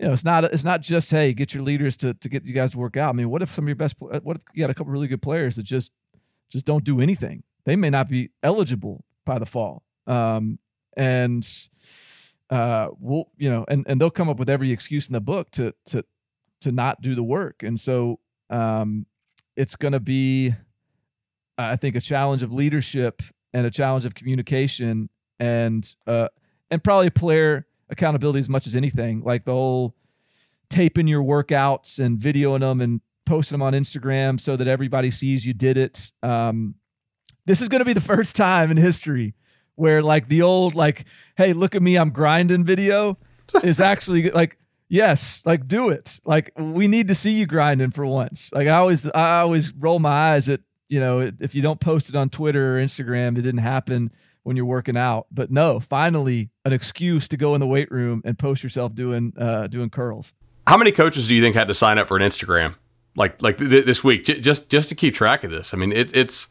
you 0.00 0.06
know, 0.06 0.12
it's 0.12 0.24
not 0.24 0.44
it's 0.44 0.64
not 0.64 0.80
just 0.80 1.10
hey, 1.10 1.34
get 1.34 1.52
your 1.52 1.62
leaders 1.62 1.96
to 1.98 2.14
to 2.14 2.28
get 2.28 2.46
you 2.46 2.52
guys 2.54 2.72
to 2.72 2.78
work 2.78 2.96
out. 2.96 3.10
I 3.10 3.12
mean, 3.12 3.28
what 3.28 3.42
if 3.42 3.52
some 3.52 3.64
of 3.64 3.68
your 3.68 3.76
best 3.76 3.96
what 4.00 4.36
if 4.36 4.42
you 4.54 4.60
got 4.60 4.70
a 4.70 4.74
couple 4.74 4.92
really 4.92 5.08
good 5.08 5.22
players 5.22 5.56
that 5.56 5.62
just 5.62 5.92
just 6.48 6.64
don't 6.64 6.84
do 6.84 7.00
anything? 7.00 7.42
They 7.64 7.76
may 7.76 7.90
not 7.90 8.08
be 8.08 8.30
eligible 8.42 9.04
by 9.26 9.38
the 9.38 9.46
fall. 9.46 9.82
Um, 10.06 10.58
and 10.96 11.46
uh, 12.48 12.88
we'll 12.98 13.28
you 13.36 13.50
know, 13.50 13.66
and 13.68 13.84
and 13.86 14.00
they'll 14.00 14.10
come 14.10 14.30
up 14.30 14.38
with 14.38 14.48
every 14.48 14.72
excuse 14.72 15.06
in 15.06 15.12
the 15.12 15.20
book 15.20 15.50
to 15.52 15.74
to 15.86 16.04
to 16.62 16.72
not 16.72 17.02
do 17.02 17.14
the 17.14 17.22
work. 17.22 17.62
And 17.62 17.78
so 17.78 18.20
um, 18.50 19.06
it's 19.56 19.76
going 19.76 19.92
to 19.92 20.00
be, 20.00 20.52
I 21.56 21.76
think, 21.76 21.96
a 21.96 22.00
challenge 22.00 22.42
of 22.42 22.52
leadership 22.52 23.22
and 23.52 23.66
a 23.66 23.70
challenge 23.70 24.04
of 24.04 24.14
communication 24.14 25.08
and 25.38 25.86
uh, 26.06 26.28
and 26.70 26.84
probably 26.84 27.10
player 27.10 27.66
accountability 27.88 28.40
as 28.40 28.48
much 28.48 28.66
as 28.66 28.76
anything. 28.76 29.22
Like 29.22 29.44
the 29.44 29.52
whole 29.52 29.94
taping 30.68 31.08
your 31.08 31.22
workouts 31.22 31.98
and 31.98 32.18
videoing 32.18 32.60
them 32.60 32.80
and 32.80 33.00
posting 33.26 33.54
them 33.54 33.62
on 33.62 33.72
Instagram 33.72 34.40
so 34.40 34.56
that 34.56 34.68
everybody 34.68 35.10
sees 35.10 35.44
you 35.44 35.54
did 35.54 35.76
it. 35.76 36.12
Um, 36.22 36.76
this 37.46 37.60
is 37.60 37.68
going 37.68 37.80
to 37.80 37.84
be 37.84 37.92
the 37.92 38.00
first 38.00 38.36
time 38.36 38.70
in 38.70 38.76
history 38.76 39.34
where 39.74 40.02
like 40.02 40.28
the 40.28 40.42
old 40.42 40.74
like, 40.74 41.04
hey, 41.36 41.52
look 41.52 41.74
at 41.74 41.82
me, 41.82 41.96
I'm 41.96 42.10
grinding 42.10 42.64
video 42.64 43.18
is 43.62 43.80
actually 43.80 44.30
like, 44.30 44.58
yes, 44.90 45.40
like 45.46 45.66
do 45.66 45.88
it. 45.88 46.20
Like 46.26 46.52
we 46.58 46.88
need 46.88 47.08
to 47.08 47.14
see 47.14 47.32
you 47.32 47.46
grinding 47.46 47.90
for 47.90 48.04
once. 48.04 48.52
Like 48.52 48.68
I 48.68 48.76
always, 48.76 49.08
I 49.10 49.40
always 49.40 49.72
roll 49.74 49.98
my 49.98 50.34
eyes 50.34 50.50
at 50.50 50.60
you 50.90 51.00
know 51.00 51.32
if 51.40 51.54
you 51.54 51.62
don't 51.62 51.80
post 51.80 52.10
it 52.10 52.16
on 52.16 52.28
Twitter 52.28 52.76
or 52.76 52.82
Instagram, 52.82 53.38
it 53.38 53.42
didn't 53.42 53.58
happen 53.58 54.10
when 54.42 54.56
you're 54.56 54.66
working 54.66 54.96
out. 54.96 55.26
But 55.30 55.50
no, 55.50 55.80
finally 55.80 56.50
an 56.64 56.72
excuse 56.72 57.28
to 57.28 57.36
go 57.36 57.54
in 57.54 57.60
the 57.60 57.66
weight 57.66 57.90
room 57.90 58.20
and 58.24 58.38
post 58.38 58.62
yourself 58.62 58.94
doing 58.94 59.32
uh, 59.38 59.68
doing 59.68 59.88
curls. 59.88 60.34
How 60.66 60.76
many 60.76 60.92
coaches 60.92 61.28
do 61.28 61.34
you 61.34 61.42
think 61.42 61.56
had 61.56 61.68
to 61.68 61.74
sign 61.74 61.98
up 61.98 62.08
for 62.08 62.16
an 62.16 62.22
Instagram 62.22 62.74
like 63.16 63.40
like 63.40 63.58
th- 63.58 63.86
this 63.86 64.04
week 64.04 64.24
j- 64.24 64.40
just 64.40 64.68
just 64.68 64.88
to 64.90 64.94
keep 64.94 65.14
track 65.14 65.44
of 65.44 65.50
this? 65.50 65.72
I 65.72 65.76
mean, 65.76 65.92
it, 65.92 66.14
it's 66.14 66.48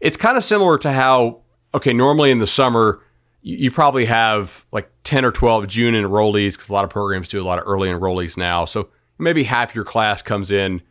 it's 0.00 0.16
kind 0.16 0.36
of 0.36 0.44
similar 0.44 0.78
to 0.78 0.92
how 0.92 1.40
okay 1.74 1.92
normally 1.92 2.30
in 2.30 2.38
the 2.38 2.46
summer 2.46 3.00
you, 3.48 3.56
you 3.56 3.70
probably 3.70 4.04
have 4.06 4.64
like 4.72 4.90
ten 5.04 5.24
or 5.24 5.32
twelve 5.32 5.66
June 5.66 5.94
enrollees 5.94 6.52
because 6.52 6.68
a 6.68 6.72
lot 6.72 6.84
of 6.84 6.90
programs 6.90 7.28
do 7.28 7.42
a 7.42 7.44
lot 7.44 7.58
of 7.58 7.64
early 7.66 7.88
enrollees 7.88 8.36
now. 8.36 8.64
So 8.64 8.88
maybe 9.18 9.44
half 9.44 9.74
your 9.74 9.84
class 9.84 10.22
comes 10.22 10.50
in 10.50 10.82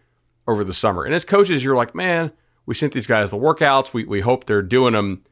over 0.47 0.63
the 0.63 0.73
summer, 0.73 1.03
and 1.03 1.13
as 1.13 1.25
coaches, 1.25 1.63
you're 1.63 1.75
like, 1.75 1.93
man, 1.93 2.31
we 2.65 2.75
sent 2.75 2.93
these 2.93 3.07
guys 3.07 3.31
the 3.31 3.37
workouts. 3.37 3.93
We 3.93 4.05
we 4.05 4.21
hope 4.21 4.45
they're 4.45 4.61
doing 4.61 4.93
them 4.93 5.23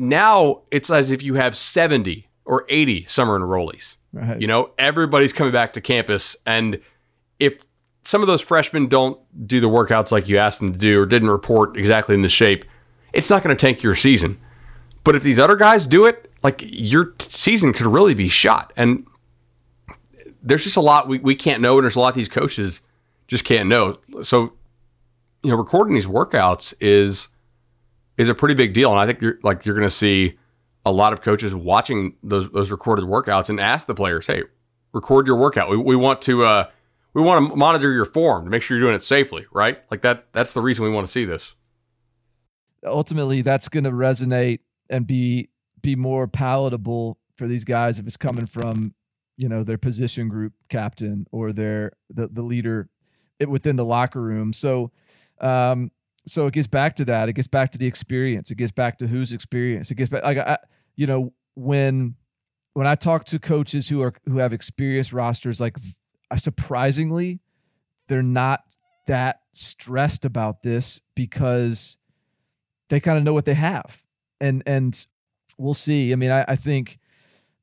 now 0.00 0.62
it's 0.70 0.90
as 0.90 1.10
if 1.10 1.22
you 1.22 1.34
have 1.34 1.56
70 1.56 2.26
or 2.46 2.64
80 2.68 3.04
summer 3.06 3.38
enrollees. 3.38 3.98
Right. 4.12 4.40
You 4.40 4.46
know, 4.46 4.70
everybody's 4.78 5.32
coming 5.32 5.52
back 5.52 5.74
to 5.74 5.80
campus. 5.80 6.36
And 6.46 6.80
if 7.38 7.62
some 8.02 8.22
of 8.22 8.26
those 8.26 8.40
freshmen 8.40 8.88
don't 8.88 9.20
do 9.46 9.60
the 9.60 9.68
workouts 9.68 10.10
like 10.10 10.26
you 10.26 10.38
asked 10.38 10.60
them 10.60 10.72
to 10.72 10.78
do 10.78 11.02
or 11.02 11.06
didn't 11.06 11.28
report 11.30 11.76
exactly 11.76 12.14
in 12.14 12.22
the 12.22 12.30
shape, 12.30 12.64
it's 13.12 13.28
not 13.28 13.42
going 13.42 13.54
to 13.54 13.60
tank 13.60 13.82
your 13.82 13.94
season. 13.94 14.40
But 15.04 15.16
if 15.16 15.22
these 15.22 15.38
other 15.38 15.56
guys 15.56 15.86
do 15.86 16.06
it, 16.06 16.30
like 16.42 16.62
your 16.62 17.14
season 17.18 17.72
could 17.72 17.86
really 17.86 18.14
be 18.14 18.28
shot. 18.28 18.72
And 18.76 19.06
there's 20.42 20.64
just 20.64 20.76
a 20.76 20.80
lot 20.80 21.08
we, 21.08 21.18
we 21.18 21.34
can't 21.34 21.60
know. 21.60 21.78
And 21.78 21.84
there's 21.84 21.96
a 21.96 22.00
lot 22.00 22.14
these 22.14 22.28
coaches 22.28 22.80
just 23.28 23.44
can't 23.44 23.68
know. 23.68 23.98
So, 24.22 24.52
you 25.42 25.50
know, 25.50 25.56
recording 25.56 25.94
these 25.94 26.06
workouts 26.06 26.74
is 26.80 27.28
is 28.18 28.28
a 28.28 28.34
pretty 28.34 28.54
big 28.54 28.74
deal. 28.74 28.90
And 28.90 29.00
I 29.00 29.06
think 29.06 29.20
you're 29.20 29.38
like 29.42 29.64
you're 29.64 29.74
going 29.74 29.86
to 29.86 29.94
see 29.94 30.38
a 30.84 30.92
lot 30.92 31.12
of 31.12 31.22
coaches 31.22 31.54
watching 31.54 32.16
those 32.22 32.50
those 32.50 32.70
recorded 32.70 33.04
workouts 33.04 33.48
and 33.48 33.60
ask 33.60 33.86
the 33.86 33.94
players, 33.94 34.26
"Hey, 34.26 34.42
record 34.92 35.26
your 35.26 35.36
workout. 35.36 35.70
We, 35.70 35.76
we 35.76 35.96
want 35.96 36.22
to 36.22 36.44
uh, 36.44 36.70
we 37.14 37.22
want 37.22 37.50
to 37.50 37.56
monitor 37.56 37.92
your 37.92 38.04
form 38.04 38.44
to 38.44 38.50
make 38.50 38.62
sure 38.62 38.76
you're 38.76 38.86
doing 38.86 38.96
it 38.96 39.02
safely, 39.02 39.46
right? 39.52 39.80
Like 39.90 40.02
that. 40.02 40.26
That's 40.32 40.52
the 40.52 40.60
reason 40.60 40.84
we 40.84 40.90
want 40.90 41.06
to 41.06 41.12
see 41.12 41.24
this. 41.24 41.54
Ultimately, 42.84 43.42
that's 43.42 43.68
going 43.68 43.84
to 43.84 43.90
resonate 43.90 44.60
and 44.90 45.06
be 45.06 45.48
be 45.80 45.96
more 45.96 46.28
palatable 46.28 47.18
for 47.38 47.46
these 47.46 47.64
guys 47.64 47.98
if 47.98 48.06
it's 48.06 48.18
coming 48.18 48.44
from 48.44 48.94
you 49.38 49.48
know 49.48 49.62
their 49.62 49.78
position 49.78 50.28
group 50.28 50.52
captain 50.68 51.26
or 51.32 51.52
their 51.52 51.92
the 52.10 52.28
the 52.28 52.42
leader 52.42 52.90
within 53.48 53.76
the 53.76 53.84
locker 53.84 54.20
room. 54.20 54.52
So 54.52 54.90
um, 55.40 55.90
so 56.26 56.46
it 56.46 56.52
gets 56.52 56.66
back 56.66 56.96
to 56.96 57.04
that. 57.06 57.28
It 57.28 57.32
gets 57.32 57.48
back 57.48 57.72
to 57.72 57.78
the 57.78 57.86
experience. 57.86 58.50
It 58.50 58.56
gets 58.56 58.72
back 58.72 58.98
to 58.98 59.06
whose 59.06 59.32
experience. 59.32 59.90
It 59.90 59.94
gets 59.94 60.10
back 60.10 60.24
like 60.24 60.38
I, 60.38 60.58
you 60.96 61.06
know, 61.06 61.32
when 61.54 62.16
when 62.74 62.86
I 62.86 62.94
talk 62.94 63.24
to 63.26 63.38
coaches 63.38 63.88
who 63.88 64.02
are 64.02 64.12
who 64.26 64.38
have 64.38 64.52
experienced 64.52 65.12
rosters, 65.12 65.60
like 65.60 65.76
surprisingly, 66.36 67.40
they're 68.08 68.22
not 68.22 68.60
that 69.06 69.40
stressed 69.52 70.24
about 70.24 70.62
this 70.62 71.00
because 71.14 71.96
they 72.88 73.00
kind 73.00 73.18
of 73.18 73.24
know 73.24 73.32
what 73.32 73.44
they 73.44 73.54
have, 73.54 74.04
and 74.40 74.62
and 74.66 75.06
we'll 75.58 75.74
see. 75.74 76.12
I 76.12 76.16
mean, 76.16 76.30
I, 76.30 76.44
I 76.48 76.56
think 76.56 76.98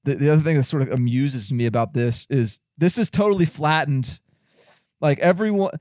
the 0.03 0.15
the 0.15 0.29
other 0.29 0.41
thing 0.41 0.57
that 0.57 0.63
sort 0.63 0.83
of 0.83 0.91
amuses 0.91 1.51
me 1.51 1.65
about 1.65 1.93
this 1.93 2.27
is 2.29 2.59
this 2.77 2.97
is 2.97 3.09
totally 3.09 3.45
flattened. 3.45 4.19
Like 5.01 5.19
everyone 5.19 5.71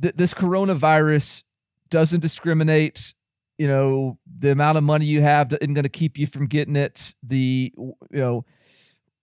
th- 0.00 0.14
this 0.14 0.34
coronavirus 0.34 1.44
doesn't 1.90 2.20
discriminate. 2.20 3.14
You 3.58 3.68
know, 3.68 4.18
the 4.26 4.50
amount 4.50 4.78
of 4.78 4.84
money 4.84 5.06
you 5.06 5.22
have 5.22 5.52
isn't 5.52 5.74
going 5.74 5.84
to 5.84 5.88
keep 5.88 6.18
you 6.18 6.26
from 6.26 6.46
getting 6.46 6.76
it. 6.76 7.14
The 7.22 7.72
you 7.76 7.94
know 8.10 8.44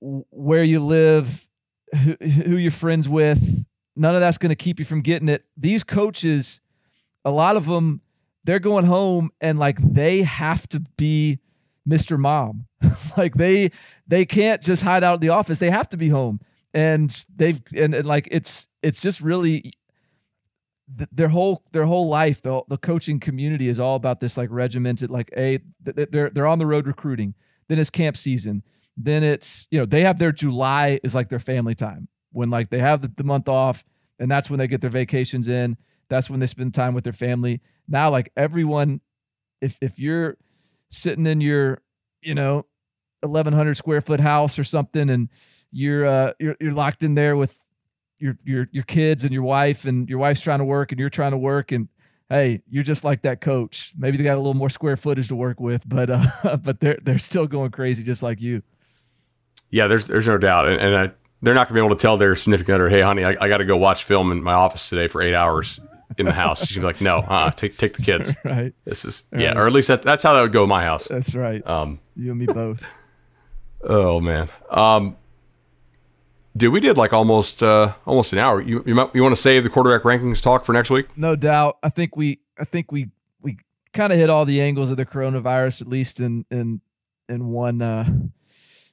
where 0.01 0.63
you 0.63 0.79
live, 0.79 1.47
who, 1.91 2.15
who 2.19 2.57
you're 2.57 2.71
friends 2.71 3.07
with, 3.07 3.65
none 3.95 4.15
of 4.15 4.21
that's 4.21 4.37
going 4.37 4.49
to 4.49 4.55
keep 4.55 4.79
you 4.79 4.85
from 4.85 5.01
getting 5.01 5.29
it. 5.29 5.45
These 5.55 5.83
coaches, 5.83 6.61
a 7.23 7.31
lot 7.31 7.55
of 7.55 7.65
them, 7.65 8.01
they're 8.43 8.59
going 8.59 8.85
home 8.85 9.31
and 9.41 9.57
like 9.59 9.79
they 9.79 10.23
have 10.23 10.67
to 10.69 10.79
be 10.97 11.39
Mr. 11.87 12.17
Mom. 12.17 12.67
like 13.17 13.35
they 13.35 13.71
they 14.07 14.25
can't 14.25 14.61
just 14.61 14.83
hide 14.83 15.03
out 15.03 15.15
in 15.15 15.19
the 15.21 15.29
office. 15.29 15.57
They 15.57 15.69
have 15.69 15.89
to 15.89 15.97
be 15.97 16.09
home. 16.09 16.39
And 16.73 17.25
they've 17.35 17.61
and, 17.75 17.93
and 17.93 18.05
like 18.05 18.27
it's 18.31 18.67
it's 18.81 19.01
just 19.01 19.21
really 19.21 19.73
their 20.87 21.29
whole 21.29 21.63
their 21.71 21.85
whole 21.85 22.07
life 22.07 22.41
the, 22.41 22.61
the 22.67 22.77
coaching 22.77 23.19
community 23.19 23.67
is 23.67 23.79
all 23.79 23.95
about 23.95 24.19
this 24.19 24.37
like 24.37 24.49
regimented 24.51 25.09
like 25.09 25.31
a 25.37 25.59
they're 25.81 26.29
they're 26.29 26.45
on 26.45 26.59
the 26.59 26.65
road 26.65 26.87
recruiting 26.87 27.33
then 27.67 27.79
it's 27.79 27.89
camp 27.89 28.17
season 28.17 28.63
then 28.97 29.23
it's 29.23 29.67
you 29.71 29.79
know 29.79 29.85
they 29.85 30.01
have 30.01 30.19
their 30.19 30.31
july 30.31 30.99
is 31.03 31.15
like 31.15 31.29
their 31.29 31.39
family 31.39 31.73
time 31.73 32.07
when 32.31 32.49
like 32.49 32.69
they 32.69 32.79
have 32.79 33.01
the, 33.01 33.11
the 33.15 33.23
month 33.23 33.47
off 33.47 33.85
and 34.19 34.29
that's 34.29 34.49
when 34.49 34.59
they 34.59 34.67
get 34.67 34.81
their 34.81 34.89
vacations 34.89 35.47
in 35.47 35.77
that's 36.09 36.29
when 36.29 36.39
they 36.39 36.47
spend 36.47 36.73
time 36.73 36.93
with 36.93 37.03
their 37.03 37.13
family. 37.13 37.61
Now 37.87 38.09
like 38.09 38.31
everyone 38.35 39.01
if 39.61 39.77
if 39.81 39.99
you're 39.99 40.37
sitting 40.89 41.25
in 41.25 41.41
your 41.41 41.81
you 42.21 42.35
know 42.35 42.65
1100 43.21 43.75
square 43.75 44.01
foot 44.01 44.19
house 44.19 44.59
or 44.59 44.63
something 44.63 45.09
and 45.09 45.29
you're 45.71 46.05
uh 46.05 46.33
you're, 46.39 46.55
you're 46.59 46.73
locked 46.73 47.03
in 47.03 47.15
there 47.15 47.35
with 47.35 47.59
your 48.19 48.37
your 48.43 48.67
your 48.71 48.83
kids 48.83 49.23
and 49.23 49.33
your 49.33 49.43
wife 49.43 49.85
and 49.85 50.09
your 50.09 50.19
wife's 50.19 50.41
trying 50.41 50.59
to 50.59 50.65
work 50.65 50.91
and 50.91 50.99
you're 50.99 51.09
trying 51.09 51.31
to 51.31 51.37
work 51.37 51.71
and 51.71 51.87
hey 52.29 52.61
you're 52.69 52.83
just 52.83 53.03
like 53.03 53.23
that 53.23 53.41
coach. 53.41 53.93
Maybe 53.97 54.17
they 54.17 54.23
got 54.23 54.35
a 54.35 54.41
little 54.41 54.53
more 54.53 54.69
square 54.69 54.97
footage 54.97 55.29
to 55.29 55.35
work 55.35 55.59
with 55.59 55.87
but 55.87 56.09
uh 56.09 56.57
but 56.63 56.79
they're 56.79 56.99
they're 57.01 57.17
still 57.17 57.47
going 57.47 57.71
crazy 57.71 58.03
just 58.03 58.21
like 58.21 58.41
you. 58.41 58.61
Yeah 59.71 59.87
there's 59.87 60.05
there's 60.05 60.27
no 60.27 60.37
doubt. 60.37 60.67
And, 60.67 60.79
and 60.79 60.95
I, 60.95 61.11
they're 61.41 61.53
not 61.53 61.67
gonna 61.67 61.79
be 61.79 61.85
able 61.85 61.95
to 61.95 62.01
tell 62.01 62.17
their 62.17 62.35
significant 62.35 62.75
other 62.75 62.89
hey 62.89 63.01
honey 63.01 63.23
i, 63.25 63.35
I 63.39 63.49
got 63.49 63.57
to 63.57 63.65
go 63.65 63.75
watch 63.75 64.05
film 64.05 64.31
in 64.31 64.41
my 64.41 64.53
office 64.53 64.87
today 64.89 65.07
for 65.07 65.21
eight 65.21 65.35
hours 65.35 65.79
in 66.17 66.25
the 66.25 66.31
house 66.31 66.59
gonna 66.71 66.81
be 66.81 66.85
like 66.85 67.01
no 67.01 67.19
uh 67.19 67.51
take 67.51 67.77
take 67.77 67.95
the 67.97 68.03
kids 68.03 68.31
right 68.45 68.73
this 68.85 69.03
is 69.05 69.25
yeah 69.35 69.57
or 69.57 69.65
at 69.67 69.73
least 69.73 69.87
that, 69.87 70.01
that's 70.01 70.23
how 70.23 70.33
that 70.33 70.41
would 70.41 70.51
go 70.51 70.63
in 70.63 70.69
my 70.69 70.83
house 70.83 71.07
that's 71.07 71.35
right 71.35 71.65
um 71.67 71.99
you 72.15 72.31
and 72.31 72.39
me 72.39 72.45
both 72.45 72.83
oh 73.83 74.19
man 74.19 74.49
um 74.69 75.15
Dude, 76.55 76.71
we 76.71 76.79
did 76.79 76.97
like 76.97 77.13
almost 77.13 77.63
uh, 77.63 77.95
almost 78.05 78.31
an 78.31 78.39
hour. 78.39 78.61
You 78.61 78.83
you, 78.85 79.09
you 79.13 79.23
want 79.23 79.35
to 79.35 79.41
save 79.41 79.63
the 79.63 79.71
quarterback 79.71 80.03
rankings 80.03 80.39
talk 80.39 80.65
for 80.65 80.73
next 80.73 80.91
week? 80.91 81.07
No 81.17 81.35
doubt. 81.35 81.79
I 81.81 81.89
think 81.89 82.15
we 82.15 82.41
I 82.59 82.63
think 82.63 82.91
we 82.91 83.09
we 83.41 83.57
kind 83.91 84.13
of 84.13 84.19
hit 84.19 84.29
all 84.29 84.45
the 84.45 84.61
angles 84.61 84.91
of 84.91 84.97
the 84.97 85.05
coronavirus 85.05 85.81
at 85.81 85.87
least 85.87 86.19
in 86.19 86.45
in 86.51 86.81
in 87.27 87.47
one 87.47 87.81
uh 87.81 88.07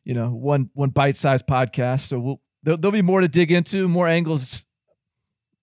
you 0.04 0.14
know 0.14 0.30
one 0.30 0.70
one 0.72 0.88
bite 0.88 1.16
sized 1.16 1.46
podcast. 1.46 2.00
So 2.00 2.18
we'll 2.18 2.40
there'll, 2.62 2.78
there'll 2.78 2.92
be 2.92 3.02
more 3.02 3.20
to 3.20 3.28
dig 3.28 3.52
into, 3.52 3.88
more 3.88 4.08
angles 4.08 4.64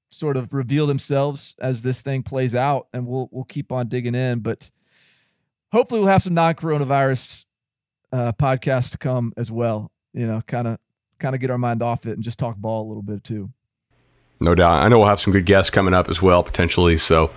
sort 0.09 0.37
of 0.37 0.53
reveal 0.53 0.87
themselves 0.87 1.55
as 1.59 1.81
this 1.81 2.01
thing 2.01 2.23
plays 2.23 2.55
out, 2.55 2.87
and 2.93 3.07
we'll 3.07 3.29
we'll 3.31 3.43
keep 3.43 3.71
on 3.71 3.87
digging 3.87 4.15
in. 4.15 4.39
But 4.39 4.71
hopefully, 5.71 5.99
we'll 5.99 6.09
have 6.09 6.23
some 6.23 6.33
non 6.33 6.55
coronavirus 6.55 7.45
uh, 8.11 8.31
podcasts 8.33 8.91
to 8.91 8.97
come 8.97 9.33
as 9.37 9.51
well. 9.51 9.91
You 10.13 10.27
know, 10.27 10.41
kind 10.47 10.67
of 10.67 10.79
kind 11.19 11.35
of 11.35 11.41
get 11.41 11.49
our 11.49 11.57
mind 11.57 11.81
off 11.81 12.05
it 12.05 12.13
and 12.13 12.23
just 12.23 12.39
talk 12.39 12.57
ball 12.57 12.85
a 12.85 12.87
little 12.87 13.03
bit 13.03 13.23
too. 13.23 13.51
No 14.39 14.53
doubt. 14.55 14.83
I 14.83 14.87
know 14.87 14.99
we'll 14.99 15.07
have 15.07 15.19
some 15.19 15.33
good 15.33 15.45
guests 15.45 15.69
coming 15.69 15.93
up 15.93 16.09
as 16.09 16.21
well, 16.21 16.43
potentially. 16.43 16.97
So 16.97 17.31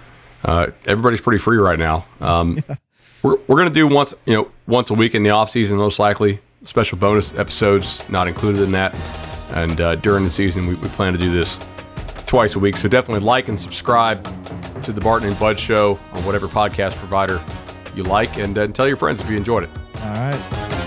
uh, 0.45 0.69
everybody's 0.87 1.21
pretty 1.21 1.39
free 1.39 1.57
right 1.57 1.79
now. 1.79 2.05
Um, 2.21 2.63
yeah. 2.69 2.77
We're, 3.23 3.37
we're 3.47 3.57
going 3.57 3.69
to 3.69 3.75
do 3.75 3.87
once, 3.87 4.15
you 4.27 4.35
know, 4.35 4.51
once 4.67 4.91
a 4.91 4.95
week 4.95 5.15
in 5.15 5.23
the 5.23 5.31
off 5.31 5.51
season, 5.51 5.77
most 5.79 5.99
likely. 5.99 6.41
Special 6.65 6.99
bonus 6.99 7.35
episodes 7.35 8.07
not 8.11 8.29
included 8.29 8.63
in 8.63 8.73
that. 8.73 8.95
And 9.53 9.81
uh, 9.81 9.97
during 9.97 10.25
the 10.25 10.31
season, 10.31 10.67
we, 10.67 10.75
we 10.75 10.89
plan 10.91 11.13
to 11.13 11.19
do 11.19 11.33
this 11.33 11.59
twice 12.31 12.55
a 12.55 12.61
week. 12.61 12.77
So 12.77 12.89
definitely 12.89 13.27
like 13.27 13.49
and 13.49 13.61
subscribe 13.61 14.23
to 14.85 14.93
the 14.93 15.01
Barton 15.01 15.29
and 15.29 15.37
Bud 15.37 15.59
Show 15.59 15.99
on 16.13 16.25
whatever 16.25 16.47
podcast 16.47 16.95
provider 16.95 17.43
you 17.97 18.05
like, 18.05 18.39
and, 18.39 18.57
uh, 18.57 18.63
and 18.63 18.73
tell 18.73 18.87
your 18.87 18.97
friends 18.97 19.21
if 19.21 19.29
you 19.29 19.37
enjoyed 19.37 19.65
it. 19.65 19.71
All 19.97 20.11
right. 20.11 20.80